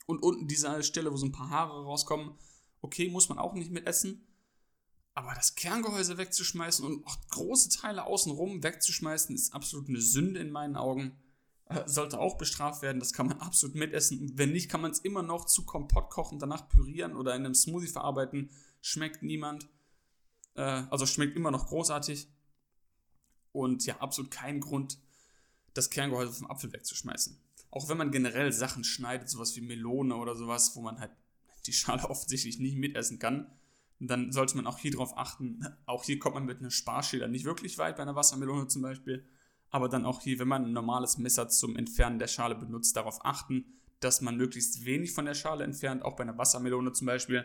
Und 0.05 0.23
unten 0.23 0.49
diese 0.49 0.83
Stelle, 0.83 1.11
wo 1.11 1.17
so 1.17 1.25
ein 1.25 1.33
paar 1.33 1.49
Haare 1.49 1.83
rauskommen, 1.85 2.35
okay, 2.83 3.09
muss 3.09 3.31
man 3.31 3.39
auch 3.39 3.55
nicht 3.55 3.71
mit 3.71 3.87
essen. 3.87 4.27
Aber 5.15 5.35
das 5.35 5.55
Kerngehäuse 5.55 6.19
wegzuschmeißen 6.19 6.85
und 6.85 7.07
auch 7.07 7.17
große 7.31 7.69
Teile 7.71 8.05
außenrum 8.05 8.63
wegzuschmeißen, 8.63 9.35
ist 9.35 9.53
absolut 9.53 9.89
eine 9.89 10.01
Sünde 10.01 10.41
in 10.41 10.51
meinen 10.51 10.77
Augen. 10.77 11.19
Äh, 11.67 11.87
sollte 11.87 12.19
auch 12.19 12.37
bestraft 12.37 12.83
werden, 12.83 12.99
das 13.01 13.13
kann 13.13 13.27
man 13.27 13.41
absolut 13.41 13.77
mitessen. 13.77 14.33
Wenn 14.37 14.53
nicht, 14.53 14.71
kann 14.71 14.81
man 14.81 14.91
es 14.91 15.01
immer 15.01 15.23
noch 15.23 15.47
zu 15.47 15.65
Kompott 15.65 16.11
kochen, 16.11 16.39
danach 16.39 16.69
pürieren 16.69 17.17
oder 17.17 17.35
in 17.35 17.45
einem 17.45 17.55
Smoothie 17.55 17.89
verarbeiten. 17.89 18.51
Schmeckt 18.81 19.23
niemand. 19.23 19.69
Äh, 20.55 20.63
also 20.63 21.07
schmeckt 21.07 21.37
immer 21.37 21.51
noch 21.51 21.67
großartig. 21.67 22.29
Und 23.53 23.85
ja, 23.87 23.97
absolut 23.99 24.31
kein 24.31 24.61
Grund, 24.61 24.99
das 25.75 25.91
Kerngehäuse 25.91 26.33
vom 26.33 26.51
Apfel 26.51 26.73
wegzuschmeißen. 26.73 27.39
Auch 27.71 27.89
wenn 27.89 27.99
man 27.99 28.11
generell 28.11 28.53
Sachen 28.53 28.85
schneidet, 28.85 29.29
sowas 29.29 29.55
wie 29.57 29.61
Melone 29.61 30.17
oder 30.17 30.35
sowas, 30.35 30.75
wo 30.75 30.81
man 30.81 30.99
halt 30.99 31.13
die 31.67 31.73
Schale 31.73 32.05
offensichtlich 32.11 32.59
nicht 32.59 32.77
mitessen 32.77 33.19
kann, 33.19 33.51
dann 34.09 34.33
sollte 34.33 34.57
man 34.57 34.67
auch 34.67 34.79
hier 34.79 34.93
drauf 34.93 35.17
achten. 35.17 35.65
Auch 35.87 36.05
hier 36.05 36.19
kommt 36.19 36.35
man 36.35 36.47
mit 36.47 36.61
einer 36.61 36.71
Sparschäler 36.71 37.29
nicht 37.29 37.45
wirklich 37.45 37.79
weit, 37.79 37.97
bei 37.97 38.03
einer 38.03 38.17
Wassermelone 38.17 38.69
zum 38.69 38.83
Beispiel. 38.83 39.29
Aber 39.69 39.89
dann 39.89 40.05
auch 40.05 40.23
hier, 40.23 40.39
wenn 40.39 40.49
man 40.49 40.65
ein 40.65 40.73
normales 40.73 41.19
Messer 41.19 41.49
zum 41.49 41.77
Entfernen 41.77 42.19
der 42.19 42.27
Schale 42.27 42.55
benutzt, 42.55 42.97
darauf 42.97 43.25
achten, 43.25 43.65
dass 44.01 44.21
man 44.21 44.37
möglichst 44.37 44.85
wenig 44.85 45.13
von 45.13 45.27
der 45.27 45.35
Schale 45.35 45.65
entfernt. 45.65 46.03
Auch 46.03 46.17
bei 46.17 46.23
einer 46.23 46.39
Wassermelone 46.39 46.93
zum 46.93 47.07
Beispiel 47.07 47.45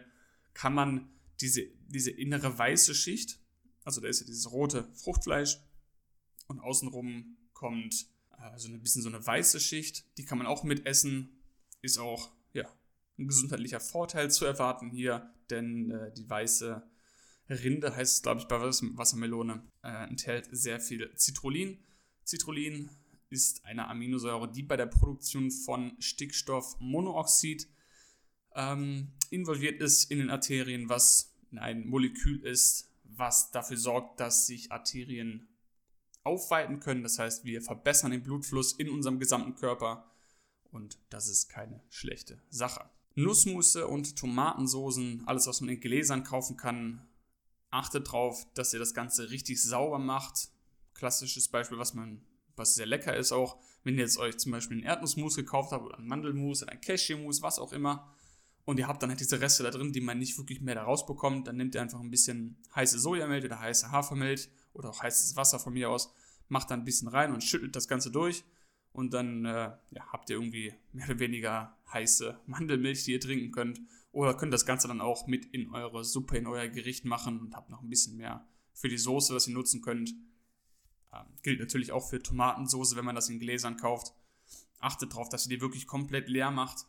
kann 0.53 0.73
man 0.73 1.09
diese, 1.41 1.63
diese 1.87 2.11
innere 2.11 2.57
weiße 2.57 2.95
Schicht, 2.95 3.39
also 3.83 4.01
da 4.01 4.07
ist 4.07 4.21
ja 4.21 4.25
dieses 4.25 4.51
rote 4.51 4.87
Fruchtfleisch 4.93 5.59
und 6.47 6.59
außenrum 6.59 7.37
kommt 7.53 8.07
also 8.31 8.67
ein 8.67 8.81
bisschen 8.81 9.01
so 9.01 9.09
eine 9.09 9.25
weiße 9.25 9.59
Schicht, 9.59 10.05
die 10.17 10.25
kann 10.25 10.37
man 10.37 10.47
auch 10.47 10.63
mitessen. 10.63 11.29
Ist 11.81 11.97
auch, 11.99 12.31
ja, 12.53 12.67
ein 13.17 13.27
gesundheitlicher 13.27 13.79
Vorteil 13.79 14.31
zu 14.31 14.45
erwarten 14.45 14.89
hier, 14.89 15.33
denn 15.51 15.91
äh, 15.91 16.11
die 16.13 16.29
weiße 16.29 16.83
Rinde, 17.49 17.95
heißt 17.95 18.15
es 18.17 18.21
glaube 18.23 18.41
ich 18.41 18.47
bei 18.47 18.59
Wassermelone, 18.59 19.63
äh, 19.83 20.07
enthält 20.07 20.47
sehr 20.51 20.79
viel 20.79 21.11
Citrullin. 21.15 21.79
Citrullin 22.25 22.89
ist 23.29 23.65
eine 23.65 23.87
Aminosäure, 23.87 24.51
die 24.51 24.63
bei 24.63 24.77
der 24.77 24.87
Produktion 24.87 25.51
von 25.51 25.95
Stickstoffmonoxid 25.99 27.67
ähm, 28.55 29.11
involviert 29.29 29.81
ist 29.81 30.09
in 30.09 30.19
den 30.19 30.29
Arterien, 30.29 30.89
was 30.89 31.35
ein 31.55 31.87
Molekül 31.87 32.43
ist, 32.45 32.89
was 33.03 33.51
dafür 33.51 33.77
sorgt, 33.77 34.19
dass 34.19 34.47
sich 34.47 34.71
Arterien 34.71 35.47
aufweiten 36.23 36.79
können. 36.79 37.03
Das 37.03 37.19
heißt, 37.19 37.45
wir 37.45 37.61
verbessern 37.61 38.11
den 38.11 38.23
Blutfluss 38.23 38.73
in 38.73 38.89
unserem 38.89 39.19
gesamten 39.19 39.55
Körper 39.55 40.11
und 40.71 40.97
das 41.09 41.27
ist 41.27 41.49
keine 41.49 41.81
schlechte 41.89 42.41
Sache. 42.49 42.89
Nussmusse 43.15 43.87
und 43.87 44.17
Tomatensoßen, 44.17 45.23
alles 45.25 45.47
was 45.47 45.61
man 45.61 45.69
in 45.69 45.79
Gläsern 45.79 46.23
kaufen 46.23 46.57
kann, 46.57 47.01
achtet 47.71 48.07
darauf, 48.07 48.45
dass 48.53 48.73
ihr 48.73 48.79
das 48.79 48.93
Ganze 48.93 49.31
richtig 49.31 49.61
sauber 49.61 49.99
macht. 49.99 50.49
Klassisches 50.93 51.47
Beispiel, 51.47 51.77
was 51.77 51.93
man, 51.93 52.21
was 52.55 52.75
sehr 52.75 52.85
lecker 52.85 53.15
ist 53.15 53.31
auch, 53.31 53.57
wenn 53.83 53.95
ihr 53.95 54.01
jetzt 54.01 54.17
euch 54.17 54.37
zum 54.37 54.51
Beispiel 54.51 54.77
einen 54.77 54.85
Erdnussmus 54.85 55.35
gekauft 55.35 55.71
habt 55.71 55.85
oder 55.85 55.97
einen 55.97 56.07
Mandelmus 56.07 56.63
oder 56.63 56.73
einen 56.73 56.81
Cashewmus, 56.81 57.41
was 57.41 57.59
auch 57.59 57.73
immer, 57.73 58.11
und 58.65 58.79
ihr 58.79 58.87
habt 58.87 59.01
dann 59.01 59.09
halt 59.09 59.19
diese 59.19 59.39
Reste 59.39 59.63
da 59.63 59.69
drin, 59.69 59.93
die 59.93 60.01
man 60.01 60.17
nicht 60.17 60.37
wirklich 60.37 60.59
mehr 60.59 60.75
da 60.75 60.83
rausbekommt, 60.83 61.47
dann 61.47 61.55
nehmt 61.55 61.75
ihr 61.75 61.81
einfach 61.81 61.99
ein 61.99 62.09
bisschen 62.09 62.57
heiße 62.75 62.99
Sojamilch 62.99 63.45
oder 63.45 63.59
heiße 63.59 63.91
Hafermilch 63.91 64.49
oder 64.73 64.89
auch 64.89 65.03
heißes 65.03 65.35
Wasser 65.35 65.59
von 65.59 65.73
mir 65.73 65.89
aus, 65.89 66.11
macht 66.49 66.71
da 66.71 66.75
ein 66.75 66.83
bisschen 66.83 67.07
rein 67.07 67.31
und 67.31 67.43
schüttelt 67.43 67.75
das 67.75 67.87
Ganze 67.87 68.09
durch 68.09 68.43
und 68.95 69.13
dann 69.13 69.43
äh, 69.45 69.71
ja, 69.91 70.07
habt 70.11 70.29
ihr 70.29 70.37
irgendwie 70.37 70.73
mehr 70.93 71.07
oder 71.09 71.19
weniger 71.19 71.77
heiße 71.91 72.39
Mandelmilch, 72.45 73.03
die 73.03 73.11
ihr 73.11 73.19
trinken 73.19 73.51
könnt. 73.51 73.81
Oder 74.11 74.33
könnt 74.33 74.53
das 74.53 74.65
Ganze 74.65 74.87
dann 74.87 75.01
auch 75.01 75.27
mit 75.27 75.45
in 75.47 75.69
eure 75.71 76.05
Suppe, 76.05 76.37
in 76.37 76.47
euer 76.47 76.69
Gericht 76.69 77.03
machen 77.03 77.41
und 77.41 77.55
habt 77.55 77.69
noch 77.69 77.81
ein 77.81 77.89
bisschen 77.89 78.15
mehr 78.15 78.47
für 78.73 78.87
die 78.87 78.97
Soße, 78.97 79.35
was 79.35 79.47
ihr 79.47 79.53
nutzen 79.53 79.81
könnt. 79.81 80.13
Ähm, 81.13 81.25
gilt 81.43 81.59
natürlich 81.59 81.91
auch 81.91 82.09
für 82.09 82.23
Tomatensoße, 82.23 82.95
wenn 82.95 83.03
man 83.03 83.15
das 83.15 83.27
in 83.27 83.39
Gläsern 83.39 83.75
kauft. 83.75 84.13
Achtet 84.79 85.11
darauf, 85.11 85.27
dass 85.27 85.45
ihr 85.45 85.57
die 85.57 85.61
wirklich 85.61 85.87
komplett 85.87 86.29
leer 86.29 86.51
macht. 86.51 86.85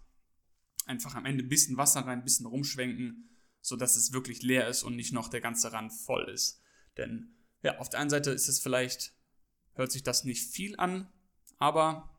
Einfach 0.87 1.17
am 1.17 1.25
Ende 1.25 1.45
ein 1.45 1.49
bisschen 1.49 1.77
Wasser 1.77 2.01
rein, 2.03 2.21
ein 2.21 2.25
bisschen 2.25 2.47
rumschwenken, 2.47 3.29
sodass 3.61 3.97
es 3.97 4.13
wirklich 4.13 4.43
leer 4.43 4.69
ist 4.69 4.85
und 4.85 4.95
nicht 4.95 5.13
noch 5.13 5.29
der 5.29 5.41
ganze 5.41 5.73
Rand 5.73 5.93
voll 5.93 6.29
ist. 6.29 6.63
Denn 6.97 7.35
ja, 7.63 7.79
auf 7.79 7.89
der 7.89 7.99
einen 7.99 8.11
Seite 8.11 8.31
ist 8.31 8.47
es 8.47 8.61
vielleicht, 8.61 9.13
hört 9.73 9.91
sich 9.91 10.05
das 10.05 10.23
nicht 10.23 10.45
viel 10.45 10.77
an, 10.79 11.09
aber 11.59 12.11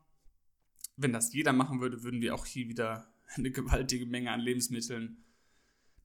wenn 0.95 1.13
das 1.13 1.33
jeder 1.33 1.53
machen 1.53 1.79
würde, 1.81 2.03
würden 2.03 2.21
wir 2.21 2.33
auch 2.33 2.45
hier 2.45 2.67
wieder 2.67 3.11
eine 3.35 3.51
gewaltige 3.51 4.05
Menge 4.05 4.31
an 4.31 4.39
Lebensmitteln 4.39 5.23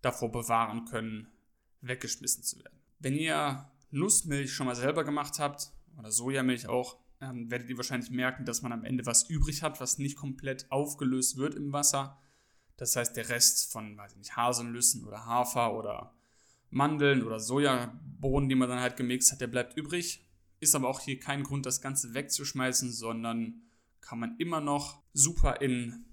davor 0.01 0.33
bewahren 0.33 0.85
können, 0.85 1.29
weggeschmissen 1.81 2.43
zu 2.43 2.59
werden. 2.59 2.79
Wenn 2.99 3.15
ihr 3.15 3.71
Nussmilch 3.91 4.53
schon 4.53 4.67
mal 4.67 4.77
selber 4.77 5.05
gemacht 5.05 5.39
habt, 5.39 5.73
oder 5.99 6.11
Sojamilch 6.11 6.69
auch, 6.69 6.99
ähm, 7.21 7.51
werdet 7.51 7.69
ihr 7.69 7.77
wahrscheinlich 7.77 8.11
merken, 8.11 8.45
dass 8.45 8.63
man 8.63 8.73
am 8.73 8.85
Ende 8.85 9.07
was 9.07 9.29
übrig 9.29 9.63
hat, 9.63 9.81
was 9.81 9.99
nicht 9.99 10.17
komplett 10.17 10.71
aufgelöst 10.71 11.37
wird 11.37 11.55
im 11.55 11.73
Wasser. 11.73 12.19
Das 12.77 12.97
heißt, 12.97 13.17
der 13.17 13.29
Rest 13.29 13.71
von, 13.71 13.97
weiß 13.97 14.13
ich 14.13 14.19
nicht, 14.19 14.37
Haselnüssen 14.37 15.05
oder 15.05 15.27
Hafer 15.27 15.75
oder 15.75 16.15
Mandeln 16.71 17.23
oder 17.23 17.39
Sojabohnen, 17.39 18.49
die 18.49 18.55
man 18.55 18.69
dann 18.69 18.81
halt 18.81 18.97
gemixt 18.97 19.31
hat, 19.31 19.41
der 19.41 19.47
bleibt 19.47 19.77
übrig. 19.77 20.27
Ist 20.63 20.77
aber 20.77 20.89
auch 20.89 21.01
hier 21.01 21.19
kein 21.19 21.43
Grund, 21.43 21.67
das 21.67 21.81
Ganze 21.81 22.15
wegzuschmeißen, 22.15 22.93
sondern 22.93 23.63
kann 24.01 24.21
man 24.21 24.37
immer 24.39 24.61
noch 24.61 25.03
super 25.13 25.61
in 25.61 26.05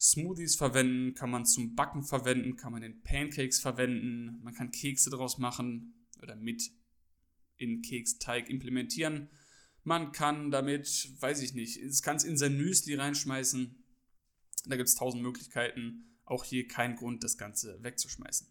Smoothies 0.00 0.54
verwenden, 0.54 1.14
kann 1.14 1.28
man 1.28 1.44
zum 1.44 1.74
Backen 1.74 2.04
verwenden, 2.04 2.54
kann 2.54 2.70
man 2.70 2.84
in 2.84 3.02
Pancakes 3.02 3.58
verwenden, 3.58 4.40
man 4.44 4.54
kann 4.54 4.70
Kekse 4.70 5.10
daraus 5.10 5.38
machen 5.38 6.06
oder 6.22 6.36
mit 6.36 6.70
in 7.56 7.82
Keksteig 7.82 8.48
implementieren. 8.48 9.28
Man 9.82 10.12
kann 10.12 10.52
damit, 10.52 11.10
weiß 11.18 11.42
ich 11.42 11.54
nicht, 11.54 11.76
es 11.76 12.00
kann 12.00 12.14
es 12.14 12.22
in 12.22 12.36
sein 12.36 12.56
Müsli 12.56 12.94
reinschmeißen. 12.94 13.74
Da 14.66 14.76
gibt 14.76 14.88
es 14.88 14.94
tausend 14.94 15.24
Möglichkeiten. 15.24 16.16
Auch 16.24 16.44
hier 16.44 16.68
kein 16.68 16.94
Grund, 16.94 17.24
das 17.24 17.38
Ganze 17.38 17.82
wegzuschmeißen. 17.82 18.46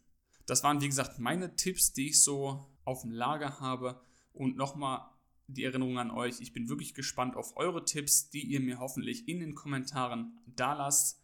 Das 0.48 0.64
waren, 0.66 0.82
wie 0.82 0.88
gesagt, 0.88 1.18
meine 1.18 1.56
Tipps, 1.56 1.94
die 1.94 2.10
ich 2.10 2.22
so 2.22 2.68
auf 2.84 3.04
dem 3.04 3.12
Lager 3.12 3.62
habe. 3.62 4.02
Und 4.34 4.58
nochmal 4.58 5.15
die 5.48 5.64
Erinnerung 5.64 5.98
an 6.00 6.12
euch. 6.12 6.42
Ich 6.42 6.54
bin 6.54 6.70
wirklich 6.70 6.94
gespannt 6.94 7.36
auf 7.36 7.56
eure 7.58 7.86
Tipps, 7.86 8.30
die 8.30 8.42
ihr 8.42 8.60
mir 8.60 8.80
hoffentlich 8.80 9.28
in 9.28 9.40
den 9.40 9.56
Kommentaren 9.56 10.40
da 10.46 10.74
lasst, 10.74 11.22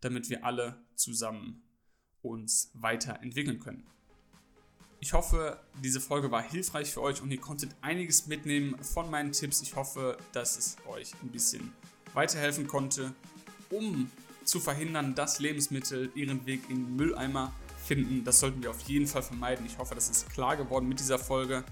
damit 0.00 0.30
wir 0.30 0.44
alle 0.44 0.84
zusammen 0.94 1.62
uns 2.20 2.70
weiterentwickeln 2.74 3.58
können. 3.58 3.86
Ich 5.00 5.14
hoffe, 5.14 5.60
diese 5.82 6.00
Folge 6.00 6.30
war 6.30 6.42
hilfreich 6.42 6.92
für 6.92 7.02
euch 7.02 7.20
und 7.22 7.32
ihr 7.32 7.40
konntet 7.40 7.74
einiges 7.80 8.28
mitnehmen 8.28 8.76
von 8.84 9.10
meinen 9.10 9.32
Tipps. 9.32 9.60
Ich 9.60 9.74
hoffe, 9.74 10.16
dass 10.32 10.56
es 10.56 10.76
euch 10.86 11.12
ein 11.22 11.30
bisschen 11.30 11.72
weiterhelfen 12.14 12.68
konnte, 12.68 13.12
um 13.70 14.10
zu 14.44 14.60
verhindern, 14.60 15.14
dass 15.16 15.40
Lebensmittel 15.40 16.12
ihren 16.14 16.46
Weg 16.46 16.70
in 16.70 16.94
Mülleimer 16.94 17.52
finden. 17.84 18.22
Das 18.22 18.38
sollten 18.38 18.62
wir 18.62 18.70
auf 18.70 18.80
jeden 18.82 19.06
Fall 19.08 19.22
vermeiden. 19.22 19.66
Ich 19.66 19.78
hoffe, 19.78 19.94
das 19.94 20.08
ist 20.08 20.30
klar 20.30 20.56
geworden 20.56 20.88
mit 20.88 21.00
dieser 21.00 21.18
Folge. 21.18 21.64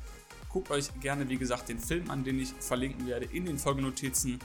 Guckt 0.53 0.71
euch 0.71 0.89
gerne, 1.01 1.29
wie 1.29 1.37
gesagt, 1.37 1.69
den 1.69 1.79
Film 1.79 2.11
an, 2.11 2.25
den 2.25 2.41
ich 2.41 2.53
verlinken 2.59 3.07
werde 3.07 3.27
in 3.27 3.45
den 3.45 3.59
Folgenotizen. 3.59 4.39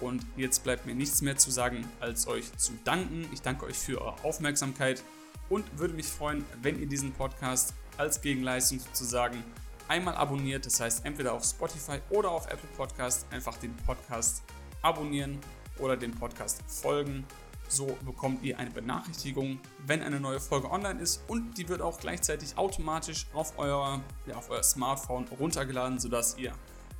Und 0.00 0.24
jetzt 0.36 0.62
bleibt 0.62 0.86
mir 0.86 0.94
nichts 0.94 1.22
mehr 1.22 1.36
zu 1.36 1.50
sagen, 1.50 1.84
als 1.98 2.28
euch 2.28 2.56
zu 2.56 2.72
danken. 2.84 3.28
Ich 3.32 3.42
danke 3.42 3.66
euch 3.66 3.76
für 3.76 4.00
eure 4.00 4.22
Aufmerksamkeit 4.22 5.02
und 5.48 5.64
würde 5.78 5.94
mich 5.94 6.06
freuen, 6.06 6.44
wenn 6.62 6.80
ihr 6.80 6.86
diesen 6.86 7.12
Podcast 7.12 7.74
als 7.96 8.20
Gegenleistung 8.20 8.78
sozusagen 8.78 9.42
einmal 9.88 10.14
abonniert. 10.14 10.66
Das 10.66 10.78
heißt, 10.78 11.04
entweder 11.04 11.32
auf 11.32 11.44
Spotify 11.44 11.98
oder 12.10 12.30
auf 12.30 12.46
Apple 12.46 12.68
Podcast 12.76 13.26
einfach 13.32 13.56
den 13.58 13.74
Podcast 13.78 14.42
abonnieren 14.82 15.38
oder 15.78 15.96
den 15.96 16.12
Podcast 16.12 16.62
folgen 16.68 17.24
So 17.68 17.98
bekommt 18.04 18.42
ihr 18.42 18.58
eine 18.58 18.70
Benachrichtigung, 18.70 19.60
wenn 19.86 20.02
eine 20.02 20.18
neue 20.18 20.40
Folge 20.40 20.70
online 20.70 21.00
ist 21.00 21.22
und 21.28 21.58
die 21.58 21.68
wird 21.68 21.82
auch 21.82 22.00
gleichzeitig 22.00 22.56
automatisch 22.56 23.26
auf 23.34 23.58
euer, 23.58 24.00
ja, 24.26 24.36
auf 24.36 24.48
euer 24.50 24.62
Smartphone 24.62 25.26
runtergeladen, 25.38 25.98
sodass 25.98 26.38
ihr 26.38 26.52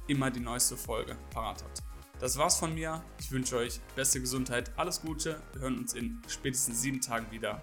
immer 0.09 0.31
die 0.31 0.41
neueste 0.41 0.77
Folge 0.77 1.17
parat 1.31 1.63
habt. 1.65 1.83
Das 2.21 2.37
war's 2.37 2.59
von 2.59 2.75
mir. 2.75 3.03
Ich 3.19 3.31
wünsche 3.31 3.57
euch 3.57 3.81
beste 3.95 4.21
Gesundheit, 4.21 4.71
alles 4.77 5.01
Gute. 5.01 5.41
Wir 5.53 5.63
hören 5.63 5.79
uns 5.79 5.95
in 5.95 6.21
spätestens 6.29 6.83
sieben 6.83 7.01
Tagen 7.01 7.31
wieder. 7.31 7.63